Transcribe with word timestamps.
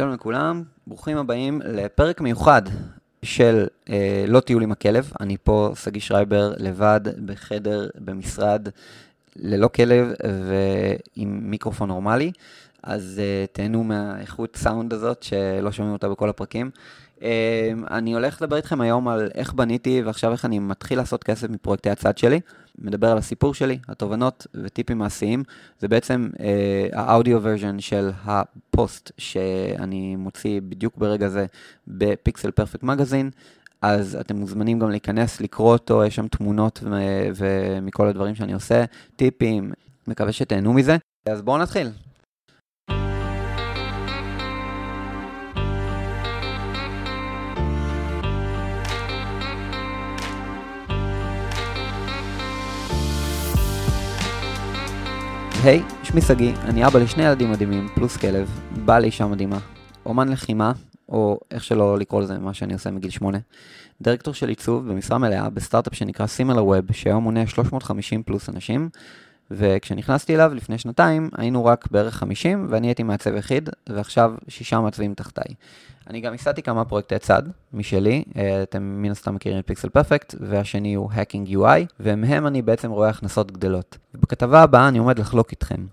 שלום 0.00 0.12
לכולם, 0.12 0.62
ברוכים 0.86 1.16
הבאים 1.16 1.60
לפרק 1.64 2.20
מיוחד 2.20 2.62
של 3.22 3.66
אה, 3.90 4.24
לא 4.28 4.40
טיול 4.40 4.62
עם 4.62 4.72
הכלב. 4.72 5.12
אני 5.20 5.36
פה, 5.44 5.72
שגיא 5.74 6.00
שרייבר, 6.00 6.54
לבד, 6.58 7.00
בחדר, 7.26 7.88
במשרד, 7.98 8.68
ללא 9.36 9.68
כלב 9.68 10.12
ועם 10.48 11.40
מיקרופון 11.42 11.88
נורמלי. 11.88 12.32
אז 12.82 13.20
אה, 13.22 13.44
תהנו 13.52 13.84
מהאיכות 13.84 14.56
סאונד 14.56 14.92
הזאת 14.92 15.22
שלא 15.22 15.72
שומעים 15.72 15.92
אותה 15.92 16.08
בכל 16.08 16.28
הפרקים. 16.28 16.70
אה, 17.22 17.72
אני 17.90 18.14
הולך 18.14 18.42
לדבר 18.42 18.56
איתכם 18.56 18.80
היום 18.80 19.08
על 19.08 19.30
איך 19.34 19.52
בניתי 19.52 20.02
ועכשיו 20.02 20.32
איך 20.32 20.44
אני 20.44 20.58
מתחיל 20.58 20.98
לעשות 20.98 21.24
כסף 21.24 21.50
מפרויקטי 21.50 21.90
הצד 21.90 22.18
שלי. 22.18 22.40
מדבר 22.78 23.10
על 23.10 23.18
הסיפור 23.18 23.54
שלי, 23.54 23.78
התובנות 23.88 24.46
וטיפים 24.54 24.98
מעשיים. 24.98 25.42
זה 25.78 25.88
בעצם 25.88 26.28
אה, 26.40 26.88
האודיו 26.92 27.38
ורז'ן 27.42 27.80
של 27.80 28.10
הפוסט 28.24 29.12
שאני 29.18 30.16
מוציא 30.16 30.60
בדיוק 30.68 30.96
ברגע 30.96 31.28
זה 31.28 31.46
בפיקסל 31.88 32.50
פרפקט 32.50 32.82
מגזין. 32.82 33.30
אז 33.82 34.16
אתם 34.20 34.36
מוזמנים 34.36 34.78
גם 34.78 34.90
להיכנס, 34.90 35.40
לקרוא 35.40 35.72
אותו, 35.72 36.04
יש 36.04 36.16
שם 36.16 36.28
תמונות 36.28 36.82
ומכל 37.36 38.08
הדברים 38.08 38.34
שאני 38.34 38.52
עושה, 38.52 38.84
טיפים, 39.16 39.72
מקווה 40.06 40.32
שתהנו 40.32 40.72
מזה. 40.72 40.96
אז 41.26 41.42
בואו 41.42 41.58
נתחיל. 41.58 41.88
היי, 55.64 55.82
hey, 55.88 56.04
שמי 56.06 56.20
שגיא, 56.20 56.54
אני 56.64 56.86
אבא 56.86 56.98
לשני 56.98 57.22
ילדים 57.22 57.50
מדהימים, 57.50 57.88
פלוס 57.94 58.16
כלב, 58.16 58.60
בעל 58.84 59.02
לאישה 59.02 59.26
מדהימה, 59.26 59.58
אומן 60.06 60.28
לחימה, 60.28 60.72
או 61.08 61.40
איך 61.50 61.64
שלא 61.64 61.98
לקרוא 61.98 62.22
לזה, 62.22 62.38
מה 62.38 62.54
שאני 62.54 62.72
עושה 62.72 62.90
מגיל 62.90 63.10
שמונה, 63.10 63.38
דירקטור 64.00 64.34
של 64.34 64.48
עיצוב 64.48 64.88
במשרה 64.88 65.18
מלאה 65.18 65.50
בסטארט-אפ 65.50 65.94
שנקרא 65.94 66.26
סימלר 66.26 66.64
ווב, 66.64 66.92
שהיום 66.92 67.24
מונה 67.24 67.46
350 67.46 68.22
פלוס 68.22 68.48
אנשים, 68.48 68.88
וכשנכנסתי 69.50 70.34
אליו 70.34 70.54
לפני 70.54 70.78
שנתיים, 70.78 71.30
היינו 71.36 71.64
רק 71.64 71.88
בערך 71.90 72.14
50, 72.14 72.66
ואני 72.70 72.86
הייתי 72.86 73.02
מעצב 73.02 73.34
יחיד, 73.34 73.70
ועכשיו 73.88 74.34
שישה 74.48 74.80
מעצבים 74.80 75.14
תחתיי. 75.14 75.54
אני 76.06 76.20
גם 76.20 76.34
הסעתי 76.34 76.62
כמה 76.62 76.84
פרויקטי 76.84 77.18
צד 77.18 77.42
משלי, 77.72 78.24
אה, 78.36 78.62
אתם 78.62 78.82
מן 78.82 79.10
הסתם 79.10 79.34
מכירים 79.34 79.58
את 79.58 79.66
פיקסל 79.66 79.88
פרפקט, 79.88 80.34
והשני 80.40 80.94
הוא 80.94 81.10
Hacking 81.10 81.50
UI, 81.50 81.94
ומהם 82.00 82.46
אני 82.46 82.62
בעצם 82.62 82.90
רואה 82.90 83.08
הכנסות 83.08 83.52
גדלות. 83.52 83.98
ובכתבה 84.14 84.62
הבאה 84.62 84.88
אני 84.88 84.98
עומד 84.98 85.18
לחלוק 85.18 85.50
איתכם. 85.50 85.86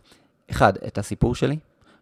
1. 0.52 0.84
את 0.88 0.98
הסיפור 0.98 1.36
שלי. 1.36 1.58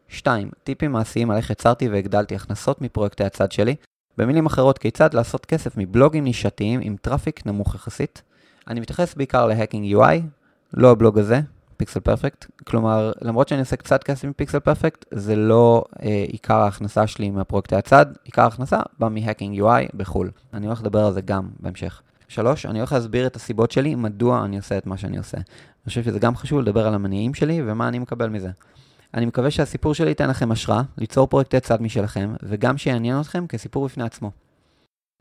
2. 0.08 0.50
טיפים 0.64 0.92
מעשיים 0.92 1.31
על 1.31 1.38
איך 1.38 1.50
יצרתי 1.50 1.90
והגדלתי 1.90 2.36
הכנסות 2.36 2.81
מפרויקטי 2.81 3.23
הצד 3.23 3.52
שלי. 3.52 3.75
במילים 4.17 4.45
אחרות, 4.45 4.78
כיצד 4.78 5.14
לעשות 5.14 5.45
כסף 5.45 5.78
מבלוגים 5.78 6.23
נישתיים 6.23 6.80
עם 6.84 6.95
traffic 7.02 7.45
נמוך 7.45 7.75
יחסית. 7.75 8.22
אני 8.67 8.80
מתייחס 8.80 9.16
בעיקר 9.16 9.45
ל-Hacking 9.45 9.95
UI, 9.95 10.22
לא 10.73 10.91
הבלוג 10.91 11.19
הזה, 11.19 11.41
Pixel 11.78 12.00
Perfect. 12.00 12.45
כלומר, 12.63 13.11
למרות 13.21 13.47
שאני 13.47 13.59
עושה 13.59 13.75
קצת 13.75 14.03
כסף 14.03 14.25
מ 14.25 14.31
Pixel 14.31 14.59
Perfect, 14.59 15.05
זה 15.11 15.35
לא 15.35 15.83
אה, 16.03 16.25
עיקר 16.27 16.55
ההכנסה 16.55 17.07
שלי 17.07 17.30
מהפרויקטי 17.30 17.75
הצד, 17.75 18.05
עיקר 18.23 18.41
ההכנסה 18.41 18.80
בא 18.99 19.07
מ-Hacking 19.07 19.59
UI 19.59 19.97
בחו"ל. 19.97 20.31
אני 20.53 20.66
הולך 20.66 20.81
לדבר 20.81 21.05
על 21.05 21.13
זה 21.13 21.22
גם 21.22 21.47
בהמשך. 21.59 22.02
שלוש, 22.27 22.66
אני 22.66 22.80
הולך 22.80 22.91
להסביר 22.91 23.27
את 23.27 23.35
הסיבות 23.35 23.72
שלי, 23.72 23.95
מדוע 23.95 24.45
אני 24.45 24.57
עושה 24.57 24.77
את 24.77 24.88
מה 24.88 24.97
שאני 24.97 25.17
עושה. 25.17 25.38
אני 25.38 25.89
חושב 25.89 26.03
שזה 26.03 26.19
גם 26.19 26.35
חשוב 26.35 26.59
לדבר 26.59 26.88
על 26.88 26.94
המניעים 26.94 27.33
שלי 27.33 27.61
ומה 27.66 27.88
אני 27.88 28.00
מקבל 28.00 28.29
מזה. 28.29 28.50
אני 29.13 29.25
מקווה 29.25 29.52
שהסיפור 29.52 29.94
שלי 29.94 30.09
ייתן 30.09 30.29
לכם 30.29 30.52
השראה, 30.52 30.81
ליצור 30.97 31.27
פרויקטי 31.27 31.59
צד 31.59 31.81
משלכם, 31.81 32.33
וגם 32.44 32.77
שיעניין 32.77 33.22
אתכם 33.22 33.47
כסיפור 33.47 33.85
בפני 33.85 34.03
עצמו. 34.03 34.31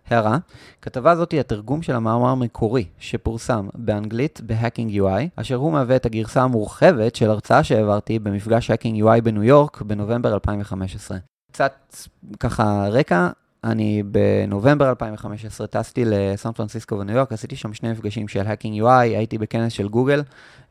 הערה, 0.09 0.39
כתבה 0.83 1.17
זאת 1.17 1.33
היא 1.33 1.41
התרגום 1.41 1.83
של 1.83 1.95
המאמר 1.95 2.29
המקורי 2.29 2.85
שפורסם 2.99 3.69
באנגלית 3.75 4.41
ב-Hacking 4.47 4.97
UI, 4.97 5.29
אשר 5.37 5.55
הוא 5.55 5.73
מהווה 5.73 5.97
את 5.97 6.07
הגרסה 6.07 6.43
המורחבת 6.43 7.15
של 7.15 7.31
הרצאה 7.31 7.65
שהעברתי 7.65 8.19
במפגש 8.19 8.71
Hacking 8.71 9.03
UI 9.03 9.21
בניו 9.21 9.43
יורק 9.43 9.83
בנובמבר 9.83 10.35
2015. 10.35 11.19
קצת 11.53 11.97
ככה 12.41 12.87
רקע, 12.91 13.29
אני 13.65 14.03
בנובמבר 14.03 14.91
2015 14.91 15.67
טסתי 15.67 16.05
לסן 16.07 16.53
פרנסיסקו 16.53 16.99
וניו 16.99 17.17
יורק, 17.17 17.33
עשיתי 17.33 17.57
שם 17.57 17.75
שני 17.75 17.93
מפגשים 17.93 18.29
של 18.29 18.41
Hacking 18.41 18.83
UI, 18.83 18.89
הייתי 18.89 19.39
בכנס 19.39 19.73
של 19.73 19.89
גוגל, 19.89 20.23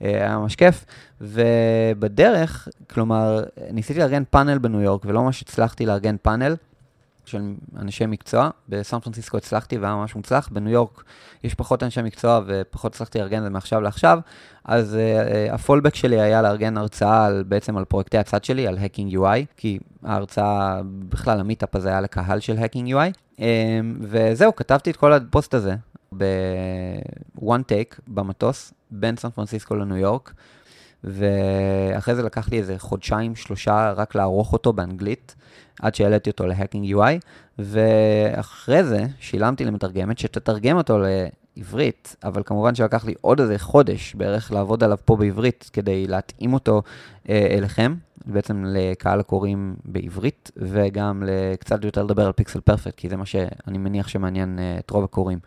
אה, 0.02 0.10
היה 0.10 0.38
ממש 0.38 0.56
כיף, 0.56 0.86
ובדרך, 1.22 2.68
כלומר, 2.90 3.44
ניסיתי 3.72 4.00
לארגן 4.00 4.24
פאנל 4.30 4.58
בניו 4.58 4.82
יורק 4.82 5.06
ולא 5.06 5.22
ממש 5.22 5.42
הצלחתי 5.42 5.86
לארגן 5.86 6.16
פאנל. 6.22 6.56
של 7.26 7.54
אנשי 7.78 8.06
מקצוע. 8.06 8.50
בסן 8.70 9.00
פרנסיסקו 9.00 9.38
הצלחתי 9.38 9.78
והיה 9.78 9.96
ממש 9.96 10.16
מוצלח. 10.16 10.50
בניו 10.52 10.74
יורק 10.74 11.04
יש 11.44 11.54
פחות 11.54 11.84
אנשי 11.84 12.02
מקצוע 12.02 12.42
ופחות 12.46 12.94
הצלחתי 12.94 13.20
לארגן 13.20 13.38
את 13.38 13.44
זה 13.44 13.50
מעכשיו 13.50 13.82
לעכשיו. 13.82 14.20
אז 14.66 14.98
uh, 14.98 15.54
ה 15.54 15.58
fallback 15.58 15.96
שלי 15.96 16.22
היה 16.22 16.42
לארגן 16.42 16.78
הרצאה 16.78 17.26
על, 17.26 17.44
בעצם 17.48 17.78
על 17.78 17.86
פרויקטי 17.86 18.18
הצד 18.18 18.44
שלי, 18.44 18.68
על 18.68 18.78
Hacking 18.78 19.14
UI, 19.14 19.46
כי 19.58 19.80
ההרצאה, 20.04 20.82
בכלל 21.10 21.40
ה 21.40 21.45
meetup 21.45 21.76
הזה 21.76 21.90
היה 21.90 22.02
לקהל 22.02 22.40
של 22.40 22.58
Hacking 22.58 22.88
UI. 22.88 23.38
Um, 23.38 23.42
וזהו, 24.02 24.56
כתבתי 24.56 24.92
את 24.92 24.96
כל 24.96 25.14
הפוסט 25.14 25.54
הזה 25.54 25.76
ב-one 26.18 27.62
take 27.70 28.00
במטוס, 28.08 28.74
בין 28.92 29.16
סן 29.16 29.30
פרנסיסקו 29.30 29.76
לניו 29.76 29.98
יורק. 29.98 30.34
ואחרי 31.04 32.16
זה 32.16 32.24
לקח 32.24 32.50
לי 32.50 32.58
איזה 32.58 32.76
חודשיים, 32.78 33.36
שלושה, 33.36 33.92
רק 33.92 34.16
לערוך 34.16 34.54
אותו 34.54 34.74
באנגלית. 34.74 35.36
עד 35.82 35.96
שהעליתי 35.96 36.30
אותו 36.30 36.48
ל-Hacking 36.48 36.96
UI, 36.96 37.20
ואחרי 37.60 38.84
זה 38.84 39.06
שילמתי 39.20 39.66
למתרגמת 39.66 40.18
שתתרגם 40.18 40.78
אותו 40.78 41.00
לעברית, 41.00 42.16
אבל 42.24 42.42
כמובן 42.46 42.76
שלקח 42.76 43.06
לי 43.06 43.14
עוד 43.22 43.40
איזה 43.40 43.60
חודש 43.60 44.16
בערך 44.16 44.52
לעבוד 44.52 44.84
עליו 44.84 44.98
פה 45.06 45.16
בעברית, 45.16 45.70
כדי 45.74 46.08
להתאים 46.08 46.54
אותו 46.54 46.82
אה, 47.30 47.48
אליכם, 47.52 47.96
בעצם 48.26 48.64
לקהל 48.68 49.20
הקוראים 49.20 49.76
בעברית, 49.86 50.52
וגם 50.58 51.24
קצת 51.60 51.84
יותר 51.84 52.04
לדבר 52.04 52.26
על 52.26 52.32
פיקסל 52.32 52.60
פרפקט, 52.60 52.96
כי 52.96 53.10
זה 53.10 53.18
מה 53.18 53.26
שאני 53.26 53.78
מניח 53.78 54.08
שמעניין 54.08 54.60
אה, 54.60 54.76
את 54.80 54.90
רוב 54.90 55.04
הקוראים. 55.04 55.40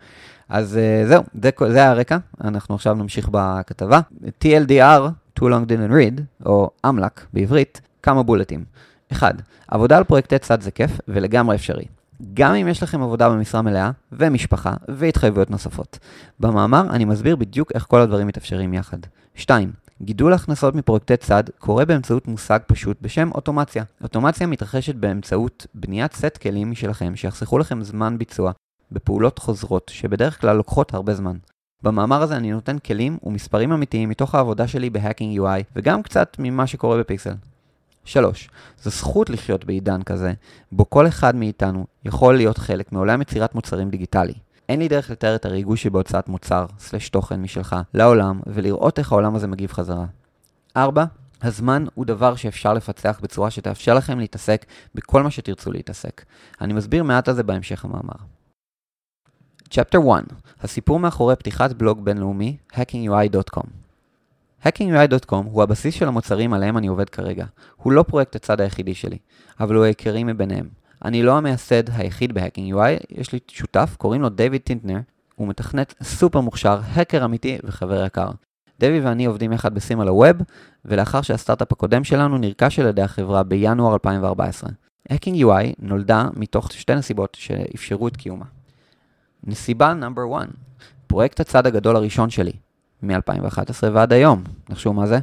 אז 0.49 0.77
אה, 0.77 1.03
זהו, 1.07 1.23
זה, 1.41 1.49
זה 1.71 1.87
הרקע, 1.87 2.17
אנחנו 2.43 2.75
עכשיו 2.75 2.93
נמשיך 2.93 3.29
בכתבה. 3.31 3.99
TLDR, 4.43 5.01
Too 5.39 5.43
Long 5.43 5.69
Didn't 5.69 5.91
Read, 5.91 6.21
או 6.45 6.69
אמל"ק 6.85 7.25
בעברית, 7.33 7.81
כמה 8.03 8.23
בולטים. 8.23 8.65
1. 9.11 9.35
עבודה 9.67 9.97
על 9.97 10.03
פרויקטי 10.03 10.39
צד 10.39 10.61
זה 10.61 10.71
כיף 10.71 10.91
ולגמרי 11.07 11.55
אפשרי. 11.55 11.85
גם 12.33 12.53
אם 12.53 12.67
יש 12.67 12.83
לכם 12.83 13.01
עבודה 13.01 13.29
במשרה 13.29 13.61
מלאה, 13.61 13.91
ומשפחה, 14.11 14.73
והתחייבויות 14.87 15.51
נוספות. 15.51 15.99
במאמר 16.39 16.89
אני 16.89 17.05
מסביר 17.05 17.35
בדיוק 17.35 17.71
איך 17.75 17.85
כל 17.87 18.01
הדברים 18.01 18.27
מתאפשרים 18.27 18.73
יחד. 18.73 18.97
2. 19.35 19.71
גידול 20.01 20.33
הכנסות 20.33 20.75
מפרויקטי 20.75 21.17
צד 21.17 21.43
קורה 21.59 21.85
באמצעות 21.85 22.27
מושג 22.27 22.59
פשוט 22.67 22.97
בשם 23.01 23.29
אוטומציה. 23.31 23.83
אוטומציה 24.03 24.47
מתרחשת 24.47 24.95
באמצעות 24.95 25.67
בניית 25.73 26.13
סט 26.13 26.37
כלים 26.37 26.71
משלכם 26.71 27.15
שיחסכו 27.15 27.57
לכם 27.57 27.83
זמן 27.83 28.17
ביצוע 28.17 28.51
בפעולות 28.91 29.39
חוזרות 29.39 29.91
שבדרך 29.93 30.41
כלל 30.41 30.57
לוקחות 30.57 30.93
הרבה 30.93 31.13
זמן. 31.13 31.37
במאמר 31.83 32.21
הזה 32.21 32.37
אני 32.37 32.51
נותן 32.51 32.79
כלים 32.79 33.17
ומספרים 33.23 33.71
אמיתיים 33.71 34.09
מתוך 34.09 34.35
העבודה 34.35 34.67
שלי 34.67 34.89
בהאקינג 34.89 35.39
UI 35.39 35.63
וגם 35.75 36.03
קצת 36.03 36.35
ממה 36.39 36.67
שקורה 36.67 36.97
בפיקסל. 36.97 37.33
3. 38.07 38.49
זו 38.81 38.89
זכות 38.89 39.29
לחיות 39.29 39.65
בעידן 39.65 40.03
כזה, 40.03 40.33
בו 40.71 40.89
כל 40.89 41.07
אחד 41.07 41.35
מאיתנו 41.35 41.85
יכול 42.05 42.37
להיות 42.37 42.57
חלק 42.57 42.91
מעולם 42.91 43.21
יצירת 43.21 43.55
מוצרים 43.55 43.89
דיגיטלי. 43.89 44.33
אין 44.69 44.79
לי 44.79 44.87
דרך 44.87 45.09
לתאר 45.09 45.35
את 45.35 45.45
הריגוש 45.45 45.83
שבהוצאת 45.83 46.27
מוצר, 46.27 46.65
סלש 46.79 47.09
תוכן 47.09 47.41
משלך, 47.41 47.75
לעולם, 47.93 48.39
ולראות 48.47 48.99
איך 48.99 49.11
העולם 49.11 49.35
הזה 49.35 49.47
מגיב 49.47 49.71
חזרה. 49.71 50.05
4. 50.77 51.05
הזמן 51.41 51.85
הוא 51.93 52.05
דבר 52.05 52.35
שאפשר 52.35 52.73
לפצח 52.73 53.19
בצורה 53.23 53.51
שתאפשר 53.51 53.93
לכם 53.93 54.19
להתעסק 54.19 54.65
בכל 54.95 55.23
מה 55.23 55.31
שתרצו 55.31 55.71
להתעסק. 55.71 56.25
אני 56.61 56.73
מסביר 56.73 57.03
מעט 57.03 57.27
על 57.27 57.35
זה 57.35 57.43
בהמשך 57.43 57.85
המאמר. 57.85 58.25
Chapter 59.69 59.97
1 60.13 60.23
הסיפור 60.61 60.99
מאחורי 60.99 61.35
פתיחת 61.35 61.73
בלוג 61.73 62.05
בינלאומי, 62.05 62.57
hackingui.com 62.73 63.86
hackingui.com 64.65 65.35
הוא 65.51 65.63
הבסיס 65.63 65.95
של 65.95 66.07
המוצרים 66.07 66.53
עליהם 66.53 66.77
אני 66.77 66.87
עובד 66.87 67.09
כרגע. 67.09 67.45
הוא 67.75 67.93
לא 67.93 68.03
פרויקט 68.03 68.35
הצד 68.35 68.61
היחידי 68.61 68.93
שלי, 68.93 69.17
אבל 69.59 69.75
הוא 69.75 69.83
העיקרי 69.83 70.23
מביניהם. 70.23 70.67
אני 71.05 71.23
לא 71.23 71.37
המייסד 71.37 71.83
היחיד 71.89 72.33
ב 72.33 72.38
Hacking 72.38 72.73
UI, 72.73 73.05
יש 73.09 73.31
לי 73.31 73.39
שותף, 73.47 73.95
קוראים 73.97 74.21
לו 74.21 74.29
דייוויד 74.29 74.61
טינטנר, 74.61 74.99
הוא 75.35 75.47
מתכנת 75.47 75.93
סופר 76.03 76.41
מוכשר, 76.41 76.79
האקר 76.83 77.25
אמיתי 77.25 77.57
וחבר 77.63 78.05
יקר. 78.05 78.29
דייוויד 78.79 78.99
ואני 78.99 79.25
עובדים 79.25 79.53
יחד 79.53 79.75
ב 79.75 80.07
SimilarWeb, 80.07 80.35
ולאחר 80.85 81.21
שהסטארט-אפ 81.21 81.71
הקודם 81.71 82.03
שלנו 82.03 82.37
נרכש 82.37 82.79
על 82.79 82.87
ידי 82.87 83.01
החברה 83.01 83.43
בינואר 83.43 83.93
2014. 83.93 84.69
Hacking 85.09 85.43
UI 85.43 85.73
נולדה 85.79 86.27
מתוך 86.35 86.71
שתי 86.71 86.95
נסיבות 86.95 87.37
שאפשרו 87.39 88.07
את 88.07 88.17
קיומה. 88.17 88.45
נסיבה 89.43 89.93
number 89.93 90.21
1, 90.37 90.47
פרויקט 91.07 91.39
הצד 91.39 91.67
הגדול 91.67 91.95
הראשון 91.95 92.29
שלי, 92.29 92.51
מ-2011 93.03 93.87
ועד 93.93 94.13
היום. 94.13 94.43
נחשו 94.69 94.93
מה 94.93 95.07
זה? 95.07 95.19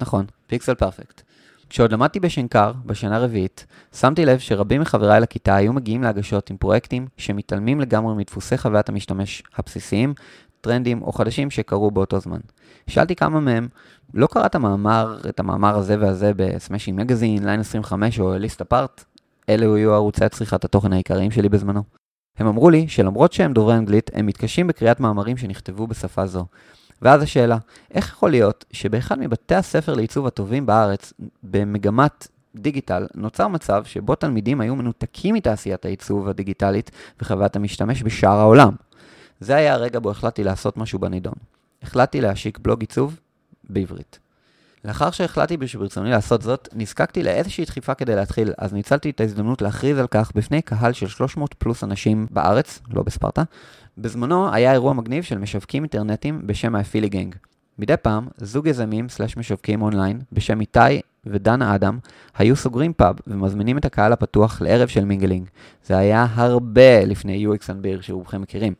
נכון, 0.00 0.24
Pixel 0.46 0.74
Perfect. 0.74 1.22
כשעוד 1.70 1.92
למדתי 1.92 2.20
בשנקר, 2.20 2.72
בשנה 2.86 3.18
רביעית, 3.18 3.66
שמתי 3.94 4.24
לב 4.24 4.38
שרבים 4.38 4.80
מחבריי 4.80 5.20
לכיתה 5.20 5.54
היו 5.56 5.72
מגיעים 5.72 6.02
להגשות 6.02 6.50
עם 6.50 6.56
פרויקטים 6.56 7.06
שמתעלמים 7.16 7.80
לגמרי 7.80 8.14
מדפוסי 8.14 8.58
חוויית 8.58 8.88
המשתמש 8.88 9.42
הבסיסיים, 9.56 10.14
טרנדים 10.60 11.02
או 11.02 11.12
חדשים 11.12 11.50
שקרו 11.50 11.90
באותו 11.90 12.20
זמן. 12.20 12.40
שאלתי 12.86 13.16
כמה 13.16 13.40
מהם, 13.40 13.68
לא 14.14 14.26
קראת 14.26 14.54
המאמר, 14.54 15.18
את 15.28 15.40
המאמר 15.40 15.76
הזה 15.76 15.96
והזה 16.00 16.32
ב 16.36 16.43
Smashing 16.43 17.00
Magazine, 17.00 17.44
Line 17.44 17.60
25 17.60 18.20
או 18.20 18.34
A 18.38 18.42
List 18.42 18.60
Apart? 18.60 19.04
אלו 19.48 19.74
היו 19.74 19.94
ערוצי 19.94 20.28
צריכת 20.28 20.64
התוכן 20.64 20.92
העיקריים 20.92 21.30
שלי 21.30 21.48
בזמנו. 21.48 21.82
הם 22.38 22.46
אמרו 22.46 22.70
לי 22.70 22.88
שלמרות 22.88 23.32
שהם 23.32 23.52
דוברי 23.52 23.74
אנגלית, 23.74 24.10
הם 24.14 24.26
מתקשים 24.26 24.66
בקריאת 24.66 25.00
מאמרים 25.00 25.36
שנכתבו 25.36 25.86
בשפה 25.86 26.26
זו. 26.26 26.46
ואז 27.04 27.22
השאלה, 27.22 27.58
איך 27.90 28.08
יכול 28.08 28.30
להיות 28.30 28.64
שבאחד 28.72 29.18
מבתי 29.18 29.54
הספר 29.54 29.94
לעיצוב 29.94 30.26
הטובים 30.26 30.66
בארץ, 30.66 31.12
במגמת 31.42 32.28
דיגיטל, 32.56 33.06
נוצר 33.14 33.48
מצב 33.48 33.84
שבו 33.84 34.14
תלמידים 34.14 34.60
היו 34.60 34.76
מנותקים 34.76 35.34
מתעשיית 35.34 35.84
העיצוב 35.84 36.28
הדיגיטלית 36.28 36.90
וחוויית 37.20 37.56
המשתמש 37.56 38.02
בשאר 38.02 38.38
העולם? 38.38 38.72
זה 39.40 39.56
היה 39.56 39.74
הרגע 39.74 39.98
בו 39.98 40.10
החלטתי 40.10 40.44
לעשות 40.44 40.76
משהו 40.76 40.98
בנידון. 40.98 41.34
החלטתי 41.82 42.20
להשיק 42.20 42.58
בלוג 42.58 42.80
עיצוב 42.80 43.20
בעברית. 43.70 44.18
לאחר 44.84 45.10
שהחלטתי 45.10 45.68
שברצוני 45.68 46.10
לעשות 46.10 46.42
זאת, 46.42 46.68
נזקקתי 46.72 47.22
לאיזושהי 47.22 47.64
דחיפה 47.64 47.94
כדי 47.94 48.16
להתחיל, 48.16 48.52
אז 48.58 48.72
ניצלתי 48.72 49.10
את 49.10 49.20
ההזדמנות 49.20 49.62
להכריז 49.62 49.98
על 49.98 50.06
כך 50.10 50.32
בפני 50.34 50.62
קהל 50.62 50.92
של 50.92 51.08
300 51.08 51.54
פלוס 51.54 51.84
אנשים 51.84 52.26
בארץ, 52.30 52.80
לא 52.90 53.02
בספרטה. 53.02 53.42
בזמנו 53.98 54.54
היה 54.54 54.72
אירוע 54.72 54.92
מגניב 54.92 55.24
של 55.24 55.38
משווקים 55.38 55.82
אינטרנטיים 55.82 56.46
בשם 56.46 56.74
האפילי 56.74 57.08
גנג. 57.08 57.34
מדי 57.78 57.94
פעם, 58.02 58.28
זוג 58.36 58.66
יזמים 58.66 59.08
סלש 59.08 59.36
משווקים 59.36 59.82
אונליין 59.82 60.20
בשם 60.32 60.60
איתי 60.60 61.00
ודנה 61.26 61.74
אדם 61.74 61.98
היו 62.38 62.56
סוגרים 62.56 62.92
פאב 62.92 63.16
ומזמינים 63.26 63.78
את 63.78 63.84
הקהל 63.84 64.12
הפתוח 64.12 64.62
לערב 64.62 64.88
של 64.88 65.04
mingling. 65.04 65.48
זה 65.84 65.98
היה 65.98 66.26
הרבה 66.34 67.04
לפני 67.04 67.46
UX 67.46 67.60
and 67.60 67.84
Beer 67.84 68.02
שרובכם 68.02 68.40
מכירים. 68.40 68.72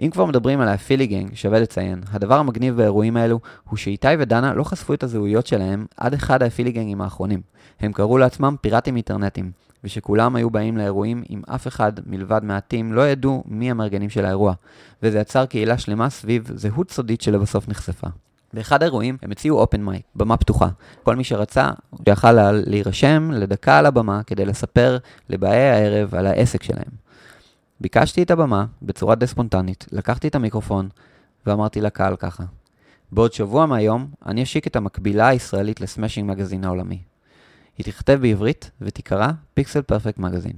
אם 0.00 0.10
כבר 0.12 0.24
מדברים 0.24 0.60
על 0.60 0.68
האפילי 0.68 1.06
גנג, 1.06 1.34
שווה 1.34 1.60
לציין, 1.60 2.00
הדבר 2.10 2.38
המגניב 2.38 2.76
באירועים 2.76 3.16
האלו 3.16 3.40
הוא 3.68 3.76
שאיתי 3.76 4.08
ודנה 4.18 4.54
לא 4.54 4.64
חשפו 4.64 4.94
את 4.94 5.02
הזהויות 5.02 5.46
שלהם 5.46 5.86
עד 5.96 6.14
אחד 6.14 6.42
האפילי 6.42 6.72
גנגים 6.72 7.00
האחרונים. 7.00 7.40
הם 7.80 7.92
קראו 7.92 8.18
לעצמם 8.18 8.56
פיראטים 8.60 8.96
אינטרנטיים, 8.96 9.50
ושכולם 9.84 10.36
היו 10.36 10.50
באים 10.50 10.76
לאירועים 10.76 11.22
עם 11.28 11.42
אף 11.54 11.66
אחד 11.66 11.92
מלבד 12.06 12.40
מעטים 12.44 12.92
לא 12.92 13.08
ידעו 13.08 13.44
מי 13.46 13.70
המארגנים 13.70 14.10
של 14.10 14.24
האירוע, 14.24 14.54
וזה 15.02 15.18
יצר 15.18 15.46
קהילה 15.46 15.78
שלמה 15.78 16.10
סביב 16.10 16.50
זהות 16.54 16.90
סודית 16.90 17.20
שלבסוף 17.20 17.68
נחשפה. 17.68 18.06
באחד 18.52 18.82
האירועים 18.82 19.16
הם 19.22 19.30
הציעו 19.30 19.58
open 19.58 19.82
mic, 19.82 20.02
במה 20.16 20.36
פתוחה. 20.36 20.68
כל 21.02 21.16
מי 21.16 21.24
שרצה, 21.24 21.70
יכל 22.06 22.32
להירשם 22.52 23.30
לדקה 23.30 23.78
על 23.78 23.86
הבמה 23.86 24.22
כדי 24.22 24.44
לספר 24.44 24.98
לבאי 25.28 25.70
הערב 25.70 26.14
על 26.14 26.26
העסק 26.26 26.62
שלהם. 26.62 26.90
ביקשתי 27.80 28.22
את 28.22 28.30
הבמה 28.30 28.66
בצורה 28.82 29.14
די 29.14 29.26
ספונטנית, 29.26 29.86
לקחתי 29.92 30.28
את 30.28 30.34
המיקרופון 30.34 30.88
ואמרתי 31.46 31.80
לקהל 31.80 32.16
ככה: 32.16 32.44
בעוד 33.12 33.32
שבוע 33.32 33.66
מהיום 33.66 34.06
אני 34.26 34.42
אשיק 34.42 34.66
את 34.66 34.76
המקבילה 34.76 35.28
הישראלית 35.28 35.80
ל 35.80 35.86
Smashing 35.86 36.30
Magazine 36.30 36.64
העולמי. 36.64 37.13
היא 37.78 37.84
תכתב 37.84 38.18
בעברית 38.22 38.70
ותיקרא 38.80 39.28
Pixel 39.54 39.82
Perfect 39.82 40.18
Magazine. 40.18 40.56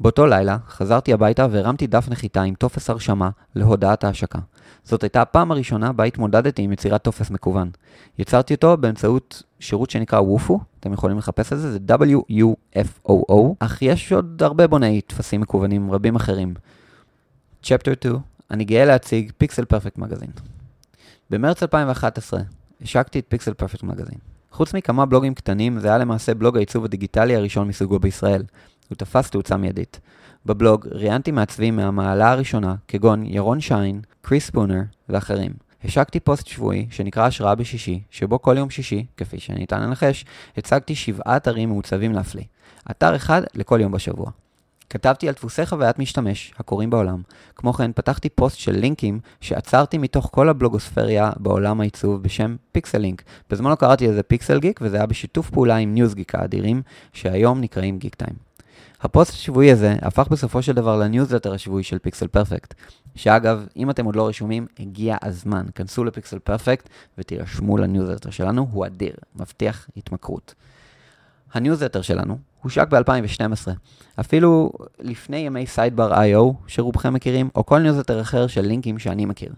באותו 0.00 0.26
לילה 0.26 0.58
חזרתי 0.68 1.12
הביתה 1.12 1.46
והרמתי 1.50 1.86
דף 1.86 2.08
נחיתה 2.08 2.42
עם 2.42 2.54
טופס 2.54 2.90
הרשמה 2.90 3.30
להודעת 3.54 4.04
ההשקה. 4.04 4.38
זאת 4.84 5.02
הייתה 5.02 5.22
הפעם 5.22 5.50
הראשונה 5.50 5.92
בה 5.92 6.04
התמודדתי 6.04 6.62
עם 6.62 6.72
יצירת 6.72 7.02
טופס 7.02 7.30
מקוון. 7.30 7.70
יצרתי 8.18 8.54
אותו 8.54 8.76
באמצעות 8.76 9.42
שירות 9.60 9.90
שנקרא 9.90 10.20
Wufoo, 10.20 10.60
אתם 10.80 10.92
יכולים 10.92 11.18
לחפש 11.18 11.52
את 11.52 11.58
זה, 11.58 11.72
זה 11.72 11.78
W-U-F-O-O, 11.88 13.34
אך 13.58 13.82
יש 13.82 14.12
עוד 14.12 14.42
הרבה 14.42 14.66
בוני 14.66 15.00
טפסים 15.00 15.40
מקוונים 15.40 15.92
רבים 15.92 16.16
אחרים. 16.16 16.54
Chapter 17.64 17.94
2, 18.00 18.14
אני 18.50 18.64
גאה 18.64 18.84
להציג 18.84 19.32
Pixel 19.38 19.64
Perfect 19.64 19.98
Magazine. 19.98 20.30
במרץ 21.30 21.62
2011 21.62 22.40
השקתי 22.82 23.18
את 23.18 23.24
Pixel 23.28 23.54
Perfect 23.54 23.82
Magazine. 23.82 24.31
חוץ 24.52 24.74
מכמה 24.74 25.06
בלוגים 25.06 25.34
קטנים, 25.34 25.78
זה 25.78 25.88
היה 25.88 25.98
למעשה 25.98 26.34
בלוג 26.34 26.56
העיצוב 26.56 26.84
הדיגיטלי 26.84 27.36
הראשון 27.36 27.68
מסוגו 27.68 27.98
בישראל. 27.98 28.42
הוא 28.88 28.96
תפס 28.96 29.30
תאוצה 29.30 29.56
מיידית. 29.56 30.00
בבלוג 30.46 30.86
ראיינתי 30.90 31.30
מעצבים 31.30 31.76
מהמעלה 31.76 32.30
הראשונה, 32.30 32.74
כגון 32.88 33.24
ירון 33.26 33.60
שיין, 33.60 34.00
קריס 34.22 34.46
ספונר 34.46 34.80
ואחרים. 35.08 35.52
השקתי 35.84 36.20
פוסט 36.20 36.46
שבועי 36.46 36.86
שנקרא 36.90 37.26
השראה 37.26 37.54
בשישי, 37.54 38.02
שבו 38.10 38.42
כל 38.42 38.54
יום 38.58 38.70
שישי, 38.70 39.06
כפי 39.16 39.40
שניתן 39.40 39.82
לנחש, 39.82 40.24
הצגתי 40.56 40.94
שבעה 40.94 41.36
אתרים 41.36 41.68
מעוצבים 41.68 42.12
להפליא. 42.12 42.44
אתר 42.90 43.16
אחד 43.16 43.42
לכל 43.54 43.78
יום 43.80 43.92
בשבוע. 43.92 44.30
כתבתי 44.92 45.28
על 45.28 45.34
דפוסי 45.34 45.66
חוויית 45.66 45.98
משתמש 45.98 46.54
הקורים 46.58 46.90
בעולם. 46.90 47.22
כמו 47.56 47.72
כן, 47.72 47.92
פתחתי 47.92 48.28
פוסט 48.28 48.58
של 48.58 48.72
לינקים 48.72 49.20
שאצרתי 49.40 49.98
מתוך 49.98 50.28
כל 50.32 50.48
הבלוגוספריה 50.48 51.30
בעולם 51.36 51.80
העיצוב 51.80 52.22
בשם 52.22 52.56
Pixel 52.72 52.98
Link. 52.98 53.22
בזמנו 53.50 53.76
קראתי 53.76 54.08
לזה 54.08 54.22
Pixel 54.22 54.60
Geek, 54.60 54.80
וזה 54.82 54.96
היה 54.96 55.06
בשיתוף 55.06 55.50
פעולה 55.50 55.76
עם 55.76 55.94
Newsgeek 55.94 56.34
האדירים, 56.34 56.82
שהיום 57.12 57.60
נקראים 57.60 57.98
Geektime. 57.98 58.36
הפוסט 59.00 59.32
השבועי 59.32 59.72
הזה 59.72 59.96
הפך 60.02 60.28
בסופו 60.28 60.62
של 60.62 60.72
דבר 60.72 60.96
לניוזלטר 60.96 61.54
השבועי 61.54 61.84
של 61.84 61.98
Pixel 61.98 62.26
Perfect. 62.26 62.74
שאגב, 63.14 63.66
אם 63.76 63.90
אתם 63.90 64.04
עוד 64.04 64.16
לא 64.16 64.28
רשומים, 64.28 64.66
הגיע 64.78 65.16
הזמן. 65.22 65.66
כנסו 65.74 66.04
ל 66.04 66.10
Pixel 66.10 66.38
Perfect 66.38 66.88
ותירשמו 67.18 67.78
לניוזלטר 67.78 68.30
שלנו, 68.30 68.66
הוא 68.72 68.86
אדיר, 68.86 69.14
מבטיח 69.36 69.88
התמכרות. 69.96 70.54
הניוזלטר 71.54 72.02
שלנו 72.02 72.38
הושק 72.62 72.88
ב-2012, 72.88 73.70
אפילו 74.20 74.72
לפני 75.00 75.36
ימי 75.36 75.66
Sidebar.io 75.66 76.54
שרובכם 76.66 77.14
מכירים, 77.14 77.48
או 77.54 77.66
כל 77.66 77.78
ניוזלטר 77.78 78.20
אחר 78.20 78.46
של 78.46 78.60
לינקים 78.60 78.98
שאני 78.98 79.24
מכיר. 79.24 79.52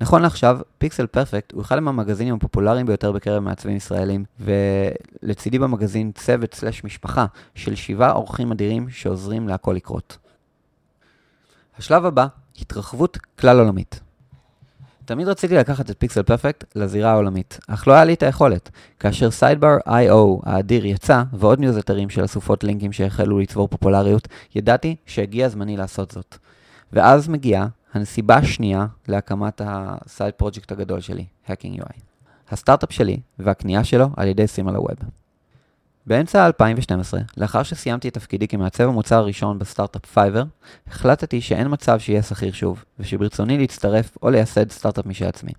נכון 0.00 0.22
לעכשיו, 0.22 0.58
Pixel 0.78 1.06
Perfect 1.06 1.52
הוא 1.52 1.62
אחד 1.62 1.78
מהמגזינים 1.78 2.34
הפופולריים 2.34 2.86
ביותר 2.86 3.12
בקרב 3.12 3.42
מעצבים 3.42 3.76
ישראלים, 3.76 4.24
ולצידי 4.40 5.58
במגזין 5.58 6.12
צוות 6.12 6.54
slash 6.54 6.84
משפחה 6.84 7.26
של 7.54 7.74
שבעה 7.74 8.12
עורכים 8.12 8.52
אדירים 8.52 8.88
שעוזרים 8.90 9.48
להכל 9.48 9.72
לקרות. 9.72 10.18
השלב 11.78 12.04
הבא, 12.04 12.26
התרחבות 12.60 13.18
כלל 13.38 13.58
עולמית. 13.58 14.00
תמיד 15.06 15.28
רציתי 15.28 15.54
לקחת 15.54 15.90
את 15.90 15.96
Pixel 15.98 16.22
Perfect 16.22 16.64
לזירה 16.74 17.10
העולמית, 17.10 17.58
אך 17.68 17.88
לא 17.88 17.92
היה 17.92 18.04
לי 18.04 18.14
את 18.14 18.22
היכולת. 18.22 18.70
כאשר 19.00 19.30
Sidebar.io 19.30 20.40
האדיר 20.42 20.86
יצא, 20.86 21.22
ועוד 21.32 21.60
ניוזלטרים 21.60 22.10
של 22.10 22.24
אסופות 22.24 22.64
לינקים 22.64 22.92
שהחלו 22.92 23.38
לצבור 23.38 23.68
פופולריות, 23.68 24.28
ידעתי 24.54 24.96
שהגיע 25.06 25.48
זמני 25.48 25.76
לעשות 25.76 26.10
זאת. 26.10 26.38
ואז 26.92 27.28
מגיעה 27.28 27.66
הנסיבה 27.94 28.36
השנייה 28.36 28.86
להקמת 29.08 29.60
ה 29.64 29.78
side 29.78 30.34
project 30.34 30.72
הגדול 30.72 31.00
שלי, 31.00 31.24
Hacking 31.48 31.80
UI. 31.80 32.00
הסטארט-אפ 32.50 32.92
שלי 32.92 33.20
והקנייה 33.38 33.84
שלו 33.84 34.08
על 34.16 34.28
ידי 34.28 34.46
SimilarWeb. 34.46 35.23
באמצע 36.06 36.46
2012, 36.46 37.20
לאחר 37.36 37.62
שסיימתי 37.62 38.08
את 38.08 38.14
תפקידי 38.14 38.48
כמעצב 38.48 38.88
המוצר 38.88 39.16
הראשון 39.16 39.58
בסטארט-אפ 39.58 40.06
Fiverr, 40.06 40.44
החלטתי 40.86 41.40
שאין 41.40 41.66
מצב 41.70 41.98
שאהיה 41.98 42.22
שכיר 42.22 42.52
שוב, 42.52 42.84
ושברצוני 42.98 43.58
להצטרף 43.58 44.16
או 44.22 44.30
לייסד 44.30 44.70
סטארט-אפ 44.70 45.06
משל 45.06 45.24
עצמי. 45.24 45.52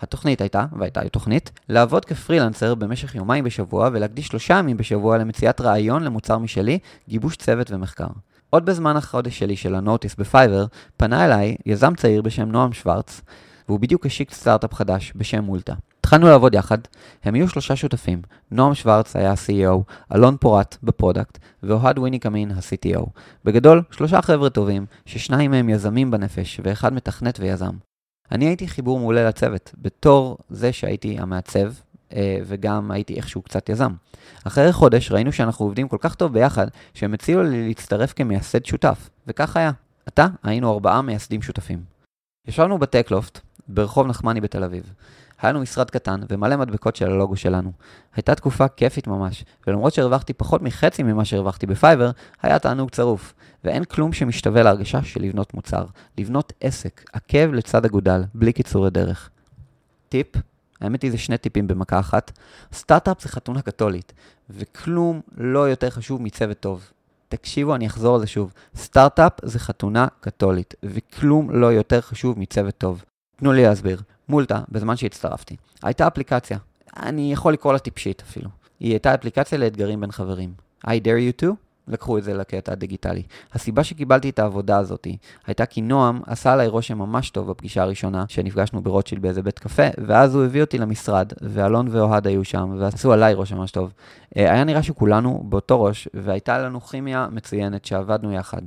התוכנית 0.00 0.40
הייתה, 0.40 0.64
והייתה 0.78 1.02
לי 1.02 1.08
תוכנית, 1.08 1.50
לעבוד 1.68 2.04
כפרילנסר 2.04 2.74
במשך 2.74 3.14
יומיים 3.14 3.44
בשבוע 3.44 3.90
ולהקדיש 3.92 4.26
שלושה 4.26 4.54
ימים 4.54 4.76
בשבוע 4.76 5.18
למציאת 5.18 5.60
רעיון 5.60 6.04
למוצר 6.04 6.38
משלי, 6.38 6.78
גיבוש 7.08 7.36
צוות 7.36 7.70
ומחקר. 7.70 8.08
עוד 8.50 8.66
בזמן 8.66 8.96
החודש 8.96 9.38
שלי 9.38 9.56
של 9.56 9.74
ה 9.74 9.80
notice 9.80 10.14
ב 10.14 10.21
Fiverr, 10.21 10.66
פנה 10.96 11.24
אליי 11.24 11.56
יזם 11.66 11.94
צעיר 11.94 12.22
בשם 12.22 12.48
נועם 12.48 12.72
שוורץ, 12.72 13.20
והוא 13.68 13.80
בדיוק 13.80 14.06
השיק 14.06 14.32
סטארט-אפ 14.32 14.74
חדש 14.74 15.12
בשם 15.16 15.44
מולטה. 15.44 15.74
התחלנו 16.00 16.28
לעבוד 16.28 16.54
יחד, 16.54 16.78
הם 17.24 17.34
היו 17.34 17.48
שלושה 17.48 17.76
שותפים, 17.76 18.22
נועם 18.50 18.74
שוורץ 18.74 19.16
היה 19.16 19.30
ה-CEO, 19.30 19.92
אלון 20.14 20.36
פורט 20.40 20.76
ב 20.82 20.88
product, 20.88 21.38
ואוהד 21.62 21.98
וויני 21.98 22.18
קמין 22.18 22.50
ה-CTO. 22.50 23.06
בגדול, 23.44 23.82
שלושה 23.90 24.22
חבר'ה 24.22 24.50
טובים, 24.50 24.86
ששניים 25.06 25.50
מהם 25.50 25.68
יזמים 25.68 26.10
בנפש, 26.10 26.60
ואחד 26.64 26.92
מתכנת 26.92 27.40
ויזם. 27.40 27.72
אני 28.32 28.46
הייתי 28.46 28.68
חיבור 28.68 28.98
מעולה 28.98 29.28
לצוות, 29.28 29.74
בתור 29.78 30.38
זה 30.50 30.72
שהייתי 30.72 31.18
המעצב, 31.18 31.72
אה, 32.12 32.38
וגם 32.46 32.90
הייתי 32.90 33.14
איכשהו 33.14 33.42
קצת 33.42 33.68
יזם. 33.68 33.92
אחרי 34.44 34.72
חודש 34.72 35.12
ראינו 35.12 35.32
שאנחנו 35.32 35.64
עובדים 35.64 35.88
כל 35.88 35.98
כך 36.00 36.14
טוב 36.14 36.32
ביחד, 36.32 36.66
שהם 36.94 37.14
הציעו 37.14 37.42
לי 37.42 37.66
להצטרף 37.66 38.12
כמייסד 38.12 38.64
שותף, 38.64 39.10
וכך 39.26 39.56
היה. 39.56 39.70
עתה 40.06 40.26
היינו 40.42 40.72
ארבעה 40.72 41.02
מייסדים 41.02 41.42
שותפים. 41.42 41.82
ישבנו 42.48 42.78
ב 42.78 42.84
TechLoft, 42.84 43.40
ברחוב 43.68 44.06
נחמני 44.06 44.40
בתל 44.40 44.64
אביב. 44.64 44.92
היה 45.42 45.52
לנו 45.52 45.60
משרד 45.60 45.90
קטן 45.90 46.20
ומלא 46.28 46.56
מדבקות 46.56 46.96
של 46.96 47.10
הלוגו 47.10 47.36
שלנו. 47.36 47.72
הייתה 48.16 48.34
תקופה 48.34 48.68
כיפית 48.68 49.06
ממש, 49.06 49.44
ולמרות 49.66 49.92
שהרווחתי 49.94 50.32
פחות 50.32 50.62
מחצי 50.62 51.02
ממה 51.02 51.24
שהרווחתי 51.24 51.66
ב 51.66 51.72
Fiverr, 51.72 52.10
היה 52.42 52.58
תענוג 52.58 52.90
צרוף. 52.90 53.34
ואין 53.64 53.84
כלום 53.84 54.12
שמשתווה 54.12 54.62
להרגשה 54.62 55.02
של 55.02 55.22
לבנות 55.22 55.54
מוצר. 55.54 55.86
לבנות 56.18 56.52
עסק, 56.60 57.04
עקב 57.12 57.52
לצד 57.52 57.84
אגודל, 57.84 58.22
בלי 58.34 58.52
קיצורי 58.52 58.90
דרך. 58.90 59.30
טיפ, 60.08 60.26
האמת 60.80 61.02
היא 61.02 61.10
זה 61.10 61.18
שני 61.18 61.38
טיפים 61.38 61.66
במכה 61.66 62.00
אחת. 62.00 62.38
סטארט-אפ 62.72 63.22
זה 63.22 63.28
חתונה 63.28 63.62
קתולית, 63.62 64.12
וכלום 64.50 65.20
לא 65.36 65.68
יותר 65.68 65.90
חשוב 65.90 66.22
מצוות 66.22 66.60
טוב. 66.60 66.90
תקשיבו, 67.28 67.74
אני 67.74 67.86
אחזור 67.86 68.14
על 68.14 68.20
זה 68.20 68.26
שוב. 68.26 68.52
סטארט-אפ 68.76 69.32
זה 69.42 69.58
חתונה 69.58 70.06
קתולית, 70.20 70.74
וכלום 70.82 71.50
לא 71.50 71.66
יותר 71.66 72.00
חשוב 72.00 72.38
מצוות 72.38 72.74
טוב. 72.78 73.04
תנו 73.38 73.52
לי 73.52 73.62
להסביר. 73.62 74.00
מולטה, 74.28 74.60
בזמן 74.68 74.96
שהצטרפתי, 74.96 75.56
הייתה 75.82 76.06
אפליקציה. 76.06 76.58
אני 76.96 77.32
יכול 77.32 77.52
לקרוא 77.52 77.72
לה 77.72 77.78
טיפשית 77.78 78.22
אפילו. 78.22 78.50
היא 78.80 78.90
הייתה 78.90 79.14
אפליקציה 79.14 79.58
לאתגרים 79.58 80.00
בין 80.00 80.12
חברים. 80.12 80.52
I 80.86 80.90
dare 80.90 81.40
you 81.40 81.42
to? 81.42 81.48
לקחו 81.88 82.18
את 82.18 82.24
זה 82.24 82.34
לקטע 82.34 82.72
הדיגיטלי. 82.72 83.22
הסיבה 83.52 83.84
שקיבלתי 83.84 84.30
את 84.30 84.38
העבודה 84.38 84.78
הזאת 84.78 85.06
הייתה 85.46 85.66
כי 85.66 85.80
נועם 85.80 86.20
עשה 86.26 86.52
עליי 86.52 86.68
רושם 86.68 86.98
ממש 86.98 87.30
טוב 87.30 87.50
בפגישה 87.50 87.82
הראשונה, 87.82 88.24
שנפגשנו 88.28 88.82
ברוטשילד 88.82 89.22
באיזה 89.22 89.42
בית 89.42 89.58
קפה, 89.58 89.82
ואז 90.06 90.34
הוא 90.34 90.44
הביא 90.44 90.60
אותי 90.60 90.78
למשרד, 90.78 91.32
ואלון 91.40 91.88
ואוהד 91.90 92.26
היו 92.26 92.44
שם, 92.44 92.76
ועשו 92.78 93.12
עליי 93.12 93.34
רושם 93.34 93.56
ממש 93.56 93.70
טוב. 93.70 93.92
אה, 94.36 94.52
היה 94.52 94.64
נראה 94.64 94.82
שכולנו 94.82 95.42
באותו 95.44 95.82
ראש, 95.82 96.08
והייתה 96.14 96.58
לנו 96.58 96.80
כימיה 96.80 97.28
מצוינת 97.30 97.84
שעבדנו 97.84 98.32
יחד. 98.32 98.62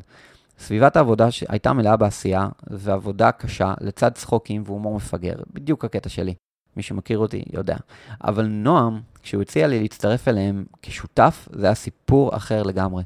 סביבת 0.62 0.96
העבודה 0.96 1.28
הייתה 1.48 1.74
מלאה 1.74 1.98
בעשייה 1.98 2.50
ועבודה 2.70 3.32
קשה 3.32 3.74
לצד 3.82 4.12
צחוקים 4.14 4.64
והומור 4.66 4.96
מפגר, 4.96 5.36
בדיוק 5.54 5.86
הקטע 5.86 6.10
שלי. 6.10 6.34
מי 6.78 6.84
שמכיר 6.84 7.20
אותי 7.20 7.44
יודע. 7.54 7.78
אבל 8.24 8.46
נועם, 8.46 9.02
כשהוא 9.24 9.42
הציע 9.42 9.68
לי 9.68 9.80
להצטרף 9.80 10.28
אליהם 10.28 10.66
כשותף, 10.82 11.48
זה 11.52 11.66
היה 11.66 11.76
סיפור 11.76 12.36
אחר 12.36 12.64
לגמרי. 12.64 13.04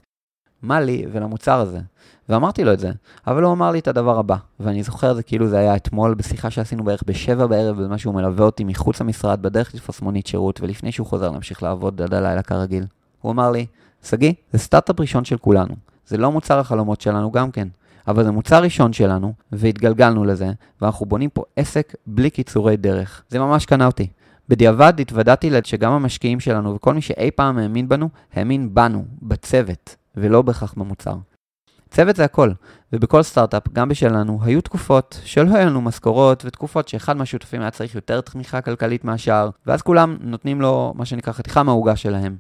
מה 0.62 0.82
לי 0.82 1.06
ולמוצר 1.12 1.60
הזה? 1.60 1.80
ואמרתי 2.30 2.64
לו 2.64 2.74
את 2.74 2.80
זה, 2.80 2.92
אבל 3.28 3.44
הוא 3.44 3.54
אמר 3.54 3.72
לי 3.72 3.80
את 3.80 3.88
הדבר 3.88 4.20
הבא, 4.20 4.36
ואני 4.60 4.84
זוכר 4.84 5.12
את 5.12 5.16
זה 5.16 5.24
כאילו 5.24 5.48
זה 5.48 5.58
היה 5.58 5.76
אתמול 5.76 6.14
בשיחה 6.14 6.50
שעשינו 6.50 6.84
בערך 6.84 7.04
בשבע 7.06 7.48
בערב, 7.48 7.84
במה 7.84 7.98
שהוא 7.98 8.16
מלווה 8.16 8.46
אותי 8.46 8.64
מחוץ 8.64 9.02
למשרד 9.02 9.42
בדרך 9.42 9.76
לתפוס 9.76 10.02
מונית 10.02 10.28
שירות, 10.28 10.62
ולפני 10.62 10.92
שהוא 10.92 11.08
חוזר 11.08 11.32
להמשיך 11.32 11.64
לעבוד 11.64 12.02
עד 12.02 12.14
הלילה 12.14 12.42
כרגיל. 12.42 12.86
הוא 13.22 13.32
אמר 13.32 13.52
לי, 13.52 13.66
שגיא, 14.04 14.34
זה 14.54 14.60
סטארט-אפ 14.60 15.00
ראשון 15.00 15.26
של 15.26 15.38
כולנו. 15.38 15.95
זה 16.08 16.18
לא 16.18 16.32
מוצר 16.32 16.60
החלומות 16.60 17.02
שלנו 17.02 17.32
גם 17.32 17.52
כן, 17.52 17.68
אבל 18.08 18.24
זה 18.24 18.32
מוצר 18.32 18.64
ראשון 18.64 18.94
שלנו, 18.94 19.34
והתגלגלנו 19.52 20.24
לזה, 20.24 20.52
ואנחנו 20.82 21.06
בונים 21.06 21.30
פה 21.30 21.44
עסק 21.56 21.96
בלי 22.08 22.30
קיצורי 22.30 22.78
דרך. 22.78 23.24
זה 23.30 23.40
ממש 23.40 23.66
קנה 23.66 23.86
אותי. 23.86 24.08
בדיעבד 24.50 24.94
התוודעתי 25.00 25.50
לד 25.50 25.66
שגם 25.66 25.92
המשקיעים 25.92 26.40
שלנו 26.40 26.76
וכל 26.76 26.94
מי 26.94 27.02
שאי 27.02 27.32
פעם 27.32 27.58
האמין 27.58 27.90
בנו, 27.90 28.10
האמין 28.34 28.74
בנו, 28.74 29.06
בצוות, 29.22 29.96
ולא 30.18 30.42
בהכרח 30.42 30.74
במוצר. 30.78 31.16
צוות 31.92 32.16
זה 32.16 32.26
הכל, 32.26 32.52
ובכל 32.94 33.24
סטארט-אפ, 33.24 33.64
גם 33.74 33.90
בשלנו, 33.90 34.40
היו 34.44 34.62
תקופות 34.62 35.20
שלא 35.24 35.56
היו 35.56 35.70
לנו 35.70 35.82
משכורות, 35.82 36.46
ותקופות 36.46 36.88
שאחד 36.88 37.18
מהשותפים 37.18 37.62
היה 37.62 37.72
צריך 37.72 37.96
יותר 37.96 38.22
תמיכה 38.22 38.62
כלכלית 38.62 39.06
מהשאר, 39.06 39.50
ואז 39.68 39.82
כולם 39.82 40.18
נותנים 40.22 40.62
לו 40.62 40.94
מה 40.96 41.06
שנקרא 41.06 41.34
חתיכה 41.34 41.64
מהעוגה 41.64 41.96
שלהם. 41.96 42.38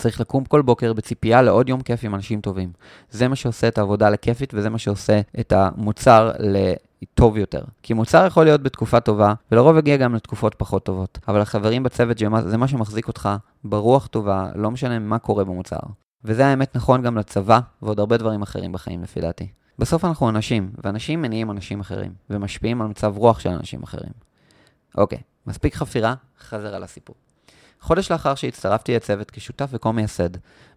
צריך 0.00 0.20
לקום 0.20 0.44
כל 0.44 0.62
בוקר 0.62 0.92
בציפייה 0.92 1.42
לעוד 1.42 1.68
יום 1.68 1.80
כיף 1.80 2.04
עם 2.04 2.14
אנשים 2.14 2.40
טובים. 2.40 2.72
זה 3.10 3.28
מה 3.28 3.36
שעושה 3.36 3.68
את 3.68 3.78
העבודה 3.78 4.10
לכיפית 4.10 4.54
וזה 4.54 4.70
מה 4.70 4.78
שעושה 4.78 5.20
את 5.40 5.52
המוצר 5.52 6.32
לטוב 6.38 7.36
יותר. 7.36 7.62
כי 7.82 7.94
מוצר 7.94 8.26
יכול 8.26 8.44
להיות 8.44 8.62
בתקופה 8.62 9.00
טובה, 9.00 9.34
ולרוב 9.52 9.76
יגיע 9.76 9.96
גם 9.96 10.14
לתקופות 10.14 10.54
פחות 10.54 10.84
טובות. 10.84 11.18
אבל 11.28 11.40
החברים 11.40 11.82
בצוות 11.82 12.18
זה 12.46 12.56
מה 12.56 12.68
שמחזיק 12.68 13.08
אותך 13.08 13.28
ברוח 13.64 14.06
טובה, 14.06 14.48
לא 14.54 14.70
משנה 14.70 14.98
מה 14.98 15.18
קורה 15.18 15.44
במוצר. 15.44 15.80
וזה 16.24 16.46
האמת 16.46 16.76
נכון 16.76 17.02
גם 17.02 17.18
לצבא 17.18 17.60
ועוד 17.82 18.00
הרבה 18.00 18.16
דברים 18.16 18.42
אחרים 18.42 18.72
בחיים 18.72 19.02
לפי 19.02 19.20
דעתי. 19.20 19.48
בסוף 19.78 20.04
אנחנו 20.04 20.28
אנשים, 20.28 20.70
ואנשים 20.84 21.22
מניעים 21.22 21.50
אנשים 21.50 21.80
אחרים, 21.80 22.12
ומשפיעים 22.30 22.82
על 22.82 22.88
מצב 22.88 23.16
רוח 23.16 23.38
של 23.40 23.50
אנשים 23.50 23.82
אחרים. 23.82 24.12
אוקיי, 24.98 25.18
מספיק 25.46 25.74
חפירה, 25.74 26.14
חזרה 26.40 26.74
אל 26.74 26.82
הסיפור. 26.82 27.29
חודש 27.80 28.12
לאחר 28.12 28.34
שהצטרפתי 28.34 28.96
לצוות 28.96 29.30
כשותף 29.30 29.66
וקו-מייסד, 29.72 30.30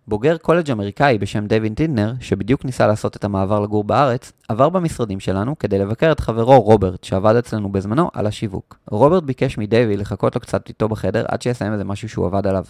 בוגר 0.07 0.37
קולג' 0.37 0.71
אמריקאי 0.71 1.17
בשם 1.17 1.47
דייוויד 1.47 1.73
טינטנר, 1.73 2.13
שבדיוק 2.19 2.65
ניסה 2.65 2.87
לעשות 2.87 3.15
את 3.15 3.23
המעבר 3.23 3.59
לגור 3.59 3.83
בארץ, 3.83 4.31
עבר 4.47 4.69
במשרדים 4.69 5.19
שלנו 5.19 5.59
כדי 5.59 5.79
לבקר 5.79 6.11
את 6.11 6.19
חברו 6.19 6.61
רוברט, 6.61 7.03
שעבד 7.03 7.35
אצלנו 7.35 7.71
בזמנו 7.71 8.09
על 8.13 8.27
השיווק. 8.27 8.77
רוברט 8.89 9.23
ביקש 9.23 9.57
מדייוויד 9.57 9.99
לחכות 9.99 10.35
לו 10.35 10.41
קצת 10.41 10.69
איתו 10.69 10.89
בחדר 10.89 11.25
עד 11.27 11.41
שיסיים 11.41 11.73
איזה 11.73 11.83
משהו 11.83 12.09
שהוא 12.09 12.25
עבד 12.25 12.47
עליו. 12.47 12.65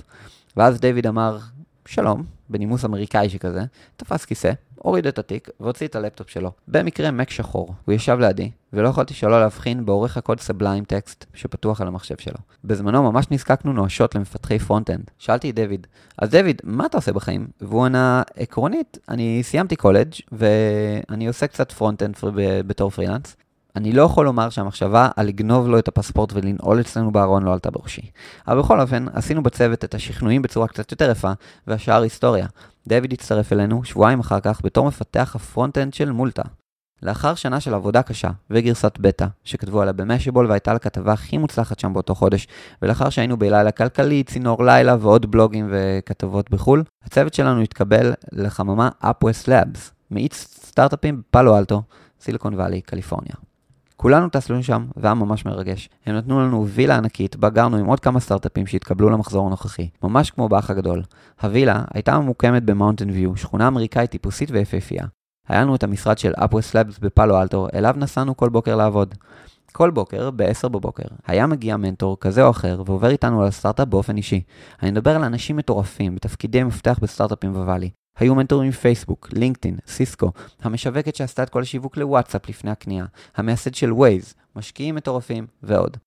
ואז 0.58 0.80
דייוויד 0.80 1.08
אמר, 1.08 1.38
שלום, 1.86 2.24
בנימוס 2.50 2.86
אמריקאי 2.86 3.30
שכזה, 3.30 3.62
תפס 3.98 4.26
כיסא, 4.26 4.52
הוריד 4.76 5.08
את 5.08 5.20
התיק 5.20 5.50
והוציא 5.60 5.88
את 5.88 5.96
הלפטופ 5.96 6.30
שלו. 6.30 6.52
במקרה 6.68 7.12
Mac 7.12 7.30
שחור. 7.30 7.74
הוא 7.86 7.94
ישב 7.94 8.18
לידי, 8.20 8.52
ולא 8.74 8.90
יכולתי 8.90 9.14
שלא 9.14 9.40
להבחין 9.40 9.86
בעורך 9.86 10.18
הקוד 10.18 10.40
Sublime 10.40 10.84
Text 10.84 11.26
שפתוח 11.34 11.82
על 11.82 11.88
המחשב 11.88 12.18
שלו. 12.18 12.38
בזמנו 12.64 13.12
ממש 13.12 13.26
נזקקנו 13.32 13.74
נואשות 13.74 14.16
למפתחי 14.16 14.60
front-end. 14.60 15.12
שאלתי 15.20 15.50
את 15.50 15.56
דויד, 15.56 15.88
אז 16.18 16.30
דויד, 16.30 16.62
מה 16.64 16.86
אתה 16.86 16.98
עושה 16.98 17.14
בחיים? 17.14 17.48
והוא 17.62 17.86
ענה, 17.86 18.24
עקרונית, 18.36 18.98
אני 19.10 19.40
סיימתי 19.44 19.76
קולג' 19.76 20.14
ואני 20.32 21.28
עושה 21.28 21.48
קצת 21.48 21.72
front-end 21.72 22.16
בתור 22.68 22.90
פרילנס. 22.90 23.36
אני 23.76 23.92
לא 23.92 24.04
יכול 24.04 24.26
לומר 24.26 24.50
שהמחשבה 24.50 25.10
על 25.16 25.28
לגנוב 25.28 25.68
לו 25.68 25.80
את 25.80 25.88
הפספורט 25.88 26.34
ולנעול 26.34 26.82
אצלנו 26.82 27.12
בארון 27.12 27.44
לא 27.44 27.54
עלתה 27.54 27.72
בראשי. 27.72 28.12
אבל 28.48 28.60
בכל 28.60 28.82
אופן, 28.82 29.06
עשינו 29.14 29.44
בצוות 29.44 29.84
את 29.84 29.96
השכנועים 29.96 30.42
בצורה 30.42 30.68
קצת 30.68 30.92
יותר 30.92 31.12
יפה, 31.12 31.32
והשאר 31.68 32.02
היסטוריה. 32.02 32.48
דויד 32.88 33.14
הצטרף 33.14 33.54
אלינו 33.54 33.84
שבועיים 33.84 34.20
אחר 34.20 34.40
כך 34.40 34.62
בתור 34.64 34.88
מפתח 34.88 35.36
ה 35.36 35.42
front-end 35.42 35.94
של 35.94 36.12
מולטה. 36.12 36.44
לאחר 37.04 37.36
שנה 37.36 37.60
של 37.60 37.74
עבודה 37.74 38.02
קשה 38.02 38.30
וגרסת 38.50 38.98
בטא, 39.00 39.26
שכתבו 39.44 39.82
עליה 39.82 39.94
ב 39.94 40.00
Mashable 40.00 40.48
והייתה 40.48 40.74
לכתבה 40.74 41.14
הכי 41.14 41.38
מוצלחת 41.38 41.80
שם 41.80 41.94
באותו 41.94 42.16
חודש, 42.16 42.48
ולאחר 42.82 43.10
שהיינו 43.10 43.38
בלילה 43.38 43.72
כלכלי, 43.72 44.24
צינור 44.24 44.64
לילה 44.64 44.96
ועוד 45.00 45.32
בלוגים 45.32 45.70
וכתבות 45.72 46.52
בחו"ל, 46.52 46.84
הצוות 47.06 47.34
שלנו 47.34 47.62
התקבל 47.62 48.14
לחממה 48.32 48.90
UpWest 49.04 49.48
Labs, 49.48 49.80
מאיץ 50.12 50.34
סטארט-אפים 50.66 51.22
בפאלו 51.30 51.58
אלטו, 51.58 51.82
סיליקון 52.22 52.54
וואלי, 52.54 52.82
קליפורניה. 52.82 53.53
כולנו 53.96 54.30
טסנו 54.30 54.64
שם, 54.64 54.86
והיה 54.98 55.14
ממש 55.14 55.46
מרגש. 55.46 55.90
הם 56.06 56.16
נתנו 56.16 56.42
לנו 56.42 56.68
וילה 56.68 56.98
ענקית, 56.98 57.36
בה 57.36 57.50
גרנו 57.50 57.78
עם 57.78 57.86
עוד 57.86 58.00
כמה 58.00 58.20
סטארט-אפים 58.20 58.68
שהתקבלו 58.68 59.10
למחזור 59.10 59.48
הנוכחי, 59.48 59.90
ממש 60.04 60.32
כמו 60.32 60.50
באח 60.50 60.70
הגדול. 60.70 61.04
הווילה 61.42 61.84
הייתה 61.94 62.20
ממוקמת 62.20 62.64
במאונטן 62.64 63.10
ויו, 63.10 63.36
שכונה 63.36 63.68
אמריקאית 63.68 64.12
טיפוסית 64.12 64.52
ויפהפייה. 64.52 65.06
היה 65.48 65.62
לנו 65.62 65.76
את 65.76 65.84
המשרד 65.84 66.18
של 66.18 66.34
UpWest 66.34 66.74
Labs 66.74 67.00
בפאלו 67.02 67.42
אלטו, 67.42 67.68
אליו 67.74 67.96
נסענו 67.98 68.38
כל 68.38 68.50
בוקר 68.50 68.76
לעבוד. 68.76 69.16
כל 69.72 69.92
בוקר, 69.92 70.32
ב-10 70.32 70.70
בבוקר, 70.70 71.08
היה 71.28 71.48
מגיע 71.48 71.78
מנטור 71.78 72.18
כזה 72.20 72.44
או 72.44 72.50
אחר 72.50 72.84
ועובר 72.86 73.10
איתנו 73.10 73.42
על 73.42 73.48
הסטארט-אפ 73.48 73.88
באופן 73.88 74.18
אישי. 74.18 74.42
אני 74.84 74.92
מדבר 74.92 75.16
על 75.16 75.24
אנשים 75.24 75.58
מטורפים 75.58 76.16
בתפקידי 76.16 76.64
מפתח 76.64 77.00
בסטארט-אפים 77.02 77.54
בוואלי. 77.54 77.90
היו 78.20 78.36
מנטורים 78.36 78.70
מפייסבוק, 78.70 79.30
לינקדאין, 79.34 79.78
סיסקו, 79.88 80.32
המשווקת 80.62 81.16
שעשתה 81.16 81.44
את 81.44 81.50
כל 81.50 81.62
השיווק 81.62 81.98
לוואטסאפ 81.98 82.50
לפני 82.50 82.72
הקנייה, 82.72 83.06
המייסד 83.36 83.74
של 83.74 83.94
Waze, 83.94 84.34
משקיעים 84.56 84.96
מטורפים 84.96 85.48
ועוד. 85.64 85.98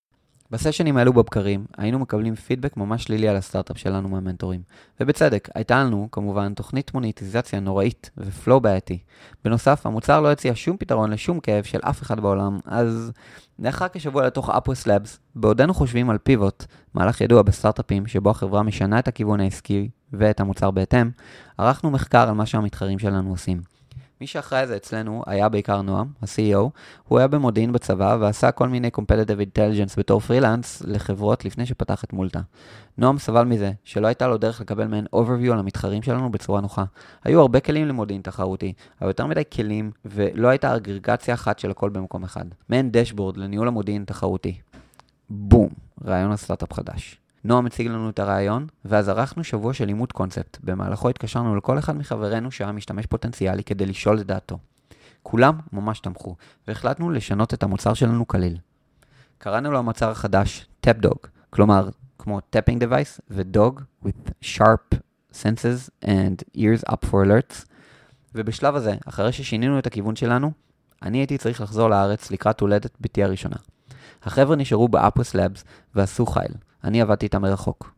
בסשנים 0.50 0.96
האלו 0.96 1.12
בבקרים, 1.12 1.64
היינו 1.78 1.98
מקבלים 1.98 2.34
פידבק 2.34 2.76
ממש 2.76 3.04
שלילי 3.04 3.28
על 3.28 3.36
הסטארט-אפ 3.36 3.78
שלנו 3.78 4.08
מהמנטורים. 4.08 4.60
ובצדק, 5.00 5.48
הייתה 5.54 5.84
לנו, 5.84 6.08
כמובן, 6.12 6.54
תוכנית 6.54 6.94
מוניטיזציה 6.94 7.60
נוראית 7.60 8.10
ו 8.18 8.27
flow 8.27 8.60
בעייתי. 8.60 8.98
בנוסף, 9.44 9.86
המוצר 9.86 10.20
לא 10.20 10.32
הציע 10.32 10.52
שום 10.54 10.76
פתרון 10.76 11.10
לשום 11.10 11.40
כאב 11.40 11.64
של 11.64 11.78
אף 11.82 12.02
אחד 12.02 12.20
בעולם, 12.20 12.58
אז 12.64 13.12
לאחר 13.58 13.86
כשבוע 13.92 14.26
לתוך 14.26 14.50
אפוס 14.50 14.86
לאבס, 14.86 15.18
בעודנו 15.34 15.74
חושבים 15.74 16.10
על 16.10 16.18
פיבוט, 16.18 16.64
מהלך 16.94 17.20
ידוע 17.20 17.42
בסטארט-אפים 17.42 18.06
שבו 18.06 18.30
החברה 18.30 18.62
משנה 18.62 18.98
את 18.98 19.08
הכיוון 19.08 19.40
העסקי 19.40 19.88
ואת 20.12 20.40
המוצר 20.40 20.70
בהתאם, 20.70 21.10
ערכנו 21.58 21.90
מחקר 21.90 22.28
על 22.28 22.34
מה 22.34 22.46
שהמתחרים 22.46 22.98
שלנו 22.98 23.30
עושים. 23.30 23.75
מי 24.20 24.26
שאחראי 24.26 24.66
זה 24.66 24.76
אצלנו 24.76 25.22
היה 25.26 25.48
בעיקר 25.48 25.82
נועם, 25.82 26.06
ה-CEO. 26.22 26.70
הוא 27.08 27.18
היה 27.18 27.28
במודיעין 27.28 27.72
בצבא 27.72 28.16
ועשה 28.20 28.50
כל 28.50 28.68
מיני 28.68 28.90
Competitive 28.96 29.58
Intelligence 29.58 29.94
בתור 29.98 30.20
פרילנס 30.20 30.82
לחברות 30.86 31.44
לפני 31.44 31.66
שפתח 31.66 32.04
את 32.04 32.12
מולטה. 32.12 32.40
נועם 32.98 33.18
סבל 33.18 33.44
מזה 33.44 33.72
שלא 33.84 34.06
הייתה 34.06 34.28
לו 34.28 34.38
דרך 34.38 34.60
לקבל 34.60 34.86
מהן 34.86 35.04
overview 35.14 35.52
על 35.52 35.58
המתחרים 35.58 36.02
שלנו 36.02 36.30
בצורה 36.30 36.60
נוחה. 36.60 36.84
היו 37.24 37.40
הרבה 37.40 37.60
כלים 37.60 37.88
למודיעין 37.88 38.22
תחרותי, 38.22 38.72
אבל 39.00 39.08
יותר 39.10 39.26
מדי 39.26 39.42
כלים 39.52 39.90
ולא 40.04 40.48
הייתה 40.48 40.76
אגרגציה 40.76 41.34
אחת 41.34 41.58
של 41.58 41.70
הכל 41.70 41.90
במקום 41.90 42.24
אחד. 42.24 42.44
מעין 42.68 42.90
דשבורד 42.92 43.36
לניהול 43.36 43.68
המודיעין 43.68 44.04
תחרותי. 44.04 44.58
בום, 45.30 45.68
רעיון 46.04 46.32
הסטארט-אפ 46.32 46.72
חדש. 46.72 47.25
נועם 47.46 47.66
הציג 47.66 47.86
לנו 47.86 48.10
את 48.10 48.18
הרעיון, 48.18 48.66
ואז 48.84 49.08
ערכנו 49.08 49.44
שבוע 49.44 49.74
של 49.74 49.84
לימוד 49.84 50.12
קונספט. 50.12 50.58
במהלכו 50.64 51.08
התקשרנו 51.08 51.56
לכל 51.56 51.78
אחד 51.78 51.96
מחברינו 51.96 52.50
שהיה 52.50 52.72
משתמש 52.72 53.06
פוטנציאלי 53.06 53.64
כדי 53.64 53.86
לשאול 53.86 54.20
את 54.20 54.26
דעתו. 54.26 54.58
כולם 55.22 55.58
ממש 55.72 56.00
תמכו, 56.00 56.36
והחלטנו 56.68 57.10
לשנות 57.10 57.54
את 57.54 57.62
המוצר 57.62 57.94
שלנו 57.94 58.26
כליל. 58.28 58.56
קראנו 59.38 59.70
לו 59.70 59.78
המוצר 59.78 60.10
החדש 60.10 60.66
TapDog, 60.86 61.28
כלומר, 61.50 61.88
כמו 62.18 62.38
tapping 62.38 62.80
device 62.80 63.20
ו-dog 63.30 63.80
with 64.04 64.30
sharp 64.44 64.98
senses 65.32 66.04
and 66.04 66.58
ears 66.58 66.92
up 66.92 67.06
for 67.10 67.26
alerts, 67.26 67.66
ובשלב 68.34 68.74
הזה, 68.74 68.94
אחרי 69.06 69.32
ששינינו 69.32 69.78
את 69.78 69.86
הכיוון 69.86 70.16
שלנו, 70.16 70.52
אני 71.02 71.18
הייתי 71.18 71.38
צריך 71.38 71.60
לחזור 71.60 71.90
לארץ 71.90 72.30
לקראת 72.30 72.60
הולדת 72.60 72.96
בתי 73.00 73.24
הראשונה. 73.24 73.56
החבר'ה 74.22 74.56
נשארו 74.56 74.88
באפוס 74.88 75.34
לאבס 75.34 75.64
ועשו 75.94 76.26
חייל, 76.26 76.52
אני 76.86 77.00
עבדתי 77.00 77.26
איתם 77.26 77.42
מרחוק. 77.42 77.92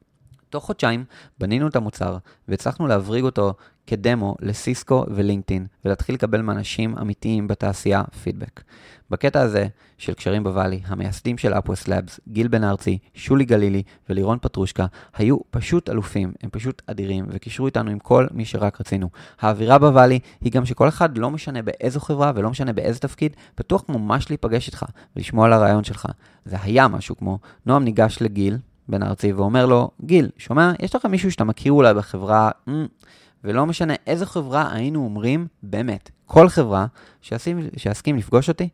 תוך 0.51 0.65
חודשיים 0.65 1.05
בנינו 1.39 1.69
את 1.69 1.77
המוצר 1.77 2.17
והצלחנו 2.49 2.87
להבריג 2.87 3.25
אותו 3.25 3.55
כדמו 3.87 4.37
לסיסקו 4.41 5.05
ולינקדאין 5.09 5.67
ולהתחיל 5.85 6.15
לקבל 6.15 6.43
מאנשים 6.43 6.99
אמיתיים 6.99 7.49
בתעשייה 7.49 8.03
פידבק. 8.23 8.63
בקטע 9.11 9.41
הזה 9.41 9.67
של 9.99 10.15
קשרים 10.15 10.45
בוואלי, 10.45 10.81
המייסדים 10.87 11.39
של 11.39 11.53
אפווסט 11.53 11.89
לאבס, 11.89 12.21
גיל 12.29 12.49
בן 12.49 12.65
ארצי, 12.65 12.99
שולי 13.15 13.45
גלילי 13.45 13.83
ולירון 14.09 14.39
פטרושקה, 14.43 14.87
היו 15.15 15.37
פשוט 15.51 15.91
אלופים, 15.91 16.33
הם 16.43 16.51
פשוט 16.51 16.83
אדירים, 16.87 17.27
וקישרו 17.29 17.67
איתנו 17.67 17.91
עם 17.91 17.99
כל 17.99 18.27
מי 18.31 18.45
שרק 18.45 18.81
רצינו. 18.81 19.09
האווירה 19.41 19.79
בוואלי 19.79 20.19
היא 20.41 20.53
גם 20.53 20.67
שכל 20.67 20.89
אחד, 20.89 21.19
לא 21.19 21.31
משנה 21.31 21.63
באיזו 21.63 22.01
חברה 22.01 22.33
ולא 22.35 22.51
משנה 22.51 22.73
באיזה 22.73 22.99
תפקיד, 22.99 23.37
פתוח 23.55 23.85
ממש 23.89 24.31
להיפגש 24.31 24.67
איתך 24.67 24.85
ולשמוע 25.17 25.47
על 25.47 25.53
הרעיון 25.53 25.85
שלך. 25.85 26.07
זה 26.45 26.57
היה 26.63 26.89
משהו 26.89 27.17
כמו, 27.17 27.39
נועם 27.67 27.85
ניגש 27.85 28.19
לגיל, 28.21 28.59
בן 28.89 29.03
ארצי, 29.03 29.33
ואומר 29.33 29.67
לו, 29.67 29.91
גיל, 30.05 30.31
שומע, 30.37 30.73
יש 30.79 30.95
לך 30.95 31.05
מישהו 31.05 31.33
שאתה 31.33 31.45
מכיר 31.45 31.73
אולי 31.73 31.95
בחברה, 31.95 32.51
ולא 33.45 33.67
משנה 33.67 33.95
איזה 34.07 34.27
חברה 34.27 34.73
היינו 34.73 35.05
אומרים, 35.05 35.47
באמת, 35.63 36.11
כל 36.29 36.49
חברה 36.49 36.87
שיסכים 37.77 38.17
לפגוש 38.17 38.49
אותי, 38.49 38.69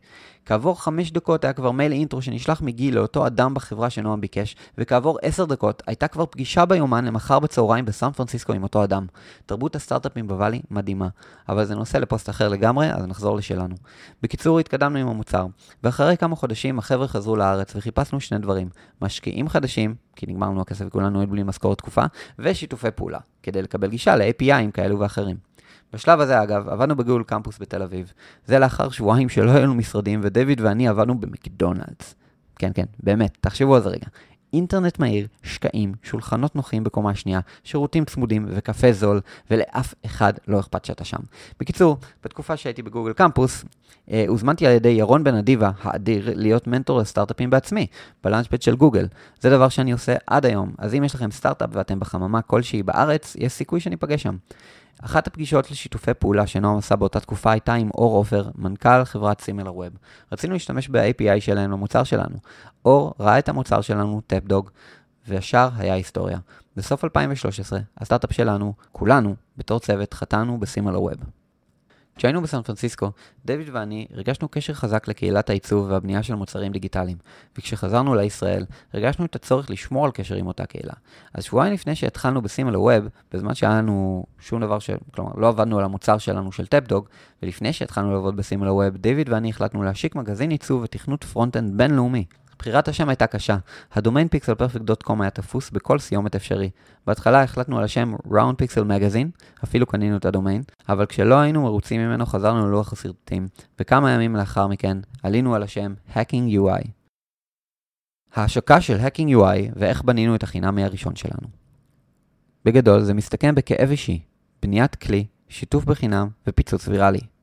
כעבור 0.45 0.81
חמש 0.83 1.11
דקות 1.11 1.43
היה 1.43 1.53
כבר 1.53 1.71
מייל 1.71 1.91
אינטרו 1.91 2.21
שנשלח 2.21 2.61
מגיל 2.61 2.95
לאותו 2.95 3.27
אדם 3.27 3.53
בחברה 3.53 3.89
שנועם 3.89 4.21
ביקש, 4.21 4.55
וכעבור 4.77 5.17
עשר 5.21 5.45
דקות 5.45 5.83
הייתה 5.87 6.07
כבר 6.07 6.25
פגישה 6.25 6.65
ביומן 6.65 7.05
למחר 7.05 7.39
בצהריים 7.39 7.85
בסן 7.85 8.11
פרנסיסקו 8.11 8.53
עם 8.53 8.63
אותו 8.63 8.83
אדם. 8.83 9.05
תרבות 9.45 9.75
הסטארט-אפים 9.75 10.27
בוואלי 10.27 10.61
מדהימה, 10.71 11.07
אבל 11.49 11.65
זה 11.65 11.75
נושא 11.75 11.97
לפוסט 11.97 12.29
אחר 12.29 12.49
לגמרי, 12.49 12.93
אז 12.93 13.05
נחזור 13.05 13.37
לשלנו. 13.37 13.75
בקיצור, 14.23 14.59
התקדמנו 14.59 14.99
עם 14.99 15.07
המוצר, 15.07 15.45
ואחרי 15.83 16.17
כמה 16.17 16.35
חודשים 16.35 16.79
החבר'ה 16.79 17.07
חזרו 17.07 17.35
לארץ 17.35 17.75
וחיפשנו 17.75 18.19
שני 18.19 18.39
דברים, 18.39 18.69
משקיעים 19.01 19.49
חדשים, 19.49 19.95
כי 20.15 20.25
נגמר 20.29 20.49
לנו 20.49 20.61
הכסף 20.61 20.85
וכולנו 20.87 21.19
היו 21.19 21.27
בלי 21.27 21.43
משכורת 21.43 21.77
תקופה, 21.77 22.03
ושיתופי 22.39 22.91
פעולה, 22.91 23.19
כדי 23.43 23.61
לקבל 23.61 23.87
גישה 23.87 24.15
ל-APIים 24.15 24.71
כאלו 24.73 24.99
ואחרים. 24.99 25.54
בשלב 25.95 26.19
הזה, 26.19 26.43
אגב, 26.43 26.69
עבדנו 26.69 26.95
בגול 26.95 27.23
קמפוס 27.23 27.57
בתל 27.59 27.81
אביב. 27.81 28.13
זה 28.45 28.59
לאחר 28.59 28.89
שבועיים 28.89 29.29
שלא 29.29 29.51
היו 29.51 29.61
לנו 29.61 29.75
משרדים, 29.75 30.19
ודויד 30.23 30.61
ואני 30.61 30.87
עבדנו 30.87 31.19
במקדונלדס. 31.19 32.15
כן, 32.55 32.71
כן, 32.73 32.85
באמת, 33.03 33.37
תחשבו 33.41 33.75
על 33.75 33.81
זה 33.81 33.89
רגע. 33.89 34.07
אינטרנט 34.53 34.99
מהיר, 34.99 35.27
שקעים, 35.43 35.93
שולחנות 36.03 36.55
נוחים 36.55 36.83
בקומה 36.83 37.15
שנייה, 37.15 37.39
שירותים 37.63 38.05
צמודים 38.05 38.45
וקפה 38.49 38.91
זול, 38.91 39.21
ולאף 39.51 39.93
אחד 40.05 40.33
לא 40.47 40.59
אכפת 40.59 40.85
שאתה 40.85 41.05
שם. 41.05 41.17
בקיצור, 41.59 41.97
בתקופה 42.23 42.57
שהייתי 42.57 42.81
בגוגל 42.81 43.13
קמפוס, 43.13 43.65
אה, 44.11 44.25
הוזמנתי 44.27 44.67
על 44.67 44.73
ידי 44.73 44.89
ירון 44.89 45.23
בן 45.23 45.35
אדיבה, 45.35 45.71
האדיר, 45.81 46.31
להיות 46.35 46.67
מנטור 46.67 46.99
לסטארט-אפים 46.99 47.49
בעצמי, 47.49 47.87
בלאנצ'פד 48.23 48.61
של 48.61 48.75
גוגל. 48.75 49.07
זה 49.39 49.49
דבר 49.49 49.69
שאני 49.69 49.91
עושה 49.91 50.15
עד 50.27 50.45
היום, 50.45 50.71
אז 50.77 50.95
אם 50.95 51.03
יש 51.03 51.15
לכם 51.15 51.31
סטארט-אפ 51.31 51.69
ואתם 51.73 51.99
בחממה 51.99 52.41
כלשהי 52.41 52.83
בארץ, 52.83 53.35
יש 53.39 53.53
סיכוי 53.53 53.79
שניפגש 53.79 54.23
שם. 54.23 54.35
אחת 55.01 55.27
הפגישות 55.27 55.71
לשיתופי 55.71 56.13
פעולה 56.13 56.47
שנועם 56.47 56.77
עשה 56.77 56.95
באותה 56.95 57.19
תקופה 57.19 57.51
הייתה 57.51 57.73
עם 57.73 57.89
אור 57.89 58.17
עופר, 58.17 58.49
מנכ"ל 58.55 59.05
חברת 59.05 59.41
סימלר 59.41 59.75
ווב. 59.75 59.89
רצינו 60.31 60.53
להשתמש 60.53 60.89
ב-API 60.89 61.39
שלהם 61.39 61.71
למוצר 61.71 62.03
שלנו. 62.03 62.35
אור 62.85 63.13
ראה 63.19 63.39
את 63.39 63.49
המוצר 63.49 63.81
שלנו, 63.81 64.21
טאפדוג, 64.27 64.69
והשאר 65.27 65.69
היה 65.77 65.93
היסטוריה. 65.93 66.37
בסוף 66.75 67.03
2013, 67.03 67.79
הסטארט-אפ 67.97 68.33
שלנו, 68.33 68.73
כולנו, 68.91 69.35
בתור 69.57 69.79
צוות, 69.79 70.13
חטאנו 70.13 70.59
בסימלר 70.59 71.01
ווב. 71.01 71.44
כשהיינו 72.15 72.41
בסן 72.41 72.61
פרנסיסקו, 72.61 73.11
דויד 73.45 73.69
ואני 73.71 74.07
הרגשנו 74.13 74.47
קשר 74.47 74.73
חזק 74.73 75.07
לקהילת 75.07 75.49
העיצוב 75.49 75.87
והבנייה 75.89 76.23
של 76.23 76.35
מוצרים 76.35 76.71
דיגיטליים, 76.71 77.17
וכשחזרנו 77.57 78.15
לישראל, 78.15 78.65
הרגשנו 78.93 79.25
את 79.25 79.35
הצורך 79.35 79.69
לשמור 79.69 80.05
על 80.05 80.11
קשר 80.11 80.35
עם 80.35 80.47
אותה 80.47 80.65
קהילה. 80.65 80.93
אז 81.33 81.43
שבועיים 81.43 81.73
לפני 81.73 81.95
שהתחלנו 81.95 82.41
ב 82.41 82.77
SimilarWeb, 82.77 83.07
בזמן 83.33 83.55
שהיה 83.55 83.77
לנו 83.77 84.25
שום 84.39 84.61
דבר 84.61 84.79
ש... 84.79 84.89
כלומר, 85.11 85.31
לא 85.37 85.47
עבדנו 85.47 85.77
על 85.79 85.85
המוצר 85.85 86.17
שלנו 86.17 86.51
של 86.51 86.65
TapDog, 86.65 87.07
ולפני 87.43 87.73
שהתחלנו 87.73 88.13
לעבוד 88.13 88.35
ב 88.35 88.67
SimilarWeb, 88.67 88.97
דויד 88.97 89.29
ואני 89.29 89.49
החלטנו 89.49 89.83
להשיק 89.83 90.15
מגזין 90.15 90.49
עיצוב 90.49 90.81
ותכנות 90.83 91.23
front-end 91.23 91.77
בינלאומי. 91.77 92.25
בחירת 92.59 92.87
השם 92.87 93.09
הייתה 93.09 93.27
קשה. 93.27 93.57
הדומיין 93.93 94.27
pixelperfect.com 94.35 95.21
היה 95.21 95.29
תפוס 95.29 95.69
בכל 95.69 95.99
סיומת 95.99 96.35
אפשרי. 96.35 96.69
בהתחלה 97.07 97.43
החלטנו 97.43 97.77
על 97.77 97.83
השם 97.83 98.15
Round 98.27 98.63
Pixel 98.63 98.83
Magazine, 98.87 99.43
אפילו 99.63 99.85
קנינו 99.85 100.17
את 100.17 100.25
הדומיין, 100.25 100.61
אבל 100.89 101.05
כשלא 101.05 101.35
היינו 101.35 101.61
מרוצים 101.61 102.01
ממנו 102.01 102.25
חזרנו 102.25 102.67
ללוח 102.67 102.93
הסרטוטים, 102.93 103.47
וכמה 103.79 104.11
ימים 104.11 104.35
לאחר 104.35 104.67
מכן 104.67 104.97
עלינו 105.23 105.55
על 105.55 105.63
השם 105.63 105.93
Hacking 106.13 106.55
UI. 106.57 106.87
ההשקה 108.33 108.81
של 108.81 108.97
Hacking 108.99 109.29
UI 109.29 109.71
ואיך 109.75 110.03
בנינו 110.03 110.35
את 110.35 110.43
החינמי 110.43 110.83
הראשון 110.83 111.15
שלנו. 111.15 111.47
בגדול 112.65 113.01
זה 113.01 113.13
מסתכם 113.13 113.55
בכאב 113.55 113.89
אישי, 113.89 114.21
בניית 114.61 114.95
כלי, 114.95 115.25
שיתוף 115.49 115.85
בחינם 115.85 116.27
ופיצוץ 116.47 116.87
ויראלי. 116.87 117.34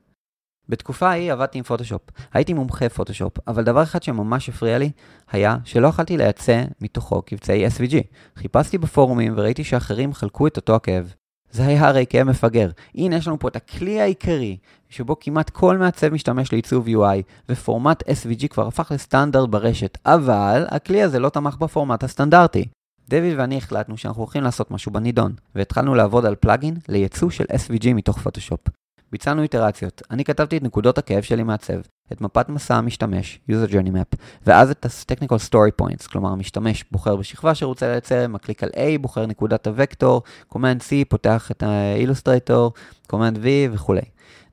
בתקופה 0.73 1.09
ההיא 1.09 1.33
עבדתי 1.33 1.59
עם 1.59 1.65
פוטושופ. 1.65 2.03
הייתי 2.35 2.53
מומחה 2.53 2.89
פוטושופ, 2.89 3.33
אבל 3.49 3.65
דבר 3.65 3.83
אחד 3.83 4.03
שממש 4.03 4.49
הפריע 4.49 4.79
לי, 4.79 4.91
היה 5.33 5.57
שלא 5.65 5.89
יכלתי 5.89 6.17
לייצא 6.17 6.65
מתוכו 6.81 7.23
קבצי 7.23 7.67
SVG. 7.67 7.95
חיפשתי 8.37 8.79
בפורומים 8.79 9.33
וראיתי 9.37 9.65
שאחרים 9.65 10.15
חלקו 10.15 10.47
את 10.47 10.57
אותו 10.57 10.75
הכאב. 10.75 11.15
זה 11.51 11.67
היה 11.67 11.89
הרי 11.89 12.05
כאב 12.09 12.27
מפגר. 12.27 12.71
הנה 12.95 13.17
יש 13.17 13.27
לנו 13.27 13.39
פה 13.39 13.49
את 13.49 13.57
הכלי 13.57 14.01
העיקרי, 14.01 14.57
שבו 14.89 15.17
כמעט 15.21 15.51
כל 15.51 15.79
מעצב 15.79 16.09
משתמש 16.09 16.53
לעיצוב 16.53 16.87
UI, 16.89 17.23
ופורמט 17.49 18.03
SVG 18.03 18.49
כבר 18.49 18.67
הפך 18.67 18.93
לסטנדרט 18.95 19.49
ברשת, 19.49 19.99
אבל 20.07 20.65
הכלי 20.69 21.03
הזה 21.03 21.19
לא 21.19 21.29
תמך 21.29 21.57
בפורמט 21.57 22.05
הסטנדרטי. 22.05 22.65
דויד 23.09 23.39
ואני 23.39 23.57
החלטנו 23.57 23.97
שאנחנו 23.97 24.23
הולכים 24.23 24.43
לעשות 24.43 24.71
משהו 24.71 24.93
בנידון, 24.93 25.33
והתחלנו 25.55 25.95
לעבוד 25.95 26.27
על 26.27 26.35
פלאגין 26.35 26.77
לייצוא 26.89 27.31
של 27.31 27.45
SVG 27.45 27.95
מתוך 27.95 28.19
פוטושופ. 28.19 28.82
ביצענו 29.13 29.43
איטרציות. 29.43 30.03
אני 30.11 30.25
כתבתי 30.25 30.57
את 30.57 30.63
נקודות 30.63 30.99
הכאב 30.99 31.23
שלי 31.23 31.43
מעצב, 31.43 31.81
את 32.13 32.21
מפת 32.21 32.49
מסע 32.49 32.77
המשתמש, 32.77 33.41
user 33.51 33.71
journey 33.71 33.91
map, 33.91 34.17
ואז 34.47 34.71
את 34.71 34.85
ה-technical 34.85 35.49
story 35.49 35.83
points, 35.83 36.09
כלומר 36.11 36.33
המשתמש 36.33 36.85
בוחר 36.91 37.17
בשכבה 37.17 37.55
שרוצה 37.55 37.87
לייצר, 37.89 38.29
מקליק 38.29 38.63
על 38.63 38.69
A, 38.69 38.99
בוחר 39.01 39.27
נקודת 39.27 39.67
הוקטור, 39.67 40.23
command 40.53 40.81
C, 40.81 41.09
פותח 41.09 41.51
את 41.51 41.63
ה-illustrator, 41.63 42.71
command 43.13 43.37
V 43.37 43.47
וכולי. 43.73 44.01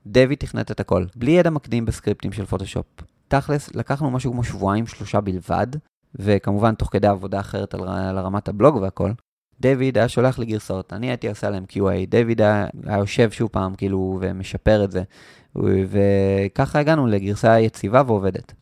דווי 0.05 0.35
תכנת 0.35 0.71
את 0.71 0.79
הכל, 0.79 1.05
בלי 1.15 1.31
ידע 1.31 1.49
מקדים 1.49 1.85
בסקריפטים 1.85 2.31
של 2.31 2.45
פוטושופ. 2.45 2.85
תכלס, 3.27 3.75
לקחנו 3.75 4.11
משהו 4.11 4.31
כמו 4.31 4.43
שבועיים 4.43 4.87
שלושה 4.87 5.21
בלבד, 5.21 5.67
וכמובן 6.15 6.75
תוך 6.75 6.89
כדי 6.91 7.07
עבודה 7.07 7.39
אחרת 7.39 7.73
על, 7.73 7.87
על 7.87 8.19
רמת 8.19 8.47
הבלוג 8.47 8.75
והכל, 8.75 9.11
דיוויד 9.61 9.97
היה 9.97 10.07
שולח 10.07 10.39
לי 10.39 10.45
גרסאות, 10.45 10.93
אני 10.93 11.07
הייתי 11.07 11.29
עושה 11.29 11.49
להם 11.49 11.65
QA, 11.71 11.89
היה, 12.39 12.67
היה 12.85 12.97
יושב 12.97 13.31
שוב 13.31 13.49
פעם 13.49 13.75
כאילו 13.75 14.17
ומשפר 14.21 14.83
את 14.83 14.91
זה, 14.91 15.03
וככה 15.55 16.79
הגענו 16.79 17.07
לגרסה 17.07 17.59
יציבה 17.59 18.01
ועובדת. 18.07 18.53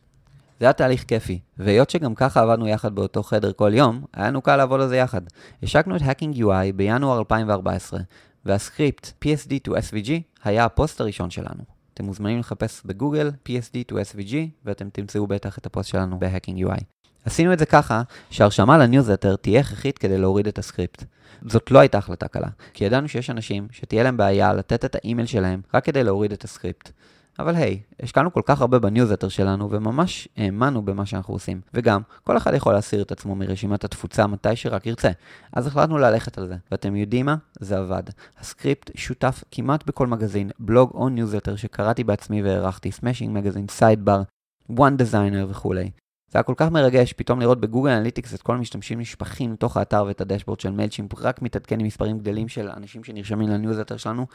זה 0.60 0.66
היה 0.66 0.72
תהליך 0.72 1.04
כיפי, 1.04 1.38
והיות 1.58 1.90
שגם 1.90 2.14
ככה 2.14 2.40
עבדנו 2.40 2.68
יחד 2.68 2.94
באותו 2.94 3.22
חדר 3.22 3.52
כל 3.52 3.70
יום, 3.74 4.04
היה 4.14 4.26
לנו 4.26 4.42
קל 4.42 4.56
לעבוד 4.56 4.80
על 4.80 4.88
זה 4.88 4.96
יחד. 4.96 5.20
השקנו 5.62 5.96
את 5.96 6.00
Hacking 6.00 6.38
UI 6.38 6.72
בינואר 6.76 7.18
2014, 7.18 8.00
והסקריפט 8.44 9.24
PSD 9.24 9.52
to 9.68 9.72
SVG 9.72 10.10
היה 10.44 10.64
הפוסט 10.64 11.00
הראשון 11.00 11.30
שלנו. 11.30 11.62
אתם 11.94 12.04
מוזמנים 12.04 12.38
לחפש 12.38 12.82
בגוגל 12.84 13.30
PSD 13.48 13.92
to 13.92 13.94
SVG, 13.94 14.34
ואתם 14.64 14.88
תמצאו 14.92 15.26
בטח 15.26 15.58
את 15.58 15.66
הפוסט 15.66 15.88
שלנו 15.90 16.18
ב-Hacking 16.18 16.66
UI. 16.66 16.97
עשינו 17.28 17.52
את 17.52 17.58
זה 17.58 17.66
ככה 17.66 18.02
שהרשמה 18.30 18.78
לניוזלטר 18.78 19.36
תהיה 19.36 19.60
הכרחית 19.60 19.98
כדי 19.98 20.18
להוריד 20.18 20.46
את 20.46 20.58
הסקריפט. 20.58 21.04
זאת 21.46 21.70
לא 21.70 21.78
הייתה 21.78 21.98
החלטה 21.98 22.28
קלה, 22.28 22.48
כי 22.74 22.84
ידענו 22.84 23.08
שיש 23.08 23.30
אנשים 23.30 23.68
שתהיה 23.70 24.02
להם 24.02 24.16
בעיה 24.16 24.52
לתת 24.52 24.84
את 24.84 24.94
האימייל 24.94 25.26
שלהם 25.26 25.60
רק 25.74 25.84
כדי 25.84 26.04
להוריד 26.04 26.32
את 26.32 26.44
הסקריפט. 26.44 26.90
אבל 27.38 27.54
היי, 27.54 27.80
hey, 27.92 28.04
השקענו 28.04 28.32
כל 28.32 28.40
כך 28.44 28.60
הרבה 28.60 28.78
בניוזלטר 28.78 29.28
שלנו, 29.28 29.70
וממש 29.70 30.28
האמנו 30.36 30.82
במה 30.82 31.06
שאנחנו 31.06 31.34
עושים. 31.34 31.60
וגם, 31.74 32.00
כל 32.24 32.36
אחד 32.36 32.54
יכול 32.54 32.72
להסיר 32.72 33.02
את 33.02 33.12
עצמו 33.12 33.34
מרשימת 33.34 33.84
התפוצה 33.84 34.26
מתי 34.26 34.56
שרק 34.56 34.86
ירצה. 34.86 35.10
אז 35.52 35.66
החלטנו 35.66 35.98
ללכת 35.98 36.38
על 36.38 36.46
זה. 36.46 36.56
ואתם 36.70 36.96
יודעים 36.96 37.26
מה? 37.26 37.36
זה 37.60 37.78
עבד. 37.78 38.02
הסקריפט 38.40 38.90
שותף 38.96 39.44
כמעט 39.50 39.86
בכל 39.86 40.06
מגזין, 40.06 40.50
בלוג 40.58 40.90
או 40.94 41.08
ניוזלטר 41.08 41.56
שקראתי 41.56 42.04
בעצמי 42.04 42.42
והערכתי, 42.42 42.92
Smashing 42.92 43.38
Magazine, 43.38 43.66
Sidebar, 43.70 44.22
One 44.70 44.96
Designer 44.96 45.46
וכולי. 45.50 45.90
זה 46.30 46.38
היה 46.38 46.42
כל 46.42 46.54
כך 46.56 46.68
מרגש 46.68 47.12
פתאום 47.12 47.40
לראות 47.40 47.60
ב 47.60 47.64
Google 47.64 47.90
Analytics 47.90 48.34
את 48.34 48.42
כל 48.42 48.54
המשתמשים 48.54 49.00
נשפכים 49.00 49.52
לתוך 49.52 49.76
האתר 49.76 50.04
ואת 50.06 50.20
ה 50.20 50.24
dashboard 50.24 50.60
של 50.60 50.70
MailChimp, 50.70 51.14
רק 51.14 51.42
מתעדכן 51.42 51.80
עם 51.80 51.86
מספרים 51.86 52.18
גדלים 52.18 52.48
של 52.48 52.70
אנשים 52.70 53.04
שנרשמים 53.04 53.48
לניוזלטר 53.48 53.96
שלנו, 53.96 54.26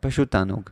פשוט 0.00 0.30
תענוג. 0.30 0.70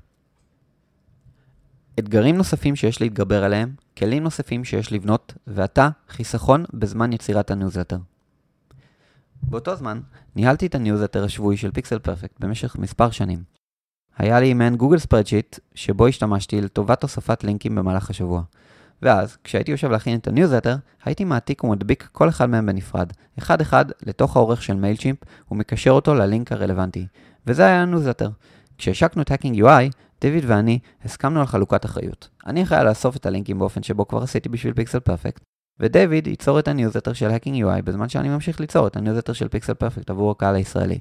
אתגרים 1.99 2.37
נוספים 2.37 2.77
שיש 2.77 3.01
להתגבר 3.01 3.45
עליהם, 3.45 3.75
כלים 3.99 4.23
נוספים 4.23 4.65
שיש 4.65 4.93
לבנות, 4.93 5.35
ועתה, 5.47 5.89
חיסכון 6.09 6.65
בזמן 6.75 7.13
יצירת 7.13 7.51
הניוזלטר. 7.51 7.99
באותו 9.43 9.77
זמן, 9.77 10.01
ניהלתי 10.37 10.67
את 10.67 10.75
הניוזלטר 10.75 11.25
השבועי 11.25 11.57
של 11.57 11.71
Pixel 11.71 11.99
Perfect 11.99 12.41
במשך 12.41 12.77
מספר 12.77 13.11
שנים. 13.11 13.43
היה 14.17 14.41
לי 14.41 14.55
מעין 14.55 14.77
Google 14.77 14.99
Spreadsheet, 14.99 15.59
שבו 15.75 16.07
השתמשתי 16.07 16.61
לטובת 16.61 17.03
הוספת 17.03 17.45
לינקים 17.45 17.75
במהלך 17.75 18.11
השבוע. 18.11 18.43
ואז, 19.03 19.37
כשהייתי 19.45 19.71
יושב 19.71 19.91
להכין 19.91 20.19
את 20.19 20.29
הניוזלטר, 20.29 20.77
הייתי 21.05 21.25
מעתיק 21.25 21.65
ומדביק 21.65 22.09
כל 22.13 22.29
אחד 22.29 22.47
מהם 22.47 22.67
בנפרד, 22.67 23.13
אחד-אחד 23.39 23.85
לתוך 24.07 24.37
העורך 24.37 24.63
של 24.63 24.75
MailChimp, 24.75 25.19
ומקשר 25.51 25.91
אותו 25.91 26.15
ללינק 26.15 26.53
הרלוונטי. 26.53 27.07
וזה 27.47 27.67
היה 27.67 27.83
הניוזלטר. 27.83 28.31
כשהשקנו 28.79 29.23
את 29.23 29.31
Hacking 29.31 29.55
UI, 29.55 29.91
דיוויד 30.21 30.45
ואני 30.47 30.79
הסכמנו 31.05 31.41
על 31.41 31.47
חלוקת 31.47 31.85
אחריות. 31.85 32.29
אני 32.47 32.63
אחראי 32.63 32.85
לאסוף 32.85 33.17
את 33.17 33.27
הלינקים 33.27 33.59
באופן 33.59 33.83
שבו 33.83 34.09
כבר 34.09 34.23
עשיתי 34.23 34.49
בשביל 34.49 34.75
Pixel 34.75 35.01
Perfect, 35.01 35.43
ודייוויד 35.81 36.27
ייצור 36.27 36.59
את 36.59 36.69
הניוזלטר 36.69 37.13
של 37.13 37.31
Hacking 37.31 37.65
UI 37.65 37.83
בזמן 37.85 38.09
שאני 38.09 38.29
ממשיך 38.29 38.61
ליצור 38.61 38.87
את 38.87 38.97
הניוזלטר 38.97 39.33
של 39.33 39.49
Pixel 39.49 39.75
Perfect 39.75 40.11
עבור 40.11 40.31
הקהל 40.31 40.55
הישראלי. 40.55 40.99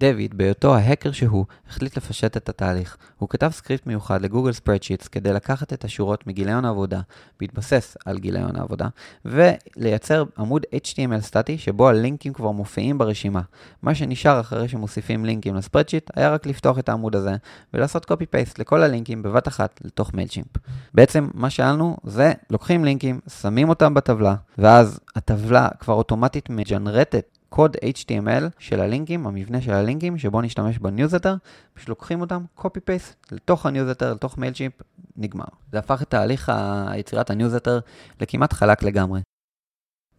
דויד, 0.00 0.38
בהיותו 0.38 0.74
ההקר 0.74 1.12
שהוא, 1.12 1.44
החליט 1.68 1.96
לפשט 1.96 2.36
את 2.36 2.48
התהליך. 2.48 2.96
הוא 3.18 3.28
כתב 3.28 3.50
סקריפט 3.52 3.86
מיוחד 3.86 4.22
ל 4.22 4.26
Google 4.26 4.52
Spreadsheets 4.52 5.08
כדי 5.08 5.32
לקחת 5.32 5.72
את 5.72 5.84
השורות 5.84 6.26
מגיליון 6.26 6.64
העבודה, 6.64 7.00
בהתבסס 7.40 7.96
על 8.06 8.18
גיליון 8.18 8.56
העבודה, 8.56 8.88
ולייצר 9.24 10.24
עמוד 10.38 10.62
HTML 10.74 11.20
סטטי 11.20 11.58
שבו 11.58 11.88
הלינקים 11.88 12.32
כבר 12.32 12.50
מופיעים 12.50 12.98
ברשימה. 12.98 13.40
מה 13.82 13.94
שנשאר 13.94 14.40
אחרי 14.40 14.68
שמוסיפים 14.68 15.24
לינקים 15.24 15.54
ל 15.54 15.59
spreadsheet 15.59 16.10
היה 16.14 16.30
רק 16.30 16.46
לפתוח 16.46 16.78
את 16.78 16.88
העמוד 16.88 17.16
הזה 17.16 17.36
ולעשות 17.74 18.04
copy 18.04 18.26
paste 18.26 18.58
לכל 18.58 18.82
הלינקים 18.82 19.22
בבת 19.22 19.48
אחת 19.48 19.80
לתוך 19.84 20.14
MailChimp. 20.14 20.46
בעצם 20.94 21.28
מה 21.34 21.50
שאלנו 21.50 21.96
זה 22.04 22.32
לוקחים 22.50 22.84
לינקים, 22.84 23.20
שמים 23.40 23.68
אותם 23.68 23.94
בטבלה, 23.94 24.34
ואז 24.58 25.00
הטבלה 25.16 25.68
כבר 25.80 25.94
אוטומטית 25.94 26.50
מג'נרטת 26.50 27.35
קוד 27.48 27.76
HTML 27.76 28.44
של 28.58 28.80
הלינקים, 28.80 29.26
המבנה 29.26 29.60
של 29.60 29.72
הלינקים, 29.72 30.18
שבו 30.18 30.40
נשתמש 30.42 30.78
בניוזלטר, 30.78 31.34
פשוט 31.74 31.88
לוקחים 31.88 32.20
אותם, 32.20 32.44
copy 32.58 32.80
paste, 32.88 33.32
לתוך 33.32 33.66
הניוזלטר, 33.66 34.12
לתוך 34.12 34.38
MailChimp, 34.38 34.72
נגמר. 35.16 35.44
זה 35.72 35.78
הפך 35.78 36.02
את 36.02 36.10
תהליך 36.10 36.52
היצירת 36.86 37.30
הניוזלטר 37.30 37.78
לכמעט 38.20 38.52
חלק 38.52 38.82
לגמרי. 38.82 39.20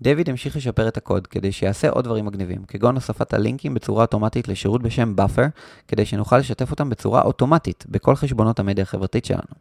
דויד 0.02 0.30
המשיך 0.30 0.56
לשפר 0.56 0.88
את 0.88 0.98
הקוד 0.98 1.28
כדי 1.28 1.52
שיעשה 1.52 1.90
עוד 1.90 2.06
דברים 2.06 2.26
מגניבים, 2.26 2.64
כגון 2.64 2.96
הוספת 2.96 3.34
הלינקים 3.34 3.74
בצורה 3.74 4.02
אוטומטית 4.02 4.48
לשירות 4.48 4.84
בשם 4.84 5.14
Buffer, 5.18 5.50
כדי 5.88 6.06
שנוכל 6.06 6.38
לשתף 6.38 6.72
אותם 6.72 6.90
בצורה 6.90 7.22
אוטומטית 7.22 7.86
בכל 7.90 8.16
חשבונות 8.16 8.60
המדיה 8.60 8.84
החברתית 8.84 9.26
שלנו. 9.26 9.54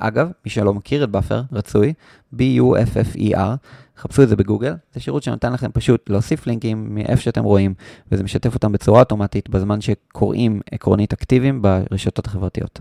אגב, 0.00 0.30
מי 0.44 0.50
שלא 0.50 0.74
מכיר 0.74 1.04
את 1.04 1.08
Buffer, 1.08 1.42
רצוי, 1.52 1.92
B-U-F-F-E-R, 2.34 3.56
חפשו 4.00 4.22
את 4.22 4.28
זה 4.28 4.36
בגוגל, 4.36 4.74
זה 4.94 5.00
שירות 5.00 5.22
שנותן 5.22 5.52
לכם 5.52 5.70
פשוט 5.72 6.10
להוסיף 6.10 6.46
לינקים 6.46 6.94
מאיפה 6.94 7.22
שאתם 7.22 7.44
רואים, 7.44 7.74
וזה 8.12 8.22
משתף 8.22 8.54
אותם 8.54 8.72
בצורה 8.72 9.00
אוטומטית 9.00 9.48
בזמן 9.48 9.80
שקוראים 9.80 10.60
עקרונית 10.72 11.12
אקטיביים 11.12 11.62
ברשתות 11.62 12.26
החברתיות. 12.26 12.80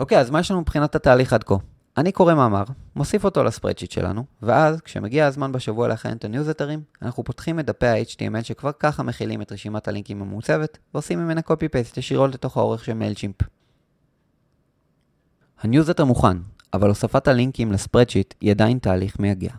אוקיי, 0.00 0.18
אז 0.18 0.30
מה 0.30 0.40
יש 0.40 0.50
לנו 0.50 0.60
מבחינת 0.60 0.94
התהליך 0.94 1.32
עד 1.32 1.44
כה? 1.44 1.54
אני 1.96 2.12
קורא 2.12 2.34
מאמר, 2.34 2.64
מוסיף 2.96 3.24
אותו 3.24 3.44
לספרדשיט 3.44 3.90
שלנו, 3.90 4.24
ואז 4.42 4.80
כשמגיע 4.80 5.26
הזמן 5.26 5.52
בשבוע 5.52 5.88
להכין 5.88 6.12
את 6.12 6.24
הניוזלטרים, 6.24 6.82
אנחנו 7.02 7.24
פותחים 7.24 7.60
את 7.60 7.66
דפי 7.66 7.86
ה-HTML 7.86 8.42
שכבר 8.42 8.70
ככה 8.78 9.02
מכילים 9.02 9.42
את 9.42 9.52
רשימת 9.52 9.88
הלינקים 9.88 10.22
המעוצבת, 10.22 10.78
ועושים 10.94 11.18
ממנה 11.18 11.40
copy-paste 11.40 11.98
ישירות 11.98 12.34
לתוך 12.34 12.56
האורך 12.56 12.84
של 12.84 12.94
מיילצ'ימפ. 12.94 13.36
הניוזלטר 15.60 16.04
מוכן, 16.04 16.36
אבל 16.74 16.88
הוספת 16.88 17.28
הלינקים 17.28 17.72
ל 17.72 17.77
spreadsheet 17.77 18.34
היא 18.40 18.50
עדיין 18.50 18.78
תהליך 18.78 19.18
מייגע. 19.18 19.52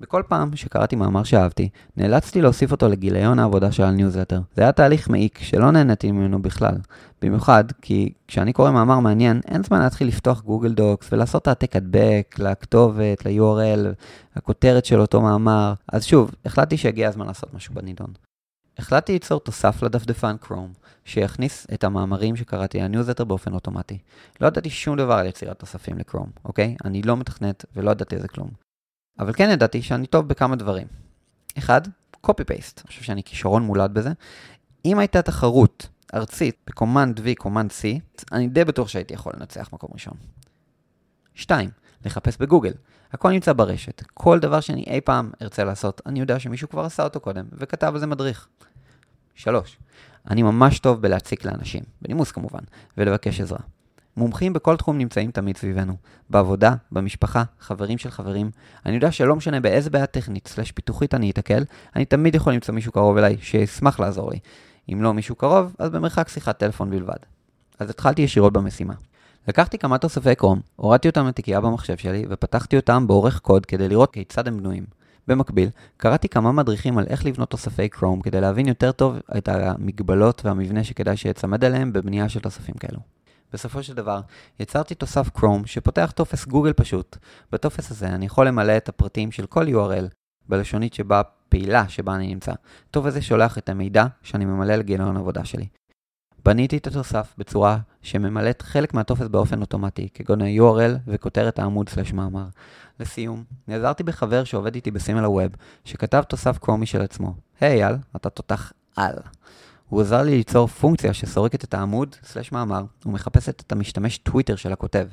בכל 0.00 0.22
פעם 0.28 0.56
שקראתי 0.56 0.96
מאמר 0.96 1.22
שאהבתי, 1.24 1.68
נאלצתי 1.96 2.42
להוסיף 2.42 2.72
אותו 2.72 2.88
לגיליון 2.88 3.38
העבודה 3.38 3.72
של 3.72 3.82
הניוזלטר. 3.82 4.40
זה 4.56 4.62
היה 4.62 4.72
תהליך 4.72 5.10
מעיק 5.10 5.38
שלא 5.38 5.70
נהניתי 5.70 6.12
ממנו 6.12 6.42
בכלל. 6.42 6.74
במיוחד 7.22 7.64
כי 7.82 8.12
כשאני 8.28 8.52
קורא 8.52 8.70
מאמר 8.70 9.00
מעניין, 9.00 9.40
אין 9.48 9.62
זמן 9.62 9.80
להתחיל 9.80 10.08
לפתוח 10.08 10.42
Google 10.42 10.72
Docs 10.72 11.12
ולעשות 11.12 11.48
העתק 11.48 11.76
הדבק 11.76 12.34
לכתובת, 12.38 13.26
ל-URL, 13.26 13.94
לכותרת 14.36 14.84
של 14.84 15.00
אותו 15.00 15.20
מאמר. 15.20 15.74
אז 15.92 16.04
שוב, 16.04 16.30
החלטתי 16.44 16.76
שהגיע 16.76 17.08
הזמן 17.08 17.26
לעשות 17.26 17.54
משהו 17.54 17.74
בנידון. 17.74 18.12
החלטתי 18.78 19.12
ליצור 19.12 19.40
תוסף 19.40 19.82
לדפדפן 19.82 20.36
Chrome, 20.40 20.72
שיכניס 21.04 21.66
את 21.74 21.84
המאמרים 21.84 22.36
שקראתי 22.36 22.80
לניוזלטר 22.80 23.24
באופן 23.24 23.52
אוטומטי. 23.54 23.98
לא 24.40 24.46
ידעתי 24.46 24.70
שום 24.70 24.96
דבר 24.96 25.14
על 25.14 25.26
יצירת 25.26 25.58
תוספים 25.58 25.98
ל 25.98 26.02
Chrome, 26.02 26.30
אוקיי? 26.44 26.76
אני 26.84 27.02
לא 27.02 27.16
מתכנת 27.16 27.64
ולא 27.76 27.90
ידעתי 27.90 28.16
איזה 28.16 28.28
כלום. 28.28 28.65
אבל 29.18 29.32
כן 29.32 29.50
ידעתי 29.50 29.82
שאני 29.82 30.06
טוב 30.06 30.28
בכמה 30.28 30.56
דברים. 30.56 30.86
אחד, 31.58 31.80
copy 32.26 32.44
paste, 32.50 32.80
אני 32.80 32.86
חושב 32.86 33.02
שאני 33.02 33.22
כישרון 33.22 33.62
מולד 33.62 33.94
בזה. 33.94 34.10
אם 34.84 34.98
הייתה 34.98 35.22
תחרות 35.22 35.88
ארצית 36.14 36.56
ב 36.66 36.72
Command 36.72 37.18
V, 37.20 37.22
Command 37.38 37.70
C, 37.70 37.84
אני 38.32 38.48
די 38.48 38.64
בטוח 38.64 38.88
שהייתי 38.88 39.14
יכול 39.14 39.32
לנצח 39.36 39.68
מקום 39.72 39.90
ראשון. 39.92 40.14
שתיים, 41.34 41.70
לחפש 42.04 42.36
בגוגל. 42.36 42.72
הכל 43.12 43.30
נמצא 43.30 43.52
ברשת. 43.52 44.02
כל 44.14 44.38
דבר 44.38 44.60
שאני 44.60 44.84
אי 44.86 45.00
פעם 45.00 45.30
ארצה 45.42 45.64
לעשות, 45.64 46.00
אני 46.06 46.20
יודע 46.20 46.38
שמישהו 46.38 46.68
כבר 46.68 46.84
עשה 46.84 47.02
אותו 47.02 47.20
קודם, 47.20 47.44
וכתב 47.52 47.90
על 47.94 48.00
זה 48.00 48.06
מדריך. 48.06 48.48
שלוש, 49.34 49.78
אני 50.30 50.42
ממש 50.42 50.78
טוב 50.78 51.02
בלהציק 51.02 51.44
לאנשים, 51.44 51.82
בנימוס 52.02 52.32
כמובן, 52.32 52.60
ולבקש 52.98 53.40
עזרה. 53.40 53.58
מומחים 54.16 54.52
בכל 54.52 54.76
תחום 54.76 54.98
נמצאים 54.98 55.30
תמיד 55.30 55.56
סביבנו. 55.56 55.96
בעבודה, 56.30 56.74
במשפחה, 56.92 57.42
חברים 57.60 57.98
של 57.98 58.10
חברים. 58.10 58.50
אני 58.86 58.94
יודע 58.94 59.12
שלא 59.12 59.36
משנה 59.36 59.60
באיזה 59.60 59.90
בעיה 59.90 60.06
טכנית 60.06 60.48
סלש 60.48 60.72
פיתוחית 60.72 61.14
אני 61.14 61.30
אתקל, 61.30 61.64
אני 61.96 62.04
תמיד 62.04 62.34
יכול 62.34 62.52
למצוא 62.52 62.74
מישהו 62.74 62.92
קרוב 62.92 63.16
אליי 63.16 63.36
שישמח 63.40 64.00
לעזור 64.00 64.30
לי. 64.30 64.38
אם 64.92 65.02
לא 65.02 65.14
מישהו 65.14 65.34
קרוב, 65.34 65.74
אז 65.78 65.90
במרחק 65.90 66.28
שיחת 66.28 66.58
טלפון 66.58 66.90
בלבד. 66.90 67.16
אז 67.78 67.90
התחלתי 67.90 68.22
ישירות 68.22 68.52
במשימה. 68.52 68.94
לקחתי 69.48 69.78
כמה 69.78 69.98
תוספי 69.98 70.34
קרום, 70.34 70.60
הורדתי 70.76 71.08
אותם 71.08 71.26
לתיקייה 71.26 71.60
במחשב 71.60 71.96
שלי 71.96 72.24
ופתחתי 72.28 72.76
אותם 72.76 73.06
באורך 73.06 73.38
קוד 73.38 73.66
כדי 73.66 73.88
לראות 73.88 74.12
כיצד 74.12 74.48
הם 74.48 74.56
בנויים. 74.56 74.84
במקביל, 75.28 75.68
קראתי 75.96 76.28
כמה 76.28 76.52
מדריכים 76.52 76.98
על 76.98 77.04
איך 77.08 77.26
לבנות 77.26 77.50
תוספי 77.50 77.88
קרום 77.88 78.20
כדי 78.20 78.40
להבין 78.40 78.68
יותר 78.68 78.92
טוב 78.92 79.18
את 79.36 79.48
המגבלות 79.48 80.42
והמבנה 80.44 80.84
שכדאי 80.84 81.16
שיצמד 81.16 81.64
עליהם 81.64 81.92
בבנייה 81.92 82.28
של 82.28 82.40
תוספים 82.40 82.74
כאלו. 82.74 82.98
בסופו 83.52 83.82
של 83.82 83.94
דבר, 83.94 84.20
יצרתי 84.60 84.94
תוסף 84.94 85.28
קרום 85.28 85.66
שפותח 85.66 86.12
טופס 86.14 86.46
גוגל 86.46 86.72
פשוט. 86.72 87.16
בטופס 87.52 87.90
הזה 87.90 88.08
אני 88.08 88.26
יכול 88.26 88.48
למלא 88.48 88.76
את 88.76 88.88
הפרטים 88.88 89.32
של 89.32 89.46
כל 89.46 89.66
URL 89.68 90.08
בלשונית 90.48 90.94
שבה 90.94 91.22
פעילה 91.48 91.88
שבה 91.88 92.14
אני 92.14 92.26
נמצא. 92.26 92.52
טוב 92.90 93.06
הזה 93.06 93.22
שולח 93.22 93.58
את 93.58 93.68
המידע 93.68 94.06
שאני 94.22 94.44
ממלא 94.44 94.74
לגיליון 94.74 95.16
עבודה 95.16 95.44
שלי. 95.44 95.66
בניתי 96.44 96.76
את 96.76 96.86
התוסף 96.86 97.34
בצורה 97.38 97.78
שממלאת 98.02 98.62
חלק 98.62 98.94
מהטופס 98.94 99.26
באופן 99.26 99.60
אוטומטי, 99.60 100.08
כגון 100.14 100.42
ה-URL 100.42 100.98
וכותרת 101.06 101.58
העמוד 101.58 101.88
סלש 101.88 102.12
מאמר. 102.12 102.46
לסיום, 103.00 103.44
נעזרתי 103.68 104.02
בחבר 104.02 104.44
שעובד 104.44 104.74
איתי 104.74 104.90
בסימל 104.90 105.24
הווב, 105.24 105.52
שכתב 105.84 106.22
תוסף 106.22 106.58
קרומי 106.58 106.86
של 106.86 107.02
עצמו. 107.02 107.34
היי 107.60 107.84
hey, 107.84 107.88
אל, 107.88 107.96
אתה 108.16 108.30
תותח 108.30 108.72
על. 108.96 109.14
הוא 109.88 110.00
עזר 110.00 110.22
לי 110.22 110.36
ליצור 110.36 110.66
פונקציה 110.66 111.14
שסורקת 111.14 111.64
את 111.64 111.74
העמוד, 111.74 112.16
סלש 112.22 112.52
מאמר, 112.52 112.84
ומחפשת 113.06 113.62
את 113.66 113.72
המשתמש 113.72 114.18
טוויטר 114.18 114.56
של 114.56 114.72
הכותב. 114.72 115.06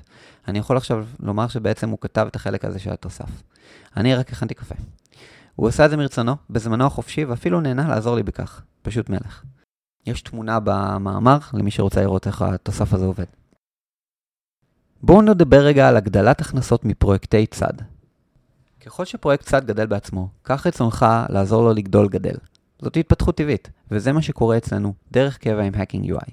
אני 0.47 0.59
יכול 0.59 0.77
עכשיו 0.77 1.05
לומר 1.19 1.47
שבעצם 1.47 1.89
הוא 1.89 1.97
כתב 2.01 2.25
את 2.27 2.35
החלק 2.35 2.65
הזה 2.65 2.79
של 2.79 2.89
התוסף. 2.89 3.29
אני 3.97 4.15
רק 4.15 4.33
הכנתי 4.33 4.53
קפה. 4.53 4.75
הוא 5.55 5.67
עושה 5.67 5.85
את 5.85 5.89
זה 5.89 5.97
מרצונו, 5.97 6.35
בזמנו 6.49 6.85
החופשי, 6.85 7.25
ואפילו 7.25 7.61
נהנה 7.61 7.87
לעזור 7.87 8.15
לי 8.15 8.23
בכך. 8.23 8.61
פשוט 8.81 9.09
מלך. 9.09 9.43
יש 10.05 10.21
תמונה 10.21 10.59
במאמר 10.63 11.37
למי 11.53 11.71
שרוצה 11.71 12.01
לראות 12.01 12.27
איך 12.27 12.41
התוסף 12.41 12.93
הזה 12.93 13.05
עובד. 13.05 13.25
בואו 15.01 15.21
נדבר 15.21 15.65
רגע 15.65 15.89
על 15.89 15.97
הגדלת 15.97 16.41
הכנסות 16.41 16.85
מפרויקטי 16.85 17.45
צד. 17.45 17.73
ככל 18.85 19.05
שפרויקט 19.05 19.45
צד 19.45 19.65
גדל 19.65 19.85
בעצמו, 19.85 20.29
כך 20.43 20.67
רצונך 20.67 21.05
לעזור 21.29 21.63
לו 21.63 21.73
לגדול 21.73 22.09
גדל. 22.09 22.35
זאת 22.83 22.97
התפתחות 22.97 23.37
טבעית, 23.37 23.69
וזה 23.91 24.11
מה 24.11 24.21
שקורה 24.21 24.57
אצלנו 24.57 24.93
דרך 25.11 25.37
קבע 25.37 25.63
עם 25.63 25.73
Hacking 25.73 26.05
UI. 26.07 26.31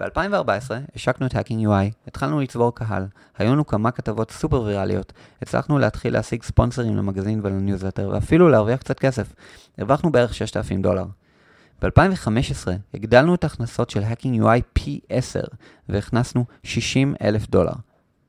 ב-2014 0.00 0.70
השקנו 0.94 1.26
את 1.26 1.34
Hacking 1.34 1.66
UI, 1.66 2.06
התחלנו 2.06 2.40
לצבור 2.40 2.74
קהל, 2.74 3.06
היו 3.38 3.52
לנו 3.52 3.66
כמה 3.66 3.90
כתבות 3.90 4.30
סופר 4.30 4.62
ויראליות, 4.62 5.12
הצלחנו 5.42 5.78
להתחיל 5.78 6.12
להשיג 6.12 6.42
ספונסרים 6.42 6.96
למגזין 6.96 7.40
ולניוזלטר, 7.42 8.10
ואפילו 8.12 8.48
להרוויח 8.48 8.80
קצת 8.80 8.98
כסף. 8.98 9.34
הרווחנו 9.78 10.12
בערך 10.12 10.34
6,000 10.34 10.82
דולר. 10.82 11.04
ב-2015 11.82 12.68
הגדלנו 12.94 13.34
את 13.34 13.44
ההכנסות 13.44 13.90
של 13.90 14.02
Hacking 14.02 14.42
UI 14.42 14.62
פי 14.72 15.00
10, 15.08 15.40
והכנסנו 15.88 16.44
60 16.62 17.14
אלף 17.22 17.50
דולר. 17.50 17.72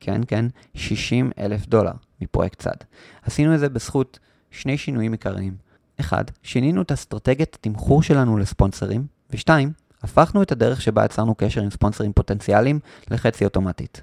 כן, 0.00 0.20
כן, 0.28 0.46
60 0.74 1.30
אלף 1.38 1.66
דולר 1.66 1.92
מפרויקט 2.20 2.58
צד. 2.58 2.76
עשינו 3.22 3.54
את 3.54 3.60
זה 3.60 3.68
בזכות 3.68 4.18
שני 4.50 4.78
שינויים 4.78 5.12
עיקריים. 5.12 5.69
אחד, 6.00 6.24
שינינו 6.42 6.82
את 6.82 6.92
אסטרטגיית 6.92 7.54
התמחור 7.54 8.02
שלנו 8.02 8.36
לספונסרים, 8.36 9.06
ושתיים, 9.30 9.72
הפכנו 10.02 10.42
את 10.42 10.52
הדרך 10.52 10.82
שבה 10.82 11.04
יצרנו 11.04 11.34
קשר 11.34 11.62
עם 11.62 11.70
ספונסרים 11.70 12.12
פוטנציאליים 12.12 12.80
לחצי 13.10 13.44
אוטומטית. 13.44 14.02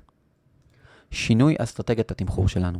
שינוי 1.11 1.55
אסטרטגיית 1.59 2.11
התמחור 2.11 2.47
שלנו. 2.47 2.79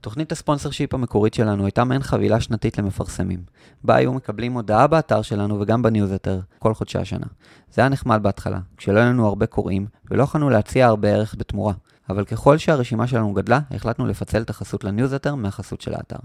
תוכנית 0.00 0.32
ה 0.32 0.70
sponsorship 0.70 0.94
המקורית 0.94 1.34
שלנו 1.34 1.64
הייתה 1.64 1.84
מעין 1.84 2.02
חבילה 2.02 2.40
שנתית 2.40 2.78
למפרסמים, 2.78 3.42
בה 3.84 3.94
היו 3.94 4.12
מקבלים 4.12 4.52
הודעה 4.52 4.86
באתר 4.86 5.22
שלנו 5.22 5.60
וגם 5.60 5.82
בניוזלטר 5.82 6.40
כל 6.58 6.74
חודשי 6.74 6.98
השנה. 6.98 7.26
זה 7.72 7.82
היה 7.82 7.88
נחמד 7.88 8.22
בהתחלה, 8.22 8.58
כשלא 8.76 9.00
היו 9.00 9.08
לנו 9.08 9.26
הרבה 9.26 9.46
קוראים 9.46 9.86
ולא 10.10 10.22
יכולנו 10.22 10.50
להציע 10.50 10.86
הרבה 10.86 11.08
ערך 11.08 11.34
בתמורה. 11.38 11.74
אבל 12.08 12.24
ככל 12.24 12.58
שהרשימה 12.58 13.06
שלנו 13.06 13.32
גדלה, 13.32 13.60
החלטנו 13.70 14.06
לפצל 14.06 14.42
את 14.42 14.50
החסות 14.50 14.84
לניוזלטר 14.84 15.34
מהחסות 15.34 15.80
של 15.80 15.94
האתר. 15.94 16.16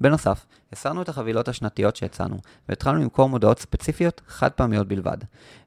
בנוסף, 0.00 0.46
הסרנו 0.72 1.02
את 1.02 1.08
החבילות 1.08 1.48
השנתיות 1.48 1.96
שהצענו, 1.96 2.36
והתחלנו 2.68 3.00
למכור 3.00 3.28
מודעות 3.28 3.58
ספציפיות 3.58 4.20
חד 4.26 4.50
פעמיות 4.50 4.88
בלבד. 4.88 5.18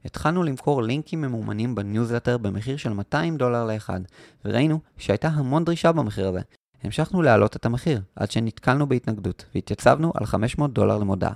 התחלנו 0.04 0.42
למכור 0.42 0.82
לינקים 0.82 1.20
ממומנים 1.20 1.74
בניוזלטר 1.74 2.38
במחיר 2.38 2.76
של 2.76 2.92
200 2.92 3.36
דולר 3.36 3.66
לאחד, 3.66 4.00
וראינו 4.44 4.80
שהייתה 4.96 5.28
המון 5.28 5.64
דרישה 5.64 5.92
במחיר 5.92 6.28
הזה. 6.28 6.40
המשכנו 6.84 7.22
להעלות 7.22 7.56
את 7.56 7.66
המחיר, 7.66 8.00
עד 8.16 8.30
שנתקלנו 8.30 8.88
בהתנגדות, 8.88 9.44
והתייצבנו 9.54 10.12
על 10.14 10.26
500 10.26 10.72
דולר 10.72 10.98
למודעה. 10.98 11.34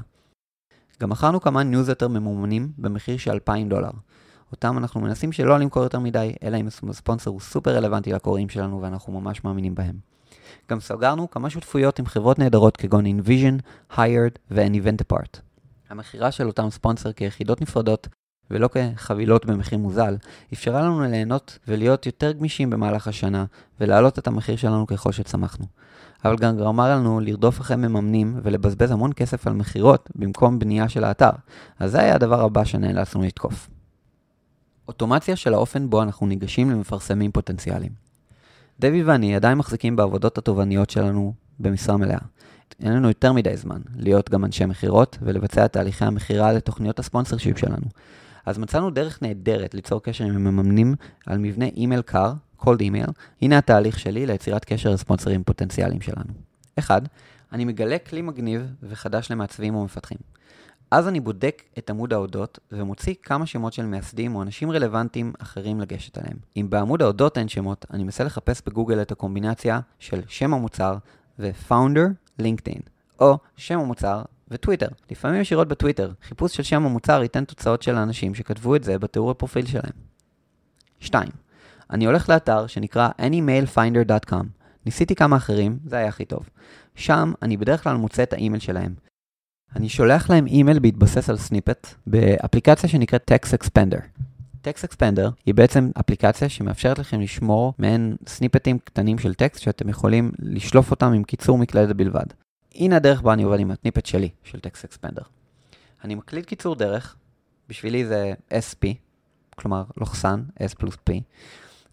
גם 1.01 1.11
מכרנו 1.11 1.41
כמה 1.41 1.63
ניוזלטרים 1.63 2.09
ממומנים 2.09 2.73
במחיר 2.79 3.17
של 3.17 3.31
2,000 3.31 3.69
דולר. 3.69 3.91
אותם 4.53 4.79
אנחנו 4.79 5.01
מנסים 5.01 5.33
שלא 5.33 5.59
למכור 5.59 5.83
יותר 5.83 5.99
מדי, 5.99 6.33
אלא 6.43 6.57
אם 6.57 6.67
הספונסר 6.67 7.31
הוא 7.31 7.41
סופר 7.41 7.77
רלוונטי 7.77 8.13
לקוראים 8.13 8.49
שלנו 8.49 8.83
ואנחנו 8.83 9.21
ממש 9.21 9.45
מאמינים 9.45 9.75
בהם. 9.75 10.12
גם 10.71 10.81
סגרנו 10.81 11.31
כמה 11.31 11.51
שותפויות 11.51 11.99
עם 11.99 12.07
חברות 12.07 12.39
נהדרות 12.39 12.77
כגון 12.77 13.05
InVision, 13.07 13.63
Hired 13.97 14.39
ו-An 14.51 14.75
Event 14.75 15.13
Apart. 15.13 15.41
המכירה 15.91 16.33
של 16.33 16.47
אותם 16.47 16.71
ספונסרים 16.71 17.13
כיחידות 17.13 17.61
נפרדות 17.61 18.09
ולא 18.51 18.69
כחבילות 18.69 19.47
במחיר 19.47 19.79
מוזל, 19.79 20.17
אפשרה 20.53 20.83
לנו 20.83 21.03
ליהנות 21.03 21.59
ולהיות 21.69 22.07
יותר 22.07 22.33
גמישים 22.33 22.71
במהלך 22.71 23.09
השנה 23.09 23.45
ולהעלות 23.81 24.19
את 24.19 24.27
המחיר 24.27 24.57
שלנו 24.57 24.87
ככל 24.87 25.13
שצמחנו. 25.13 25.67
אבל 26.25 26.37
גם 26.37 26.57
גרמה 26.57 26.89
לנו 26.89 27.21
לרדוף 27.21 27.61
אחרי 27.61 27.77
מממנים 27.77 28.41
ולבזבז 28.43 28.91
המון 28.91 29.11
כסף 29.17 29.47
על 29.47 29.53
מכירות 29.53 30.09
במקום 30.15 30.59
בנייה 30.59 30.89
של 30.89 31.05
האתר, 31.05 31.31
אז 31.79 31.91
זה 31.91 32.01
היה 32.01 32.15
הדבר 32.15 32.41
הבא 32.41 32.65
שנאלצנו 32.65 33.23
לתקוף. 33.23 33.71
אוטומציה 34.89 35.37
של 35.37 35.55
האופן 35.55 35.91
בו 35.91 36.03
אנחנו 36.03 36.27
ניגשים 36.27 36.71
למפרסמים 36.71 37.33
פוטנציאליים. 37.33 38.02
דבי 38.81 39.03
ואני 39.03 39.37
עדיין 39.37 39.59
מחזיקים 39.59 39.97
בעבודות 39.97 40.39
התובעניות 40.39 40.91
שלנו 40.91 41.35
במשרה 41.59 41.97
מלאה. 41.97 42.19
אין 42.83 42.93
לנו 42.93 43.09
יותר 43.09 43.33
מדי 43.33 43.57
זמן 43.57 43.81
להיות 43.97 44.31
גם 44.31 44.45
אנשי 44.45 44.65
מכירות 44.65 45.19
ולבצע 45.23 45.65
את 45.65 45.73
תהליכי 45.73 46.05
המכירה 46.05 46.53
לתוכניות 46.53 46.99
הספונסר 46.99 47.37
שיפ 47.37 47.59
שלנו. 47.59 47.87
אז 48.47 48.59
מצאנו 48.59 48.91
דרך 48.91 49.23
נהדרת 49.23 49.75
ליצור 49.75 50.03
קשר 50.03 50.25
עם 50.25 50.35
המממנים 50.37 50.95
על 51.27 51.39
מבנה 51.39 51.65
אימייל 51.65 52.03
קר, 52.03 52.33
cold 52.61 52.79
email. 52.81 53.13
הנה 53.43 53.59
התהליך 53.59 53.99
שלי 53.99 54.27
ליצירת 54.27 54.65
קשר 54.65 54.91
לספונסרים 54.91 55.45
פוטנציאליים 55.45 56.01
שלנו. 56.01 56.33
1. 56.79 57.03
אני 57.53 57.65
מגלה 57.65 57.99
כלי 57.99 58.23
מגניב 58.23 58.67
וחדש 58.83 59.31
למעצבים 59.31 59.75
ומפתחים. 59.75 60.19
אז 60.93 61.09
אני 61.09 61.21
בודק 61.21 61.63
את 61.79 61.91
עמוד 61.91 62.13
ההודות 62.13 62.59
ומוציא 62.73 63.15
כמה 63.23 63.47
שמות 63.47 63.73
של 63.73 63.87
מייסדים 63.87 64.35
או 64.35 64.43
אנשים 64.43 64.71
רלוונטיים 64.71 65.33
אחרים 65.39 65.81
לגשת 65.81 66.19
עליהם. 66.19 66.37
אם 66.57 66.67
בעמוד 66.71 67.03
ההודות 67.03 67.39
אין 67.39 67.49
שמות, 67.49 67.87
אני 67.91 68.05
מנסה 68.05 68.25
לחפש 68.25 68.63
בגוגל 68.67 69.03
את 69.03 69.13
הקומבינציה 69.13 69.81
של 69.99 70.21
שם 70.29 70.55
המוצר 70.55 70.97
ו-founder 71.39 72.41
LinkedIn, 72.41 72.81
או 73.21 73.39
שם 73.57 73.79
המוצר 73.79 74.23
וטוויטר. 74.49 74.89
לפעמים 75.11 75.41
ישירות 75.41 75.69
בטוויטר, 75.69 76.13
חיפוש 76.23 76.57
של 76.57 76.63
שם 76.63 76.87
המוצר 76.87 77.23
ייתן 77.23 77.45
תוצאות 77.45 77.83
של 77.83 77.97
האנשים 77.97 78.35
שכתבו 78.35 78.77
את 78.77 78.85
זה 78.85 78.99
בתיאור 78.99 79.31
הפרופיל 79.31 79.67
שלהם. 79.67 79.93
2. 81.01 81.29
אני 81.91 82.07
הולך 82.07 82.29
לאתר 82.29 82.67
שנקרא 82.67 83.09
anymailfinder.com. 83.21 84.45
ניסיתי 84.87 85.15
כמה 85.15 85.37
אחרים, 85.37 85.79
זה 85.87 85.97
היה 85.97 86.09
הכי 86.09 86.25
טוב. 86.25 86.49
שם 86.95 87.33
אני 87.43 87.57
בדרך 87.57 87.83
כלל 87.83 87.97
מוצא 87.97 88.23
את 88.23 88.33
האימייל 88.33 88.61
שלהם. 88.61 89.12
אני 89.77 89.89
שולח 89.89 90.31
להם 90.31 90.47
אימייל 90.47 90.79
בהתבסס 90.79 91.31
על 91.31 91.37
snippet 91.37 91.87
באפליקציה 92.07 92.89
שנקראת 92.89 93.31
Text 93.31 93.49
Expander. 93.49 94.01
Text 94.65 94.85
Expander 94.91 95.31
היא 95.47 95.55
בעצם 95.55 95.91
אפליקציה 96.01 96.49
שמאפשרת 96.49 96.99
לכם 96.99 97.21
לשמור 97.21 97.75
מעין 97.79 98.17
סניפטים 98.27 98.79
קטנים 98.79 99.19
של 99.19 99.35
טקסט 99.35 99.63
שאתם 99.63 99.89
יכולים 99.89 100.33
לשלוף 100.39 100.91
אותם 100.91 101.13
עם 101.13 101.25
קיצור 101.25 101.59
מקלדת 101.59 101.97
בלבד. 101.97 102.27
הנה 102.75 102.97
הדרך 102.97 103.23
בה 103.23 103.33
אני 103.33 103.43
עובד 103.43 103.61
עם 103.61 103.71
ה 103.71 103.75
snippet 103.75 104.07
שלי, 104.07 104.29
של 104.45 104.59
Text 104.59 104.89
Expander. 104.89 105.25
אני 106.05 106.15
מקליד 106.15 106.47
קיצור 106.47 106.75
דרך, 106.75 107.17
בשבילי 107.69 108.07
זה 108.07 108.33
SP, 108.67 108.85
כלומר 109.57 109.85
לוחסן, 109.97 110.43
S 110.61 110.75
פלוס 110.79 110.95
P, 110.95 111.13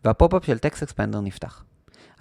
וה 0.06 0.16
pop-up 0.16 0.46
של 0.46 0.58
Text 0.58 0.90
Expander 0.90 1.18
נפתח. 1.22 1.64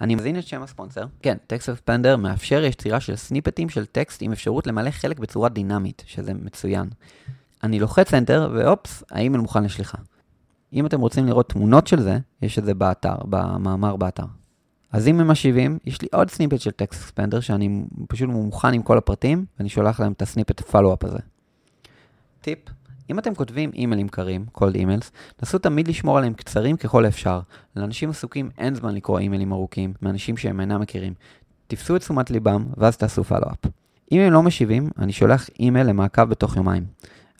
אני 0.01 0.15
מזין 0.15 0.39
את 0.39 0.47
שם 0.47 0.63
הספונסר. 0.63 1.05
כן, 1.21 1.37
Text 1.47 1.69
Expander 1.69 2.17
מאפשר 2.17 2.63
יצירה 2.63 2.99
של 2.99 3.15
סניפטים 3.15 3.69
של 3.69 3.85
טקסט 3.85 4.21
עם 4.21 4.31
אפשרות 4.31 4.67
למלא 4.67 4.91
חלק 4.91 5.19
בצורה 5.19 5.49
דינמית, 5.49 6.03
שזה 6.05 6.33
מצוין. 6.33 6.89
אני 7.63 7.79
לוחץ 7.79 8.13
Enter, 8.13 8.39
ואופס, 8.53 9.03
האימייל 9.11 9.41
מוכן 9.41 9.63
לשליחה. 9.63 9.97
אם 10.73 10.85
אתם 10.85 11.01
רוצים 11.01 11.25
לראות 11.25 11.49
תמונות 11.49 11.87
של 11.87 12.01
זה, 12.01 12.19
יש 12.41 12.59
את 12.59 12.65
זה 12.65 12.73
באתר, 12.73 13.15
במאמר 13.23 13.95
באתר. 13.95 14.25
אז 14.91 15.07
אם 15.07 15.19
הם 15.19 15.27
משיבים, 15.27 15.77
יש 15.85 16.01
לי 16.01 16.07
עוד 16.13 16.29
snippet 16.29 16.59
של 16.59 16.71
Text 16.71 17.01
Expander 17.01 17.39
שאני 17.39 17.83
פשוט 18.07 18.29
מוכן 18.29 18.73
עם 18.73 18.81
כל 18.81 18.97
הפרטים, 18.97 19.45
ואני 19.57 19.69
שולח 19.69 19.99
להם 19.99 20.11
את 20.11 20.21
ה 20.21 20.26
snippet 20.26 20.61
follow-up 20.61 21.03
הזה. 21.03 21.19
טיפ, 22.41 22.59
אם 23.09 23.19
אתם 23.19 23.35
כותבים 23.35 23.71
אימיילים 23.73 24.07
קרים, 24.07 24.45
cold 24.57 24.75
emails, 24.75 25.09
נסו 25.43 25.57
תמיד 25.57 25.87
לשמור 25.87 26.17
עליהם 26.17 26.33
קצרים 26.33 26.77
ככל 26.77 27.05
האפשר. 27.05 27.39
לאנשים 27.75 28.09
עסוקים 28.09 28.49
אין 28.57 28.75
זמן 28.75 28.95
לקרוא 28.95 29.19
אימיילים 29.19 29.51
ארוכים, 29.51 29.93
מאנשים 30.01 30.37
שהם 30.37 30.59
אינם 30.61 30.81
מכירים. 30.81 31.13
תפסו 31.67 31.95
את 31.95 32.01
תשומת 32.01 32.31
ליבם, 32.31 32.65
ואז 32.77 32.97
תעשו 32.97 33.23
follow-up. 33.23 33.71
אם 34.11 34.19
הם 34.21 34.33
לא 34.33 34.43
משיבים, 34.43 34.89
אני 34.99 35.13
שולח 35.13 35.49
אימייל 35.59 35.87
למעקב 35.87 36.23
בתוך 36.23 36.55
יומיים. 36.55 36.85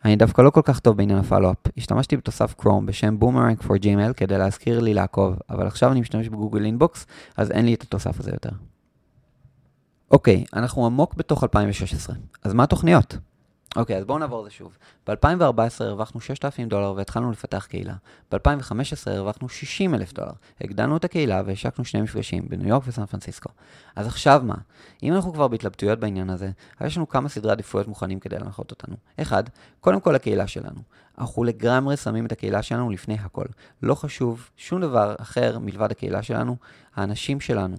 אני 0.06 0.16
דווקא 0.16 0.42
לא 0.42 0.50
כל 0.50 0.62
כך 0.64 0.80
טוב 0.80 0.98
בעניין 0.98 1.20
ה 1.20 1.23
follow-up. 1.23 1.58
השתמשתי 1.78 2.18
בתוסף 2.18 2.54
Chrome 2.54 2.86
בשם 2.86 3.18
Boomerang 3.22 3.64
for 3.64 3.70
Gmail 3.70 4.14
כדי 4.18 4.38
להזכיר 4.38 4.80
לי 4.80 4.94
לעקוב, 4.94 5.36
אבל 5.50 5.68
עכשיו 5.68 5.92
אני 5.92 6.02
משתמש 6.02 6.30
ב 6.30 6.35
Google 6.35 6.66
Inbox, 6.66 7.06
אז 7.38 7.52
אין 7.52 7.66
לי 7.66 7.74
את 7.74 7.82
התוסף 7.82 8.20
הזה 8.20 8.32
יותר. 8.34 8.50
אוקיי, 10.12 10.44
אנחנו 10.54 10.86
עמוק 10.86 11.14
בתוך 11.16 11.44
2016. 11.44 12.16
אז 12.44 12.54
מה 12.54 12.64
התוכניות? 12.64 13.18
אוקיי, 13.76 13.98
אז 13.98 14.06
בואו 14.06 14.18
נעבור 14.18 14.42
לזה 14.42 14.50
שוב. 14.50 14.78
ב-2014 15.08 15.84
הרווחנו 15.84 16.22
6,000 16.22 16.70
דולר 16.70 16.94
והתחלנו 16.98 17.32
לפתח 17.32 17.66
קהילה. 17.70 17.94
ב-2015 18.32 19.12
הרווחנו 19.12 19.50
60 19.50 19.96
אלף 19.96 20.14
דולר. 20.14 20.32
הגדלנו 20.62 20.98
את 20.98 21.06
הקהילה 21.06 21.42
והשקנו 21.46 21.86
שני 21.86 22.02
מפגשים 22.02 22.50
בניו 22.50 22.68
יורק 22.68 22.84
וסן 22.88 23.06
פרנסיסקו. 23.06 23.50
אז 23.96 24.08
עכשיו 24.08 24.42
מה? 24.46 24.56
אם 25.04 25.14
אנחנו 25.14 25.34
כבר 25.34 25.48
בהתלבטויות 25.48 26.00
בעניין 26.00 26.30
הזה, 26.30 26.52
יש 26.86 26.98
לנו 26.98 27.10
כמה 27.10 27.30
סדרי 27.30 27.52
עדיפויות 27.52 27.88
מוכנים 27.88 28.20
כדי 28.20 28.40
להנחות 28.40 28.72
אותנו. 28.72 28.96
אחד, 29.22 29.44
קודם 29.80 30.00
כל 30.00 30.16
הקהילה 30.16 30.48
שלנו. 30.48 30.82
אנחנו 31.18 31.44
לגמרי 31.44 31.98
שמים 31.98 32.26
את 32.26 32.32
הקהילה 32.32 32.64
שלנו 32.64 32.90
לפני 32.90 33.18
הכל. 33.22 33.46
לא 33.84 33.96
חשוב 33.96 34.50
שום 34.58 34.82
דבר 34.82 35.16
אחר 35.20 35.60
מלבד 35.60 35.92
הקהילה 35.92 36.24
שלנו, 36.24 36.56
האנשים 36.96 37.40
שלנו. 37.40 37.78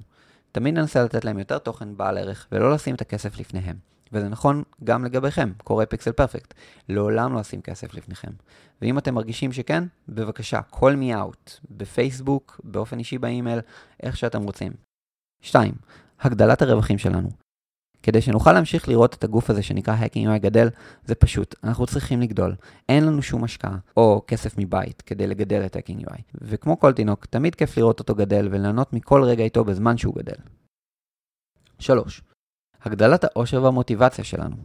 תמיד 0.52 0.74
ננסה 0.74 1.04
לתת 1.04 1.24
להם 1.24 1.38
יותר 1.38 1.58
תוכן 1.58 1.96
בעל 1.96 2.18
ערך 2.18 2.46
ולא 2.52 2.72
לשים 2.72 2.94
את 2.94 3.00
הכסף 3.00 3.38
לפניהם. 3.38 3.90
וזה 4.12 4.28
נכון 4.28 4.62
גם 4.84 5.04
לגביכם, 5.04 5.52
קורא 5.64 5.84
פיקסל 5.84 6.12
פרפקט. 6.12 6.54
לעולם 6.88 7.34
לא 7.34 7.40
אשים 7.40 7.62
כסף 7.62 7.94
לפניכם. 7.94 8.30
ואם 8.82 8.98
אתם 8.98 9.14
מרגישים 9.14 9.52
שכן, 9.52 9.84
בבקשה, 10.08 10.60
call 10.72 10.94
me 11.00 11.14
out, 11.14 11.60
בפייסבוק, 11.70 12.60
באופן 12.64 12.98
אישי 12.98 13.18
באימייל, 13.18 13.60
איך 14.02 14.16
שאתם 14.16 14.42
רוצים. 14.42 14.72
2. 15.42 15.74
הגדלת 16.20 16.62
הרווחים 16.62 16.98
שלנו. 16.98 17.28
כדי 18.02 18.20
שנוכל 18.20 18.52
להמשיך 18.52 18.88
לראות 18.88 19.14
את 19.14 19.24
הגוף 19.24 19.50
הזה 19.50 19.62
שנקרא 19.62 19.96
Hacking 19.96 20.28
UI 20.28 20.38
גדל, 20.38 20.68
זה 21.04 21.14
פשוט, 21.14 21.54
אנחנו 21.64 21.86
צריכים 21.86 22.20
לגדול. 22.20 22.54
אין 22.88 23.06
לנו 23.06 23.22
שום 23.22 23.44
השקעה 23.44 23.76
או 23.96 24.22
כסף 24.26 24.58
מבית 24.58 25.02
כדי 25.02 25.26
לגדל 25.26 25.62
את 25.66 25.76
Hacking 25.76 26.06
UI. 26.06 26.20
וכמו 26.34 26.80
כל 26.80 26.92
תינוק, 26.92 27.26
תמיד 27.26 27.54
כיף 27.54 27.76
לראות 27.76 27.98
אותו 27.98 28.14
גדל 28.14 28.48
וליהנות 28.50 28.92
מכל 28.92 29.22
רגע 29.22 29.44
איתו 29.44 29.64
בזמן 29.64 29.96
שהוא 29.96 30.14
גדל. 30.14 30.36
3. 31.78 32.22
הגדלת 32.82 33.24
האושר 33.24 33.62
והמוטיבציה 33.62 34.24
שלנו. 34.24 34.56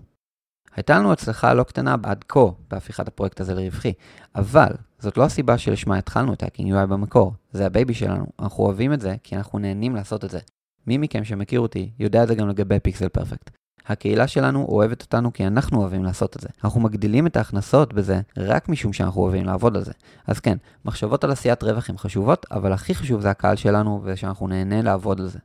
הייתה 0.75 0.99
לנו 0.99 1.11
הצלחה 1.11 1.53
לא 1.53 1.63
קטנה 1.63 1.95
עד 2.03 2.23
כה 2.27 2.39
בהפיכת 2.69 3.07
הפרויקט 3.07 3.39
הזה 3.39 3.55
לרווחי, 3.55 3.93
אבל 4.35 4.71
זאת 4.99 5.17
לא 5.17 5.23
הסיבה 5.23 5.57
שלשמה 5.57 5.97
התחלנו 5.97 6.33
את 6.33 6.43
Hacking 6.43 6.73
UI 6.73 6.85
במקור, 6.85 7.33
זה 7.51 7.65
ה 7.65 7.71
baby 7.71 7.93
שלנו, 7.93 8.25
אנחנו 8.39 8.63
אוהבים 8.63 8.93
את 8.93 9.01
זה 9.01 9.15
כי 9.23 9.35
אנחנו 9.35 9.59
נהנים 9.59 9.95
לעשות 9.95 10.25
את 10.25 10.29
זה. 10.29 10.39
מי 10.87 10.97
מכם 10.97 11.23
שמכיר 11.23 11.59
אותי 11.59 11.91
יודע 11.99 12.23
את 12.23 12.27
זה 12.27 12.35
גם 12.35 12.49
לגבי 12.49 12.79
Pixel 12.79 13.09
Perfect. 13.09 13.49
הקהילה 13.87 14.27
שלנו 14.27 14.65
אוהבת 14.69 15.01
אותנו 15.01 15.33
כי 15.33 15.47
אנחנו 15.47 15.81
אוהבים 15.81 16.03
לעשות 16.03 16.35
את 16.35 16.41
זה. 16.41 16.47
אנחנו 16.63 16.81
מגדילים 16.81 17.27
את 17.27 17.37
ההכנסות 17.37 17.93
בזה 17.93 18.21
רק 18.37 18.69
משום 18.69 18.93
שאנחנו 18.93 19.21
אוהבים 19.21 19.45
לעבוד 19.45 19.77
על 19.77 19.83
זה. 19.83 19.91
אז 20.27 20.39
כן, 20.39 20.57
מחשבות 20.85 21.23
על 21.23 21.31
עשיית 21.31 21.63
רווח 21.63 21.89
הן 21.89 21.97
חשובות, 21.97 22.45
אבל 22.51 22.73
הכי 22.73 22.95
חשוב 22.95 23.21
זה 23.21 23.29
הקהל 23.29 23.55
שלנו 23.55 24.01
ושאנחנו 24.03 24.47
נהנה 24.47 24.81
לעבוד 24.81 25.21
על 25.21 25.27
זה. 25.27 25.39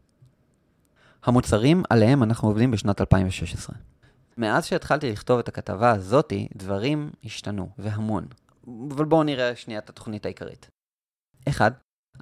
המוצרים 1.23 1.83
עליהם 1.91 2.23
אנחנו 2.23 2.49
עובדים 2.49 2.71
בשנת 2.71 3.01
2016. 3.01 3.77
מאז 4.37 4.67
שהתחלתי 4.67 5.13
לכתוב 5.13 5.39
את 5.39 5.49
הכתבה 5.49 5.91
הזאתי, 5.91 6.49
דברים 6.57 7.11
השתנו, 7.25 7.69
והמון. 7.79 8.27
אבל 8.91 9.05
בואו 9.05 9.23
נראה 9.23 9.57
שנייה 9.57 9.81
את 9.81 9.91
התוכנית 9.91 10.25
העיקרית. 10.25 10.71
1. 11.49 11.73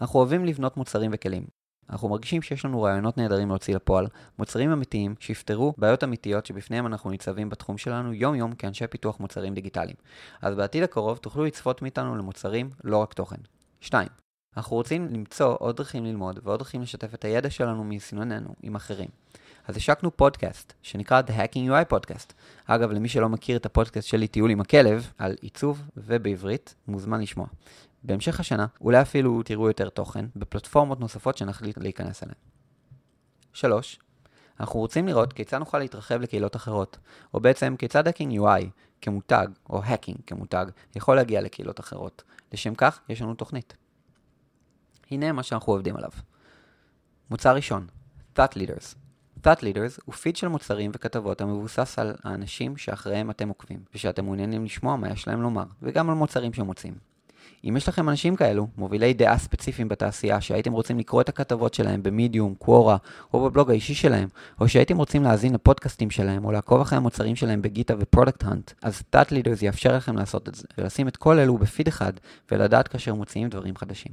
אנחנו 0.00 0.18
אוהבים 0.18 0.44
לבנות 0.44 0.76
מוצרים 0.76 1.10
וכלים. 1.14 1.44
אנחנו 1.90 2.08
מרגישים 2.08 2.42
שיש 2.42 2.64
לנו 2.64 2.82
רעיונות 2.82 3.18
נהדרים 3.18 3.48
להוציא 3.48 3.74
לפועל, 3.76 4.06
מוצרים 4.38 4.72
אמיתיים 4.72 5.14
שיפתרו 5.20 5.74
בעיות 5.78 6.04
אמיתיות 6.04 6.46
שבפניהם 6.46 6.86
אנחנו 6.86 7.10
ניצבים 7.10 7.50
בתחום 7.50 7.78
שלנו 7.78 8.12
יום-יום 8.12 8.54
כאנשי 8.54 8.86
פיתוח 8.86 9.20
מוצרים 9.20 9.54
דיגיטליים. 9.54 9.96
אז 10.42 10.54
בעתיד 10.54 10.82
הקרוב 10.82 11.18
תוכלו 11.18 11.44
לצפות 11.44 11.82
מאיתנו 11.82 12.16
למוצרים, 12.16 12.70
לא 12.84 12.96
רק 12.96 13.14
תוכן. 13.14 13.36
2. 13.80 14.08
אנחנו 14.58 14.76
רוצים 14.76 15.08
למצוא 15.08 15.56
עוד 15.58 15.76
דרכים 15.76 16.04
ללמוד 16.04 16.40
ועוד 16.42 16.58
דרכים 16.58 16.82
לשתף 16.82 17.14
את 17.14 17.24
הידע 17.24 17.50
שלנו 17.50 17.84
מסינוננו 17.84 18.54
עם 18.62 18.76
אחרים. 18.76 19.08
אז 19.66 19.76
השקנו 19.76 20.16
פודקאסט 20.16 20.72
שנקרא 20.82 21.22
The 21.26 21.30
Hacking 21.30 21.70
UI 21.70 21.94
Podcast. 21.94 22.32
אגב, 22.66 22.90
למי 22.90 23.08
שלא 23.08 23.28
מכיר 23.28 23.56
את 23.56 23.66
הפודקאסט 23.66 24.08
שלי, 24.08 24.28
טיול 24.28 24.50
עם 24.50 24.60
הכלב, 24.60 25.12
על 25.18 25.36
עיצוב 25.40 25.82
ובעברית, 25.96 26.74
מוזמן 26.88 27.20
לשמוע. 27.20 27.46
בהמשך 28.02 28.40
השנה, 28.40 28.66
אולי 28.80 29.02
אפילו 29.02 29.42
תראו 29.42 29.68
יותר 29.68 29.88
תוכן 29.88 30.24
בפלטפורמות 30.36 31.00
נוספות 31.00 31.38
שנחליט 31.38 31.78
להיכנס 31.78 32.22
אליהן. 32.22 32.38
3. 33.52 33.98
אנחנו 34.60 34.80
רוצים 34.80 35.08
לראות 35.08 35.32
כיצד 35.32 35.58
נוכל 35.58 35.78
להתרחב 35.78 36.20
לקהילות 36.20 36.56
אחרות, 36.56 36.98
או 37.34 37.40
בעצם 37.40 37.74
כיצד 37.78 38.08
Hacking 38.08 38.32
UI 38.32 38.64
כמותג, 39.00 39.46
או 39.70 39.82
Hacking 39.82 40.22
כמותג, 40.26 40.66
יכול 40.96 41.16
להגיע 41.16 41.40
לקהילות 41.40 41.80
אחרות. 41.80 42.22
לשם 42.52 42.74
כך, 42.74 43.00
יש 43.08 43.22
לנו 43.22 43.34
תוכנית. 43.34 43.76
הנה 45.10 45.32
מה 45.32 45.42
שאנחנו 45.42 45.72
עובדים 45.72 45.96
עליו. 45.96 46.10
מוצר 47.30 47.54
ראשון, 47.54 47.86
Thought 48.36 48.54
Leaders. 48.54 48.94
Thought 49.44 49.60
Leaders 49.60 50.00
הוא 50.04 50.14
פיד 50.14 50.36
של 50.36 50.48
מוצרים 50.48 50.90
וכתבות 50.94 51.40
המבוסס 51.40 51.98
על 51.98 52.14
האנשים 52.24 52.76
שאחריהם 52.76 53.30
אתם 53.30 53.48
עוקבים, 53.48 53.80
ושאתם 53.94 54.24
מעוניינים 54.24 54.64
לשמוע 54.64 54.96
מה 54.96 55.08
יש 55.08 55.28
להם 55.28 55.42
לומר, 55.42 55.64
וגם 55.82 56.10
על 56.10 56.16
מוצרים 56.16 56.52
שמוציאים. 56.52 56.94
אם 57.64 57.76
יש 57.76 57.88
לכם 57.88 58.08
אנשים 58.08 58.36
כאלו, 58.36 58.68
מובילי 58.76 59.14
דעה 59.14 59.38
ספציפיים 59.38 59.88
בתעשייה, 59.88 60.40
שהייתם 60.40 60.72
רוצים 60.72 60.98
לקרוא 60.98 61.20
את 61.20 61.28
הכתבות 61.28 61.74
שלהם 61.74 62.02
ב 62.02 62.09
Medium, 62.09 62.54
Quora, 62.54 62.96
או 63.32 63.44
בבלוג 63.44 63.70
האישי 63.70 63.94
שלהם, 63.94 64.28
או 64.60 64.68
שהייתם 64.68 64.96
רוצים 64.96 65.22
להאזין 65.22 65.54
לפודקאסטים 65.54 66.10
שלהם, 66.10 66.44
או 66.44 66.52
לעקוב 66.52 66.80
אחרי 66.80 66.96
המוצרים 66.98 67.36
שלהם 67.36 67.62
ב 67.62 67.67
GitHub 67.67 67.94
ו 67.98 68.04
Product 68.04 68.44
Hunt, 68.44 68.70
אז 68.82 69.02
Thought 69.16 69.28
Leaders 69.30 69.64
יאפשר 69.64 69.96
לכם 69.96 70.16
לעשות 70.16 70.48
את 70.48 70.54
זה, 70.54 70.64
ולשים 70.78 71.08
את 71.08 71.16
כל 71.16 71.38
אלו 71.38 71.58
בפיד 71.58 71.88
אחד, 71.88 72.12
ולדעת 72.52 72.88
כאשר 72.88 73.14
מוציאים 73.14 73.48
דברים 73.48 73.76
חדשים. 73.76 74.12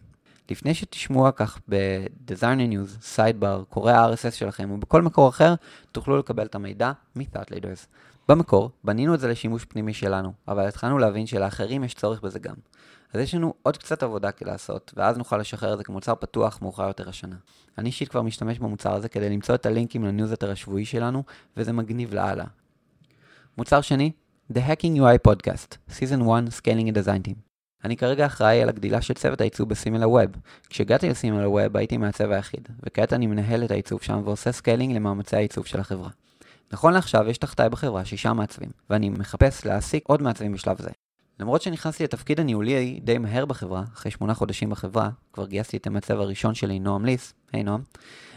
לפני 0.51 0.73
שתשמעו 0.73 1.16
על 1.16 1.27
כך 1.35 1.59
ב-Designer 1.69 2.71
News, 2.71 3.15
Sidebar, 3.15 3.65
קוראי 3.69 3.93
ה-RSS 3.93 4.31
שלכם 4.31 4.71
או 4.71 4.77
בכל 4.77 5.01
מקור 5.01 5.29
אחר, 5.29 5.53
תוכלו 5.91 6.17
לקבל 6.17 6.45
את 6.45 6.55
המידע 6.55 6.91
מ-Thought 7.15 7.51
Leaders. 7.51 7.87
במקור, 8.29 8.71
בנינו 8.83 9.13
את 9.13 9.19
זה 9.19 9.27
לשימוש 9.27 9.65
פנימי 9.65 9.93
שלנו, 9.93 10.33
אבל 10.47 10.67
התחלנו 10.67 10.97
להבין 10.97 11.27
שלאחרים 11.27 11.83
יש 11.83 11.93
צורך 11.93 12.21
בזה 12.21 12.39
גם. 12.39 12.55
אז 13.13 13.21
יש 13.21 13.35
לנו 13.35 13.53
עוד 13.63 13.77
קצת 13.77 14.03
עבודה 14.03 14.29
לעשות, 14.41 14.93
ואז 14.95 15.17
נוכל 15.17 15.37
לשחרר 15.37 15.73
את 15.73 15.77
זה 15.77 15.83
כמוצר 15.83 16.15
פתוח 16.15 16.59
מאוחר 16.61 16.87
יותר 16.87 17.09
השנה. 17.09 17.35
אני 17.77 17.87
אישית 17.87 18.09
כבר 18.09 18.21
משתמש 18.21 18.59
במוצר 18.59 18.93
הזה 18.93 19.09
כדי 19.09 19.29
למצוא 19.29 19.55
את 19.55 19.65
הלינקים 19.65 20.03
לניוזלטר 20.03 20.51
השבועי 20.51 20.85
שלנו, 20.85 21.23
וזה 21.57 21.73
מגניב 21.73 22.13
לאללה. 22.13 22.45
מוצר 23.57 23.81
שני, 23.81 24.11
The 24.53 24.57
Hacking 24.57 24.99
UI 24.99 25.31
Podcast, 25.31 25.77
Season 25.89 26.21
1 26.21 26.47
Scaling 26.47 26.89
a 26.89 26.91
Design 26.91 27.27
Team. 27.27 27.54
אני 27.85 27.97
כרגע 27.97 28.25
אחראי 28.25 28.61
על 28.61 28.69
הגדילה 28.69 29.01
של 29.01 29.13
צוות 29.13 29.41
העיצוב 29.41 29.69
ב 29.69 30.07
SimilarWeb. 30.07 30.31
כשהגעתי 30.69 31.09
ל 31.09 31.49
SimilarWeb 31.49 31.77
הייתי 31.77 31.97
המעצב 31.97 32.31
היחיד, 32.31 32.67
וכעת 32.83 33.13
אני 33.13 33.27
מנהל 33.27 33.63
את 33.63 33.71
העיצוב 33.71 34.01
שם 34.01 34.21
ועושה 34.25 34.51
scaling 34.51 34.95
למאמצי 34.95 35.35
העיצוב 35.35 35.65
של 35.65 35.79
החברה. 35.79 36.09
נכון 36.71 36.93
לעכשיו 36.93 37.29
יש 37.29 37.37
תחתיי 37.37 37.69
בחברה 37.69 38.05
שישה 38.05 38.33
מעצבים, 38.33 38.69
ואני 38.89 39.09
מחפש 39.09 39.65
להעסיק 39.65 40.03
עוד 40.07 40.21
מעצבים 40.21 40.53
בשלב 40.53 40.81
זה. 40.81 40.89
למרות 41.39 41.61
שנכנסתי 41.61 42.03
לתפקיד 42.03 42.39
הניהולי 42.39 42.99
די 43.03 43.17
מהר 43.17 43.45
בחברה, 43.45 43.83
אחרי 43.93 44.11
שמונה 44.11 44.33
חודשים 44.33 44.69
בחברה, 44.69 45.09
כבר 45.33 45.47
גייסתי 45.47 45.77
את 45.77 45.87
המעצב 45.87 46.19
הראשון 46.19 46.55
שלי, 46.55 46.79
נועם 46.79 47.05
ליס, 47.05 47.33
היי 47.53 47.61
hey, 47.61 47.65
נועם, 47.65 47.81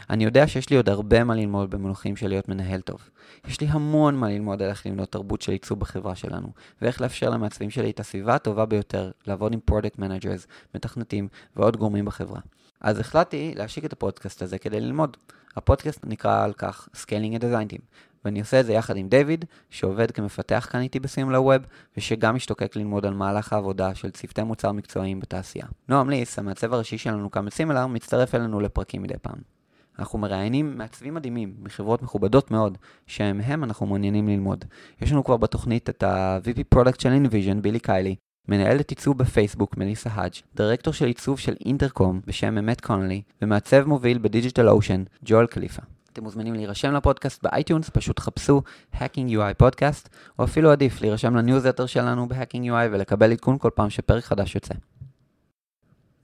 אני 0.09 0.23
יודע 0.23 0.47
שיש 0.47 0.69
לי 0.69 0.75
עוד 0.75 0.89
הרבה 0.89 1.23
מה 1.23 1.35
ללמוד 1.35 1.69
במונחים 1.69 2.15
של 2.15 2.27
להיות 2.27 2.49
מנהל 2.49 2.81
טוב. 2.81 3.09
יש 3.47 3.61
לי 3.61 3.67
המון 3.69 4.15
מה 4.15 4.29
ללמוד 4.29 4.61
על 4.61 4.69
איך 4.69 4.85
לבנות 4.85 5.11
תרבות 5.11 5.41
של 5.41 5.51
עיצוב 5.51 5.79
בחברה 5.79 6.15
שלנו, 6.15 6.47
ואיך 6.81 7.01
לאפשר 7.01 7.29
למעצבים 7.29 7.69
שלי 7.69 7.89
את 7.89 7.99
הסביבה 7.99 8.35
הטובה 8.35 8.65
ביותר, 8.65 9.11
לעבוד 9.27 9.53
עם 9.53 9.59
product 9.59 9.99
managers, 9.99 10.47
מתכנתים 10.75 11.27
ועוד 11.55 11.77
גורמים 11.77 12.05
בחברה. 12.05 12.39
אז 12.81 12.99
החלטתי 12.99 13.53
להשיק 13.55 13.85
את 13.85 13.93
הפודקאסט 13.93 14.41
הזה 14.41 14.57
כדי 14.57 14.79
ללמוד. 14.79 15.17
הפודקאסט 15.55 16.05
נקרא 16.05 16.43
אם 16.43 16.53
כך 16.53 16.89
Scaling 16.95 17.39
a 17.39 17.41
Design 17.41 17.73
Team, 17.73 17.81
ואני 18.25 18.39
עושה 18.39 18.59
את 18.59 18.65
זה 18.65 18.73
יחד 18.73 18.97
עם 18.97 19.09
דיוויד, 19.09 19.45
שעובד 19.69 20.11
כמפתח 20.11 20.67
כאן 20.71 20.81
איתי 20.81 20.99
ב 20.99 21.41
SimilarWeb, 21.41 21.61
ושגם 21.97 22.35
משתוקק 22.35 22.75
ללמוד 22.75 23.05
על 23.05 23.13
מהלך 23.13 23.53
העבודה 23.53 23.95
של 23.95 24.11
צוותי 24.11 24.43
מוצר 24.43 24.71
מקצועיים 24.71 25.19
בתעשייה. 25.19 25.65
נועם 25.89 26.09
ליס, 26.09 26.39
המעצב 26.39 26.73
הראשי 26.73 26.97
שלנו 26.97 27.31
כאן 27.31 27.45
ב 27.45 27.50
Similar, 27.50 27.87
מצטרף 27.87 28.35
אלינו 28.35 28.59
לפרקים 28.59 29.01
מדי 29.01 29.13
פעם. 29.21 29.58
אנחנו 29.99 30.19
מראיינים 30.19 30.77
מעצבים 30.77 31.13
מדהימים 31.13 31.53
מחברות 31.59 32.01
מכובדות 32.01 32.51
מאוד, 32.51 32.77
שמהם 33.07 33.63
אנחנו 33.63 33.85
מעוניינים 33.85 34.27
ללמוד. 34.27 34.65
יש 35.01 35.11
לנו 35.11 35.23
כבר 35.23 35.37
בתוכנית 35.37 35.89
את 35.89 36.03
ה-VP 36.03 36.75
Product 36.75 37.01
של 37.01 37.09
InVision, 37.09 37.61
בילי 37.61 37.79
קיילי, 37.79 38.15
מנהלת 38.47 38.89
עיצוב 38.89 39.17
בפייסבוק, 39.17 39.77
מליסה 39.77 40.09
האג', 40.13 40.31
דירקטור 40.55 40.93
של 40.93 41.05
עיצוב 41.05 41.39
של 41.39 41.55
אינטרקום 41.65 42.21
בשם 42.27 42.57
אמט 42.57 42.81
קונולי, 42.81 43.21
ומעצב 43.41 43.87
מוביל 43.87 44.17
ב 44.17 44.69
DigitalOcean, 44.69 45.03
ג'ואל 45.25 45.47
קליפה. 45.47 45.81
אתם 46.13 46.23
מוזמנים 46.23 46.53
להירשם 46.53 46.93
לפודקאסט 46.93 47.43
ב 47.43 47.49
iTunes, 47.49 47.89
פשוט 47.89 48.19
חפשו 48.19 48.61
Hacking 48.95 49.29
UI 49.29 49.53
פודקאסט, 49.57 50.09
או 50.39 50.43
אפילו 50.43 50.71
עדיף 50.71 51.01
להירשם 51.01 51.35
לניוזלטר 51.35 51.85
שלנו 51.85 52.27
ב-Hacking 52.27 52.63
UI 52.63 52.89
ולקבל 52.91 53.31
עדכון 53.31 53.57
כל 53.57 53.69
פעם 53.75 53.89
שפרק 53.89 54.23
חדש 54.23 54.55
יוצא. 54.55 54.73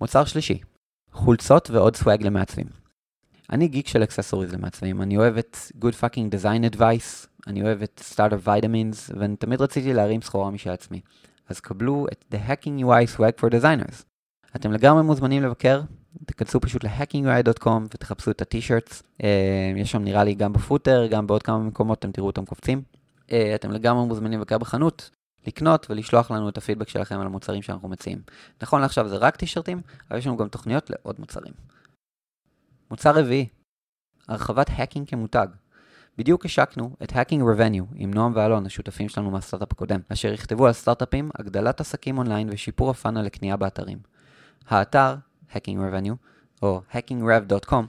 מוצר 0.01 0.25
שלישי, 0.25 0.59
חולצות 1.11 1.69
ועוד 1.69 1.95
סוואג 1.95 2.23
למעצבים. 2.23 2.84
אני 3.51 3.67
גיק 3.67 3.87
של 3.87 4.03
אקססוריז 4.03 4.53
למעצבים, 4.53 5.01
אני 5.01 5.17
אוהב 5.17 5.37
את 5.37 5.57
Good 5.81 5.95
Fucking 6.01 6.35
Design 6.35 6.75
Advice, 6.75 7.27
אני 7.47 7.61
אוהב 7.61 7.81
את 7.81 8.01
Starter 8.13 8.47
Vitamins, 8.47 9.13
ואני 9.19 9.35
תמיד 9.35 9.61
רציתי 9.61 9.93
להרים 9.93 10.21
סחורה 10.21 10.51
משל 10.51 10.69
עצמי. 10.69 11.01
אז 11.49 11.59
קבלו 11.59 12.07
את 12.11 12.25
The 12.31 12.49
Hacking 12.49 12.83
UI 12.83 13.17
Swag 13.17 13.41
for 13.41 13.49
Designers. 13.51 14.03
אתם 14.55 14.71
לגמרי 14.71 15.03
מוזמנים 15.03 15.43
לבקר, 15.43 15.81
תכנסו 16.25 16.59
פשוט 16.59 16.83
ל-hackingui.com 16.83 17.81
ותחפשו 17.93 18.31
את 18.31 18.41
הטי-שירטס. 18.41 19.03
אה, 19.23 19.73
יש 19.75 19.91
שם 19.91 20.03
נראה 20.03 20.23
לי 20.23 20.33
גם 20.33 20.53
בפוטר, 20.53 21.07
גם 21.07 21.27
בעוד 21.27 21.43
כמה 21.43 21.59
מקומות, 21.59 21.99
אתם 21.99 22.11
תראו 22.11 22.27
אותם 22.27 22.45
קופצים. 22.45 22.81
אה, 23.31 23.55
אתם 23.55 23.71
לגמרי 23.71 24.05
מוזמנים 24.05 24.39
לבקר 24.39 24.57
בחנות, 24.57 25.09
לקנות 25.47 25.87
ולשלוח 25.89 26.31
לנו 26.31 26.49
את 26.49 26.57
הפידבק 26.57 26.89
שלכם 26.89 27.19
על 27.19 27.25
המוצרים 27.25 27.61
שאנחנו 27.61 27.89
מציעים. 27.89 28.21
נכון 28.61 28.81
לעכשיו 28.81 29.07
זה 29.07 29.17
רק 29.17 29.35
טישרטים, 29.35 29.81
אבל 30.09 30.19
יש 30.19 30.27
לנו 30.27 30.37
גם 30.37 30.47
תוכניות 30.47 30.89
לעוד 30.89 31.15
מוצרים. 31.19 31.53
מוצר 32.91 33.19
רביעי, 33.19 33.47
הרחבת 34.27 34.69
Hacking 34.69 35.09
כמותג. 35.09 35.47
בדיוק 36.17 36.45
השקנו 36.45 36.95
את 37.03 37.11
Hacking 37.11 37.41
Revenue 37.41 37.93
עם 37.95 38.13
נועם 38.13 38.31
ואלון, 38.35 38.65
השותפים 38.65 39.09
שלנו 39.09 39.31
מהסטארט-אפ 39.31 39.71
הקודם, 39.71 39.99
אשר 40.13 40.33
יכתבו 40.33 40.67
על 40.67 40.73
סטארט-אפים, 40.73 41.29
הגדלת 41.39 41.81
עסקים 41.81 42.17
אונליין 42.17 42.49
ושיפור 42.51 42.89
ה 42.89 42.94
funnel 42.94 43.21
לקנייה 43.21 43.57
באתרים. 43.57 43.97
האתר, 44.67 45.15
Hacking 45.51 45.77
Revenue, 45.77 46.15
או 46.61 46.81
hackingrev.com, 46.91 47.83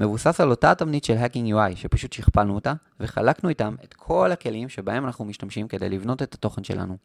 מבוסס 0.00 0.40
על 0.40 0.50
אותה 0.50 0.70
התבנית 0.70 1.04
של 1.04 1.16
Hacking 1.16 1.54
UI, 1.54 1.76
שפשוט 1.76 2.12
שכפלנו 2.12 2.54
אותה, 2.54 2.72
וחלקנו 3.00 3.48
איתם 3.48 3.74
את 3.84 3.94
כל 3.94 4.32
הכלים 4.32 4.68
שבהם 4.68 5.04
אנחנו 5.04 5.24
משתמשים 5.24 5.68
כדי 5.68 5.88
לבנות 5.88 6.22
את 6.22 6.34
התוכן 6.34 6.64
שלנו. 6.64 6.96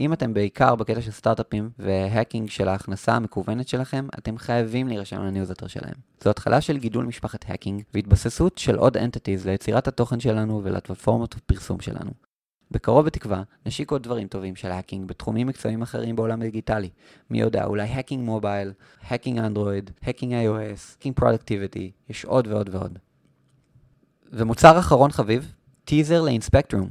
אם 0.00 0.12
אתם 0.12 0.34
בעיקר 0.34 0.74
בקטע 0.74 1.00
של 1.00 1.10
סטארט-אפים 1.10 1.70
ו 1.78 1.87
hacking 1.87 2.50
של 2.50 2.68
ההכנסה 2.68 3.12
המקוונת 3.12 3.68
שלכם, 3.68 4.06
אתם 4.18 4.38
חייבים 4.38 4.88
להירשם 4.88 5.22
לניוזלטר 5.22 5.66
שלהם. 5.66 5.94
זו 6.24 6.30
התחלה 6.30 6.60
של 6.60 6.78
גידול 6.78 7.04
משפחת 7.04 7.44
Hacking 7.48 7.82
והתבססות 7.94 8.58
של 8.58 8.76
עוד 8.76 8.96
entities 8.96 9.46
ליצירת 9.46 9.88
התוכן 9.88 10.20
שלנו 10.20 10.60
ולפלטפורמות 10.64 11.34
הפרסום 11.34 11.80
שלנו. 11.80 12.10
בקרוב 12.70 13.06
בתקווה 13.06 13.42
נשיק 13.66 13.90
עוד 13.90 14.02
דברים 14.02 14.28
טובים 14.28 14.56
של 14.56 14.70
Hacking 14.70 15.08
בתחומים 15.08 15.46
מקצועיים 15.46 15.82
אחרים 15.82 16.16
בעולם 16.16 16.40
הדיגיטלי. 16.40 16.90
מי 17.30 17.40
יודע, 17.40 17.64
אולי 17.64 17.88
Hacking 17.88 18.24
Mobile, 18.24 18.72
Hacking 19.02 19.38
Android, 19.38 19.90
Hacking 20.02 20.32
iOS, 20.32 20.94
Hacking 20.94 21.16
Productivity, 21.16 21.90
יש 22.08 22.24
עוד 22.24 22.46
ועוד 22.46 22.68
ועוד. 22.72 22.98
ומוצר 24.32 24.78
אחרון 24.78 25.10
חביב, 25.10 25.54
טיזר 25.84 26.22
ל 26.22 26.27
Inspectrum. 26.27 26.88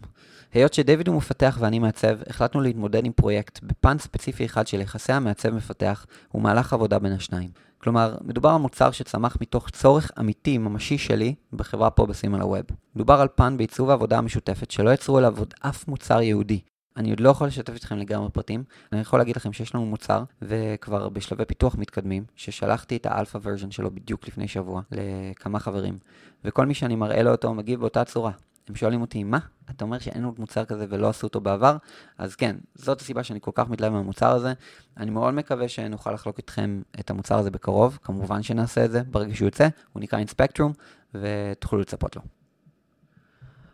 היות 0.54 0.74
שדויד 0.74 1.08
הוא 1.08 1.18
מפתח 1.18 1.58
ואני 1.62 1.80
מעצב, 1.80 2.18
החלטנו 2.28 2.62
להתמודד 2.62 3.06
עם 3.06 3.12
פרויקט 3.12 3.60
בפן 3.64 3.98
ספציפי 3.98 4.46
אחד 4.46 4.68
של 4.68 4.82
יחסי 4.82 5.14
המעצב-מפתח 5.14 6.06
ומהלך 6.34 6.74
עבודה 6.74 7.00
בין 7.00 7.12
השניים. 7.12 7.50
כלומר, 7.78 8.18
מדובר 8.22 8.50
על 8.50 8.58
מוצר 8.58 8.92
שצמח 8.92 9.38
מתוך 9.42 9.70
צורך 9.70 10.12
אמיתי, 10.20 10.58
ממשי 10.58 10.98
שלי, 10.98 11.36
בחברה 11.54 11.90
פה 11.90 12.06
ב 12.06 12.42
SimilarWeb. 12.42 12.66
מדובר 12.96 13.22
על 13.22 13.28
פן 13.36 13.58
בעיצוב 13.58 13.90
העבודה 13.90 14.18
המשותפת 14.18 14.72
שלא 14.72 14.90
יצרו 14.94 15.20
אליו 15.20 15.38
עוד 15.38 15.54
אף 15.62 15.88
מוצר 15.88 16.22
ייעודי. 16.22 16.60
אני 16.98 17.10
עוד 17.10 17.20
לא 17.20 17.30
יכול 17.30 17.48
לשתף 17.48 17.76
אתכם 17.76 17.98
לגמרי 17.98 18.30
פרטים, 18.30 18.64
אני 18.92 19.02
יכול 19.02 19.20
להגיד 19.20 19.36
לכם 19.36 19.54
שיש 19.54 19.76
לנו 19.76 19.86
מוצר, 19.86 20.24
וכבר 20.42 21.10
בשלבי 21.10 21.46
פיתוח 21.46 21.76
מתקדמים, 21.76 22.24
ששלחתי 22.36 22.98
את 22.98 23.06
ה 23.06 23.12
alpha 23.12 23.40
version 23.44 23.72
שלו 23.72 23.92
בדיוק 23.92 24.28
לפני 24.28 24.48
שבוע 24.48 24.82
לכמה 24.92 25.60
חברים, 25.60 25.98
וכל 26.46 26.66
מי 26.66 26.74
שאני 26.74 26.96
מראה 26.96 27.24
לו 27.24 27.32
אותו 27.32 27.54
מגיב 27.54 27.80
באותה 27.80 28.04
צורה. 28.04 28.32
הם 28.70 28.76
שואלים 28.76 29.02
אותי, 29.02 29.24
מה? 29.24 29.40
אתה 29.70 29.86
אומר 29.86 30.00
שאין 30.00 30.24
עוד 30.24 30.40
מוצר 30.40 30.66
כזה 30.66 30.86
ולא 30.90 31.10
עשו 31.10 31.28
אותו 31.28 31.42
בעבר? 31.42 31.78
אז 32.18 32.36
כן, 32.36 32.56
זאת 32.76 33.02
הסיבה 33.02 33.24
שאני 33.24 33.40
כל 33.42 33.52
כך 33.54 33.70
מתלהב 33.70 33.94
מהמוצר 33.94 34.36
הזה. 34.36 34.54
אני 34.98 35.12
מאוד 35.12 35.34
מקווה 35.34 35.68
שנוכל 35.70 36.12
לחלוק 36.12 36.38
איתכם 36.38 36.82
את 37.00 37.10
המוצר 37.10 37.38
הזה 37.38 37.52
בקרוב, 37.52 38.00
כמובן 38.04 38.44
שנעשה 38.44 38.86
את 38.86 38.92
זה 38.92 39.04
ברגע 39.04 39.36
שהוא 39.36 39.46
יוצא, 39.48 39.68
הוא 39.94 40.02
נקרא 40.02 40.20
אינספקטרום, 40.20 40.74
ותוכלו 41.14 41.80
לצפות 41.80 42.16
לו. 42.16 42.22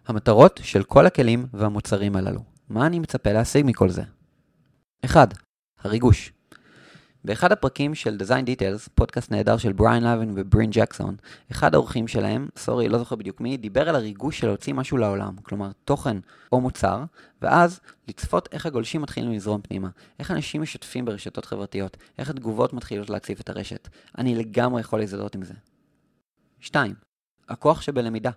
המטרות 0.08 0.60
של 0.64 0.84
כל 0.84 1.06
הכלים 1.06 1.46
והמוצרים 1.54 2.16
הללו. 2.16 2.42
מה 2.70 2.88
אני 2.88 3.00
מצפה 3.00 3.32
להשיג 3.32 3.66
מכל 3.66 3.90
זה? 3.90 4.04
1. 5.06 5.34
הריגוש. 5.82 6.35
באחד 7.26 7.52
הפרקים 7.52 7.96
של 7.96 8.18
Design 8.20 8.48
Details, 8.48 8.90
פודקאסט 8.96 9.32
נהדר 9.32 9.58
של 9.58 9.74
בריין 9.74 10.04
לאבן 10.04 10.32
וברין 10.36 10.70
ג'קסון, 10.72 11.16
אחד 11.52 11.76
האורחים 11.76 12.08
שלהם, 12.08 12.48
סורי, 12.58 12.90
לא 12.90 12.98
זוכר 12.98 13.16
בדיוק 13.16 13.42
מי, 13.42 13.58
דיבר 13.58 13.90
על 13.90 13.96
הריגוש 13.96 14.40
של 14.40 14.48
להוציא 14.48 14.74
משהו 14.74 14.98
לעולם, 14.98 15.36
כלומר 15.44 15.72
תוכן 15.86 16.18
או 16.52 16.62
מוצר, 16.62 17.04
ואז 17.42 17.80
לצפות 18.08 18.50
איך 18.52 18.66
הגולשים 18.66 19.02
מתחילים 19.02 19.32
לזרום 19.32 19.62
פנימה, 19.62 19.90
איך 20.20 20.32
אנשים 20.32 20.62
משתפים 20.62 21.06
ברשתות 21.06 21.46
חברתיות, 21.46 21.98
איך 22.18 22.30
התגובות 22.30 22.74
מתחילות 22.74 23.10
להציף 23.10 23.42
את 23.42 23.50
הרשת. 23.50 23.90
אני 24.18 24.36
לגמרי 24.36 24.82
יכול 24.82 25.00
להזדהות 25.00 25.36
עם 25.36 25.44
זה. 25.44 25.54
2. 26.60 26.94
הכוח 27.50 27.82
שבלמידה. 27.82 28.32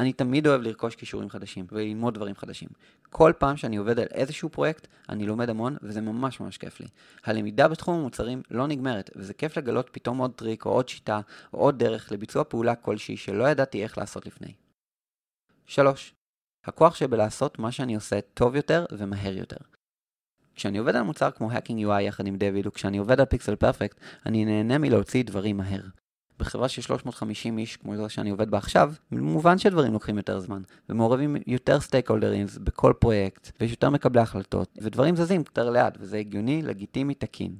אני 0.00 0.12
תמיד 0.12 0.46
אוהב 0.46 0.62
לרכוש 0.62 0.96
כישורים 0.96 1.30
חדשים 1.30 1.66
וללמוד 1.72 2.14
דברים 2.14 2.34
חדשים. 2.34 2.68
כל 3.10 3.32
פעם 3.38 3.56
שאני 3.56 3.76
עובד 3.76 3.98
על 3.98 4.06
איזשהו 4.10 4.48
פרויקט, 4.48 4.86
אני 5.08 5.26
לומד 5.26 5.50
המון, 5.50 5.76
וזה 5.82 6.00
ממש 6.00 6.40
ממש 6.40 6.58
כיף 6.58 6.80
לי. 6.80 6.86
הלמידה 7.24 7.68
בתחום 7.68 8.00
המוצרים 8.00 8.42
לא 8.50 8.66
נגמרת, 8.66 9.10
וזה 9.16 9.34
כיף 9.34 9.58
לגלות 9.58 9.88
פתאום 9.92 10.18
עוד 10.18 10.32
טריק 10.36 10.64
או 10.64 10.70
עוד 10.70 10.88
שיטה 10.88 11.20
או 11.52 11.58
עוד 11.58 11.78
דרך 11.78 12.12
לביצוע 12.12 12.44
פעולה 12.44 12.74
כלשהי 12.74 13.16
שלא 13.16 13.44
ידעתי 13.48 13.82
איך 13.82 13.98
לעשות 13.98 14.26
לפני. 14.26 14.52
3. 15.66 16.14
הכוח 16.64 16.94
שבלעשות 16.94 17.58
מה 17.58 17.72
שאני 17.72 17.94
עושה 17.94 18.20
טוב 18.34 18.56
יותר 18.56 18.86
ומהר 18.92 19.36
יותר. 19.36 19.56
כשאני 20.54 20.78
עובד 20.78 20.96
על 20.96 21.02
מוצר 21.02 21.30
כמו 21.30 21.52
Hacking 21.52 21.86
UI 21.86 22.00
יחד 22.00 22.26
עם 22.26 22.36
דויד, 22.36 22.66
וכשאני 22.66 22.98
עובד 22.98 23.20
על 23.20 23.26
Pixel 23.26 23.56
Perfect, 23.56 24.00
אני 24.26 24.44
נהנה 24.44 24.78
מלהוציא 24.78 25.24
דברים 25.24 25.56
מהר. 25.56 25.82
בחברה 26.40 26.68
של 26.68 26.82
350 26.82 27.58
איש, 27.58 27.76
כמו 27.76 27.96
זו 27.96 28.08
שאני 28.08 28.30
עובד 28.30 28.50
בה 28.50 28.58
עכשיו, 28.58 28.92
מובן 29.12 29.58
שדברים 29.58 29.92
לוקחים 29.92 30.16
יותר 30.16 30.40
זמן, 30.40 30.62
ומעורבים 30.88 31.36
יותר 31.46 31.80
stakeholder 31.80 32.10
ים 32.10 32.46
בכל 32.64 32.92
פרויקט, 32.98 33.52
ויש 33.60 33.70
יותר 33.70 33.90
מקבלי 33.90 34.20
החלטות, 34.20 34.78
ודברים 34.82 35.16
זזים 35.16 35.40
יותר 35.40 35.70
לאט, 35.70 35.96
וזה 36.00 36.18
הגיוני, 36.18 36.62
לגיטימי, 36.62 37.14
תקין. 37.14 37.56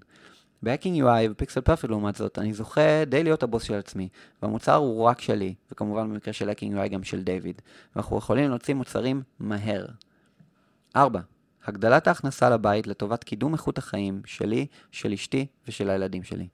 ב-Hacking 0.62 1.02
UI 1.02 1.30
ופיקסל 1.30 1.60
פרפקט 1.60 1.88
לעומת 1.88 2.16
זאת, 2.16 2.38
אני 2.38 2.52
זוכה 2.52 3.04
די 3.06 3.24
להיות 3.24 3.42
הבוס 3.42 3.62
של 3.62 3.74
עצמי, 3.74 4.08
והמוצר 4.42 4.74
הוא 4.74 5.02
רק 5.02 5.20
שלי, 5.20 5.54
וכמובן 5.72 6.10
במקרה 6.10 6.32
של 6.32 6.50
Hacking 6.50 6.74
UI 6.74 6.88
גם 6.88 7.02
של 7.02 7.22
דיוויד, 7.22 7.62
ואנחנו 7.94 8.18
יכולים 8.18 8.50
להוציא 8.50 8.74
מוצרים 8.74 9.22
מהר. 9.38 9.86
4. 10.96 11.20
הגדלת 11.64 12.08
ההכנסה 12.08 12.50
לבית 12.50 12.86
לטובת 12.86 13.24
קידום 13.24 13.52
איכות 13.52 13.78
החיים 13.78 14.22
שלי, 14.24 14.66
של 14.90 15.12
אשתי 15.12 15.46
ושל 15.68 15.90
הילדים 15.90 16.22
שלי. 16.22 16.48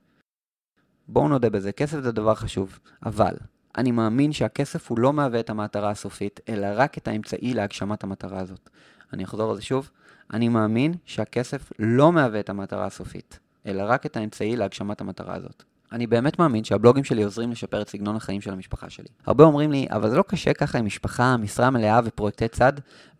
בואו 1.09 1.29
נודה 1.29 1.51
בזה, 1.51 1.73
כסף 1.73 2.01
זה 2.01 2.13
דבר 2.13 2.35
חשוב, 2.35 2.79
אבל 3.07 3.35
אני 3.79 3.91
מאמין 3.91 4.33
שהכסף 4.33 4.91
הוא 4.91 4.99
לא 4.99 5.13
מהווה 5.13 5.41
את 5.41 5.51
המטרה 5.51 5.91
הסופית, 5.91 6.41
אלא 6.49 6.67
רק 6.75 6.99
את 6.99 7.09
האמצעי 7.09 7.55
להגשמת 7.55 8.05
המטרה 8.05 8.41
הזאת. 8.41 8.71
אני 9.13 9.25
אחזור 9.25 9.51
על 9.51 9.57
זה 9.57 9.63
שוב, 9.63 9.91
אני 10.33 10.49
מאמין 10.49 10.95
שהכסף 11.05 11.73
לא 11.79 12.13
מהווה 12.13 12.41
את 12.41 12.51
המטרה 12.51 12.87
הסופית, 12.87 13.39
אלא 13.67 13.83
רק 13.87 14.07
את 14.07 14.17
האמצעי 14.17 14.57
להגשמת 14.57 15.01
המטרה 15.01 15.35
הזאת. 15.35 15.63
אני 15.93 16.07
באמת 16.07 16.39
מאמין 16.39 16.65
שהבלוגים 16.65 17.05
שלי 17.05 17.23
עוזרים 17.23 17.51
לשפר 17.51 17.83
את 17.83 17.89
סגנון 17.89 18.17
החיים 18.17 18.41
של 18.41 18.53
המשפחה 18.53 18.91
שלי. 18.91 19.09
הרבה 19.27 19.45
אומרים 19.45 19.73
לי, 19.73 19.87
אבל 19.91 20.11
זה 20.11 20.17
לא 20.17 20.25
קשה 20.29 20.55
ככה 20.55 20.79
עם 20.79 20.87
משפחה, 20.87 21.37
משרה 21.37 21.71
מלאה 21.71 22.01
ופרויקטי 22.05 22.49
צד, 22.49 22.73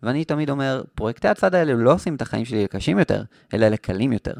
ואני 0.03 0.25
תמיד 0.25 0.49
אומר, 0.49 0.83
פרויקטי 0.95 1.27
הצד 1.27 1.55
האלה 1.55 1.73
לא 1.73 1.93
עושים 1.93 2.15
את 2.15 2.21
החיים 2.21 2.45
שלי 2.45 2.63
לקשים 2.63 2.99
יותר, 2.99 3.23
אלא 3.53 3.67
לקלים 3.67 4.13
יותר. 4.13 4.33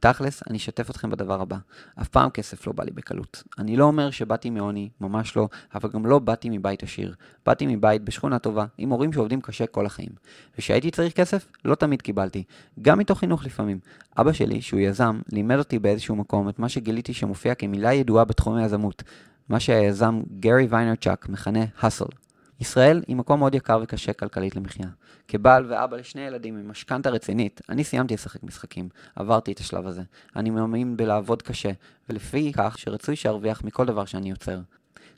תכלס, 0.00 0.42
אני 0.50 0.58
אשתף 0.58 0.90
אתכם 0.90 1.10
בדבר 1.10 1.40
הבא. 1.40 1.56
אף 2.00 2.08
פעם 2.08 2.30
כסף 2.30 2.66
לא 2.66 2.72
בא 2.72 2.84
לי 2.84 2.90
בקלות. 2.90 3.42
אני 3.58 3.76
לא 3.76 3.84
אומר 3.84 4.10
שבאתי 4.10 4.50
מעוני, 4.50 4.88
ממש 5.00 5.36
לא, 5.36 5.48
אבל 5.74 5.90
גם 5.90 6.06
לא 6.06 6.18
באתי 6.18 6.48
מבית 6.50 6.82
עשיר. 6.82 7.14
באתי 7.46 7.66
מבית 7.66 8.04
בשכונה 8.04 8.38
טובה, 8.38 8.66
עם 8.78 8.90
הורים 8.90 9.12
שעובדים 9.12 9.40
קשה 9.40 9.66
כל 9.66 9.86
החיים. 9.86 10.10
וכשהייתי 10.54 10.90
צריך 10.90 11.12
כסף, 11.12 11.46
לא 11.64 11.74
תמיד 11.74 12.02
קיבלתי. 12.02 12.44
גם 12.82 12.98
מתוך 12.98 13.18
חינוך 13.18 13.44
לפעמים. 13.44 13.78
אבא 14.18 14.32
שלי, 14.32 14.62
שהוא 14.62 14.80
יזם, 14.80 15.20
לימד 15.32 15.58
אותי 15.58 15.78
באיזשהו 15.78 16.16
מקום 16.16 16.48
את 16.48 16.58
מה 16.58 16.68
שגיליתי 16.68 17.14
שמופיע 17.14 17.54
כמילה 17.54 17.92
ידועה 17.92 18.24
בתחום 18.24 18.56
היזמות. 18.56 19.02
מה 19.48 19.60
שהיזם 19.60 20.20
גרי 20.40 20.66
ויינר 20.70 20.94
צ'אק 20.94 21.28
מכנה 21.28 21.64
hustle. 21.80 22.29
ישראל 22.60 23.02
היא 23.06 23.16
מקום 23.16 23.38
מאוד 23.38 23.54
יקר 23.54 23.80
וקשה 23.82 24.12
כלכלית 24.12 24.56
למחיה. 24.56 24.86
כבעל 25.28 25.66
ואבא 25.68 25.96
לשני 25.96 26.20
ילדים 26.20 26.56
עם 26.56 26.68
משכנתה 26.70 27.10
רצינית, 27.10 27.60
אני 27.68 27.84
סיימתי 27.84 28.14
לשחק 28.14 28.42
משחקים, 28.42 28.88
עברתי 29.16 29.52
את 29.52 29.58
השלב 29.58 29.86
הזה. 29.86 30.02
אני 30.36 30.50
מאמין 30.50 30.96
בלעבוד 30.96 31.42
קשה, 31.42 31.70
ולפי 32.08 32.52
כך 32.56 32.78
שרצוי 32.78 33.16
שארוויח 33.16 33.64
מכל 33.64 33.86
דבר 33.86 34.04
שאני 34.04 34.30
יוצר. 34.30 34.60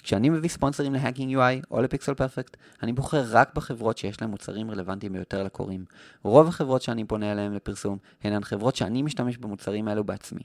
כשאני 0.02 0.30
מביא 0.30 0.48
ספונסרים 0.48 0.92
להאקינג 0.92 1.36
UI 1.36 1.66
או 1.70 1.82
לפיקסל 1.82 2.14
פרפקט, 2.14 2.56
אני 2.82 2.92
בוחר 2.92 3.24
רק 3.28 3.54
בחברות 3.54 3.98
שיש 3.98 4.20
להן 4.20 4.30
מוצרים 4.30 4.70
רלוונטיים 4.70 5.12
ביותר 5.12 5.42
לקוראים. 5.42 5.84
רוב 6.22 6.48
החברות 6.48 6.82
שאני 6.82 7.04
פונה 7.04 7.32
אליהן 7.32 7.52
לפרסום 7.52 7.98
הן 8.22 8.44
חברות 8.44 8.76
שאני 8.76 9.02
משתמש 9.02 9.36
במוצרים 9.36 9.88
האלו 9.88 10.04
בעצמי. 10.04 10.42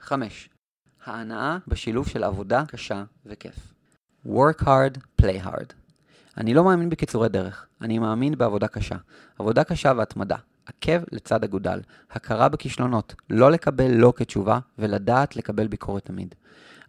5. 0.00 0.48
ההנאה 1.04 1.58
בשילוב 1.68 2.08
של 2.08 2.24
עבודה 2.24 2.64
קשה 2.68 3.04
וכיף. 3.26 3.54
work 4.26 4.60
hard, 4.60 4.98
play 5.16 5.38
hard. 5.38 5.74
אני 6.36 6.54
לא 6.54 6.64
מאמין 6.64 6.90
בקיצורי 6.90 7.28
דרך, 7.28 7.66
אני 7.80 7.98
מאמין 7.98 8.38
בעבודה 8.38 8.68
קשה. 8.68 8.96
עבודה 9.38 9.64
קשה 9.64 9.92
והתמדה. 9.96 10.36
עקב 10.66 11.02
לצד 11.12 11.44
אגודל. 11.44 11.80
הכרה 12.10 12.48
בכישלונות. 12.48 13.14
לא 13.30 13.50
לקבל 13.50 13.90
לא 13.90 14.12
כתשובה, 14.16 14.58
ולדעת 14.78 15.36
לקבל 15.36 15.66
ביקורת 15.66 16.04
תמיד. 16.04 16.34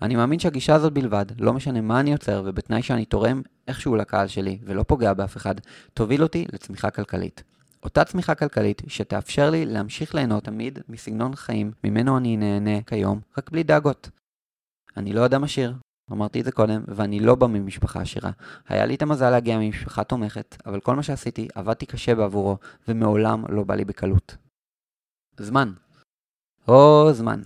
אני 0.02 0.16
מאמין 0.16 0.39
שהגישה 0.39 0.76
הזאת 0.76 0.94
בלבד, 0.94 1.26
לא 1.39 1.54
משנה 1.54 1.82
מה 1.82 2.00
אני 2.00 2.12
יוצר, 2.12 2.44
ובתנאי 2.46 2.82
שאני 2.82 3.06
תורם 3.06 3.42
איכשהו 3.68 3.96
לקהל 3.96 4.28
שלי, 4.28 4.60
ולא 4.64 4.84
פוגע 4.84 5.14
באף 5.14 5.38
אחד, 5.38 5.56
תוביל 5.94 6.24
אותי 6.24 6.46
לצמיחה 6.54 6.89
כלכלית. 6.89 7.44
אותה 7.84 8.04
צמיחה 8.04 8.36
כלכלית 8.36 8.82
שתאפשר 8.88 9.50
לי 9.50 9.66
להמשיך 9.66 10.16
ליהנות 10.16 10.44
תמיד 10.44 10.80
מסגנון 10.89 11.36
חיים 11.36 11.72
ממנו 11.84 12.18
אני 12.18 12.38
נהנה 12.38 12.82
כיום, 12.82 13.20
רק 13.38 13.50
בלי 13.50 13.64
דאגות. 13.64 14.10
אני 14.98 15.14
לא 15.14 15.26
אדם 15.26 15.44
עשיר, 15.44 15.74
אמרתי 16.12 16.39
את 16.39 16.45
זה 16.45 16.51
קודם, 16.51 16.84
ואני 16.88 17.20
לא 17.20 17.36
בא 17.36 17.47
ממשפחה 17.47 18.01
עשירה. 18.01 18.32
היה 18.68 18.86
לי 18.86 18.95
את 18.95 19.01
המזל 19.01 19.30
להגיע 19.30 19.57
ממשפחה 19.57 20.03
תומכת, 20.03 20.57
אבל 20.66 20.80
כל 20.80 20.95
מה 20.95 21.03
שעשיתי, 21.03 21.47
עבדתי 21.55 21.86
קשה 21.86 22.16
בעבורו, 22.16 22.57
ומעולם 22.88 23.43
לא 23.49 23.64
בא 23.64 23.76
לי 23.76 23.86
בקלות. 23.86 24.38
זמן. 25.39 25.72
או 26.68 27.09
זמן. 27.14 27.41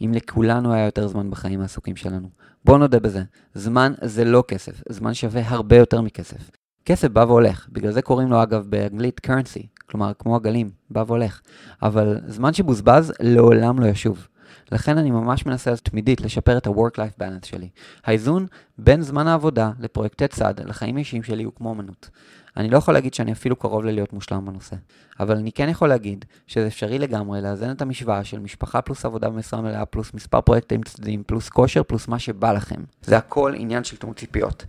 אם 0.00 0.12
לכולנו 0.14 0.72
היה 0.72 0.84
יותר 0.84 1.08
זמן 1.08 1.30
בחיים 1.30 1.60
העסוקים 1.60 1.96
שלנו. 1.96 2.28
בואו 2.64 2.78
נודה 2.78 3.00
בזה, 3.00 3.22
זמן 3.54 3.92
זה 4.04 4.24
לא 4.24 4.44
כסף, 4.48 4.82
זמן 4.88 5.14
שווה 5.14 5.42
הרבה 5.48 5.76
יותר 5.76 6.00
מכסף. 6.00 6.50
כסף 6.84 7.08
בא 7.08 7.20
והולך, 7.20 7.68
בגלל 7.72 7.92
זה 7.92 8.02
קוראים 8.02 8.30
לו 8.30 8.42
אגב 8.42 8.66
באנגלית 8.68 9.20
currency, 9.26 9.66
כלומר 9.86 10.12
כמו 10.18 10.36
הגלים, 10.36 10.70
בא 10.90 11.04
והולך. 11.06 11.40
אבל 11.82 12.20
זמן 12.26 12.52
שבוזבז 12.52 13.12
לעולם 13.20 13.78
לא 13.78 13.86
ישוב. 13.86 14.28
לכן 14.74 14.98
אני 14.98 15.10
ממש 15.10 15.46
מנסה 15.46 15.76
תמידית 15.76 16.20
לשפר 16.20 16.58
את 16.58 16.66
ה-work-life 16.66 17.20
balance 17.20 17.46
שלי. 17.46 17.68
האיזון 18.04 18.46
בין 18.78 19.02
זמן 19.02 19.26
העבודה 19.26 19.70
לפרויקטי 19.80 20.28
צד 20.28 20.54
לחיים 20.60 20.96
אישיים 20.96 21.22
שלי 21.22 21.44
הוא 21.44 21.52
כמו 21.56 21.72
אמנות. 21.72 22.10
אני 22.56 22.68
לא 22.68 22.78
יכול 22.78 22.94
להגיד 22.94 23.14
שאני 23.14 23.32
אפילו 23.32 23.56
קרוב 23.56 23.84
ללהיות 23.84 24.12
מושלם 24.12 24.46
בנושא, 24.46 24.76
אבל 25.20 25.36
אני 25.36 25.52
כן 25.52 25.68
יכול 25.68 25.88
להגיד 25.88 26.24
שזה 26.46 26.66
אפשרי 26.66 26.98
לגמרי 26.98 27.42
לאזן 27.42 27.70
את 27.70 27.82
המשוואה 27.82 28.24
של 28.24 28.38
משפחה 28.38 28.82
פלוס 28.82 29.04
עבודה 29.04 29.28
במשרה 29.28 29.60
מלאה 29.60 29.86
פלוס 29.86 30.14
מספר 30.14 30.40
פרויקטים 30.40 30.82
צדדים 30.82 31.22
פלוס 31.26 31.48
כושר 31.48 31.82
פלוס 31.82 32.08
מה 32.08 32.18
שבא 32.18 32.52
לכם. 32.52 32.80
זה 33.02 33.16
הכל 33.16 33.52
עניין 33.56 33.84
של 33.84 33.96
תמות 33.96 34.16
ציפיות. 34.16 34.64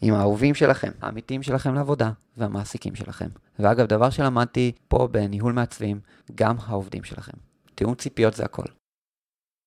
עם 0.00 0.14
האהובים 0.14 0.54
שלכם, 0.54 0.90
האמיתיים 1.02 1.42
שלכם 1.42 1.74
לעבודה 1.74 2.10
והמעסיקים 2.36 2.94
שלכם. 2.94 3.28
ואגב, 3.58 3.86
דבר 3.86 4.10
שלמדתי 4.10 4.72
פה 4.88 5.08
בניהול 5.10 5.52
מעצבים, 5.52 6.00
גם 6.34 6.56
העובדים 6.66 7.04
שלכם. 7.04 7.36
תיאום 7.74 7.94
ציפיות 7.94 8.34
זה 8.34 8.44
הכל. 8.44 8.83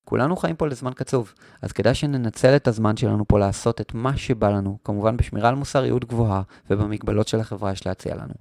כולנו 0.10 0.36
חיים 0.36 0.56
פה 0.56 0.68
לזמן 0.68 0.92
קצוב, 0.96 1.34
אז 1.62 1.72
כדאי 1.72 1.96
שננצל 1.96 2.56
את 2.56 2.68
הזמן 2.68 2.98
שלנו 2.98 3.28
פה 3.28 3.40
לעשות 3.40 3.82
את 3.82 3.94
מה 3.94 4.18
שבא 4.18 4.50
לנו, 4.50 4.78
כמובן 4.84 5.18
בשמירה 5.18 5.50
על 5.50 5.56
מוסריות 5.56 6.06
גבוהה 6.06 6.42
ובמגבלות 6.70 7.28
של 7.28 7.40
החברה 7.40 7.72
יש 7.72 7.86
להציע 7.88 8.16
לנו. 8.16 8.34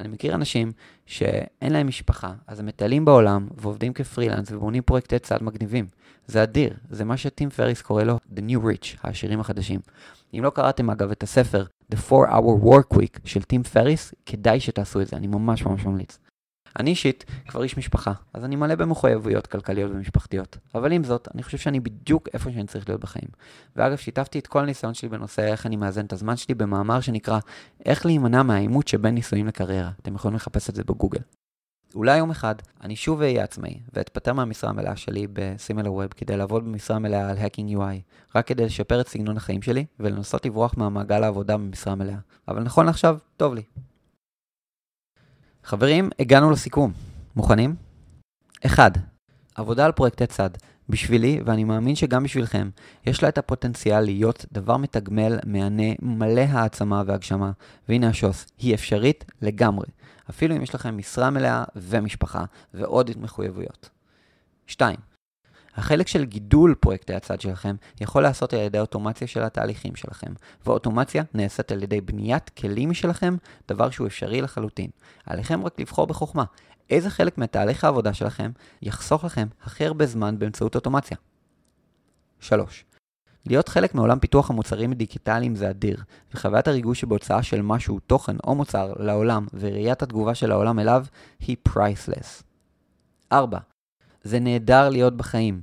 אני 0.00 0.08
מכיר 0.08 0.34
אנשים 0.34 0.72
שאין 1.06 1.72
להם 1.72 1.86
משפחה, 1.86 2.32
אז 2.46 2.60
הם 2.60 2.66
מטיילים 2.66 3.04
בעולם 3.04 3.48
ועובדים 3.56 3.92
כפרילנס 3.92 4.52
ובונים 4.52 4.82
פרויקטי 4.82 5.18
צד 5.18 5.42
מגניבים. 5.42 5.86
זה 6.26 6.42
אדיר, 6.42 6.74
זה 6.90 7.04
מה 7.04 7.16
שטים 7.16 7.50
פריס 7.50 7.82
קורא 7.82 8.02
לו 8.02 8.18
The 8.34 8.40
New 8.40 8.58
Rich, 8.64 8.98
העשירים 9.02 9.40
החדשים. 9.40 9.80
אם 10.34 10.40
לא 10.44 10.50
קראתם 10.50 10.90
אגב 10.90 11.10
את 11.10 11.22
הספר 11.22 11.64
The 11.92 11.96
4-Hour 12.10 12.64
Work 12.64 12.96
Week 12.96 13.20
של 13.24 13.42
טים 13.42 13.62
פריס, 13.62 14.14
כדאי 14.26 14.60
שתעשו 14.60 15.00
את 15.00 15.06
זה, 15.06 15.16
אני 15.16 15.26
ממש 15.26 15.66
ממש 15.66 15.84
ממליץ. 15.84 16.18
אני 16.78 16.90
אישית 16.90 17.24
כבר 17.48 17.62
איש 17.62 17.78
משפחה, 17.78 18.12
אז 18.34 18.44
אני 18.44 18.56
מלא 18.56 18.74
במחויבויות 18.74 19.46
כלכליות 19.46 19.90
ומשפחתיות. 19.90 20.58
אבל 20.74 20.92
עם 20.92 21.04
זאת, 21.04 21.28
אני 21.34 21.42
חושב 21.42 21.58
שאני 21.58 21.80
בדיוק 21.80 22.28
איפה 22.34 22.50
שאני 22.50 22.66
צריך 22.66 22.88
להיות 22.88 23.00
בחיים. 23.00 23.28
ואגב, 23.76 23.96
שיתפתי 23.96 24.38
את 24.38 24.46
כל 24.46 24.62
הניסיון 24.62 24.94
שלי 24.94 25.08
בנושא 25.08 25.42
איך 25.42 25.66
אני 25.66 25.76
מאזן 25.76 26.04
את 26.04 26.12
הזמן 26.12 26.36
שלי 26.36 26.54
במאמר 26.54 27.00
שנקרא 27.00 27.38
איך 27.86 28.06
להימנע 28.06 28.42
מהעימות 28.42 28.88
שבין 28.88 29.14
נישואים 29.14 29.46
לקריירה. 29.46 29.90
אתם 30.02 30.14
יכולים 30.14 30.36
לחפש 30.36 30.70
את 30.70 30.74
זה 30.74 30.84
בגוגל. 30.84 31.20
אולי 31.94 32.18
יום 32.18 32.30
אחד 32.30 32.54
אני 32.80 32.96
שוב 32.96 33.22
אהיה 33.22 33.44
עצמאי 33.44 33.80
ואתפטר 33.94 34.32
מהמשרה 34.32 34.70
המלאה 34.70 34.96
שלי 34.96 35.26
בסימילר 35.32 35.92
ווב 35.92 36.06
כדי 36.06 36.36
לעבוד 36.36 36.64
במשרה 36.64 36.98
מלאה 36.98 37.30
על 37.30 37.36
Hacking 37.36 37.76
UI, 37.76 38.00
רק 38.34 38.46
כדי 38.46 38.64
לשפר 38.64 39.00
את 39.00 39.08
סגנון 39.08 39.36
החיים 39.36 39.62
שלי 39.62 39.84
ולנסות 40.00 40.46
לברוח 40.46 40.74
מהמעגל 40.76 41.22
העבודה 41.22 41.56
במשרה 41.56 41.94
מלאה. 41.94 42.16
אבל 42.48 42.62
נכון 42.62 42.86
לעכשיו, 42.86 43.18
טוב 43.36 43.54
לי. 43.54 43.62
חברים, 45.70 46.10
הגענו 46.18 46.50
לסיכום. 46.50 46.92
מוכנים? 47.36 47.74
1. 48.66 48.92
עבודה 49.54 49.84
על 49.84 49.92
פרויקטי 49.92 50.26
צד. 50.26 50.50
בשבילי, 50.88 51.40
ואני 51.46 51.64
מאמין 51.64 51.94
שגם 51.94 52.24
בשבילכם, 52.24 52.70
יש 53.06 53.22
לה 53.22 53.28
את 53.28 53.38
הפוטנציאל 53.38 54.00
להיות 54.00 54.46
דבר 54.52 54.76
מתגמל, 54.76 55.38
מהנה, 55.46 55.82
מלא 56.02 56.40
העצמה 56.40 57.02
והגשמה. 57.06 57.50
והנה 57.88 58.08
השוס, 58.08 58.46
היא 58.58 58.74
אפשרית 58.74 59.24
לגמרי. 59.42 59.86
אפילו 60.30 60.56
אם 60.56 60.62
יש 60.62 60.74
לכם 60.74 60.98
משרה 60.98 61.30
מלאה 61.30 61.64
ומשפחה 61.76 62.44
ועוד 62.74 63.10
מחויבויות. 63.16 63.90
2. 64.66 64.96
החלק 65.76 66.08
של 66.08 66.24
גידול 66.24 66.74
פרויקטי 66.74 67.14
הצד 67.14 67.40
שלכם 67.40 67.76
יכול 68.00 68.22
לעשות 68.22 68.52
על 68.52 68.60
ידי 68.60 68.78
אוטומציה 68.78 69.26
של 69.26 69.42
התהליכים 69.42 69.96
שלכם, 69.96 70.32
ואוטומציה 70.66 71.22
נעשית 71.34 71.72
על 71.72 71.82
ידי 71.82 72.00
בניית 72.00 72.48
כלים 72.48 72.90
משלכם, 72.90 73.36
דבר 73.68 73.90
שהוא 73.90 74.06
אפשרי 74.06 74.40
לחלוטין. 74.40 74.90
עליכם 75.26 75.64
רק 75.64 75.80
לבחור 75.80 76.06
בחוכמה, 76.06 76.44
איזה 76.90 77.10
חלק 77.10 77.38
מתהליך 77.38 77.84
העבודה 77.84 78.14
שלכם 78.14 78.50
יחסוך 78.82 79.24
לכם 79.24 79.46
הכי 79.62 79.86
הרבה 79.86 80.06
זמן 80.06 80.38
באמצעות 80.38 80.74
אוטומציה. 80.74 81.16
3. 82.40 82.84
להיות 83.46 83.68
חלק 83.68 83.94
מעולם 83.94 84.18
פיתוח 84.18 84.50
המוצרים 84.50 84.92
הדיגיטליים 84.92 85.54
זה 85.54 85.70
אדיר, 85.70 86.02
וחוויית 86.34 86.68
הריגוש 86.68 87.00
שבהוצאה 87.00 87.42
של 87.42 87.62
משהו, 87.62 88.00
תוכן 88.00 88.36
או 88.44 88.54
מוצר 88.54 88.92
לעולם 88.98 89.46
וראיית 89.54 90.02
התגובה 90.02 90.34
של 90.34 90.52
העולם 90.52 90.78
אליו 90.78 91.04
היא 91.40 91.56
פרייסלס. 91.62 92.42
4. 93.32 93.69
זה 94.22 94.40
נהדר 94.40 94.88
להיות 94.88 95.16
בחיים. 95.16 95.60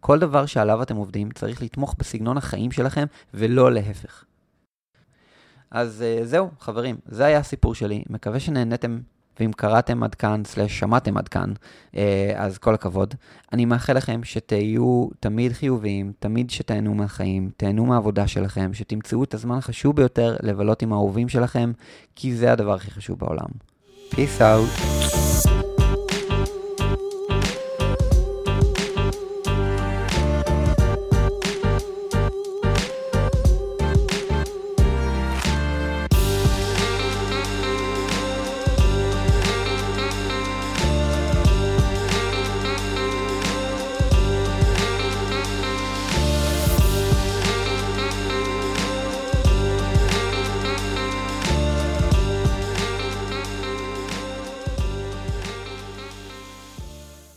כל 0.00 0.18
דבר 0.18 0.46
שעליו 0.46 0.82
אתם 0.82 0.96
עובדים 0.96 1.30
צריך 1.30 1.62
לתמוך 1.62 1.94
בסגנון 1.98 2.36
החיים 2.36 2.70
שלכם 2.72 3.04
ולא 3.34 3.72
להפך. 3.72 4.24
אז 5.70 6.04
uh, 6.22 6.24
זהו, 6.24 6.50
חברים, 6.60 6.96
זה 7.06 7.24
היה 7.24 7.38
הסיפור 7.38 7.74
שלי. 7.74 8.04
מקווה 8.10 8.40
שנהנתם 8.40 8.98
ואם 9.40 9.52
קראתם 9.52 10.02
עד 10.02 10.14
כאן, 10.14 10.42
סלש 10.44 10.78
שמעתם 10.78 11.16
עד 11.16 11.28
כאן, 11.28 11.52
אה, 11.96 12.32
אז 12.36 12.58
כל 12.58 12.74
הכבוד. 12.74 13.14
אני 13.52 13.64
מאחל 13.64 13.96
לכם 13.96 14.20
שתהיו 14.24 15.08
תמיד 15.20 15.52
חיוביים, 15.52 16.12
תמיד 16.18 16.50
שתהנו 16.50 16.94
מהחיים, 16.94 17.50
תהנו 17.56 17.86
מהעבודה 17.86 18.26
שלכם, 18.26 18.74
שתמצאו 18.74 19.24
את 19.24 19.34
הזמן 19.34 19.58
החשוב 19.58 19.96
ביותר 19.96 20.36
לבלות 20.42 20.82
עם 20.82 20.92
האהובים 20.92 21.28
שלכם, 21.28 21.72
כי 22.16 22.36
זה 22.36 22.52
הדבר 22.52 22.74
הכי 22.74 22.90
חשוב 22.90 23.18
בעולם. 23.18 23.48
Peace 24.12 24.40
out. 24.40 25.47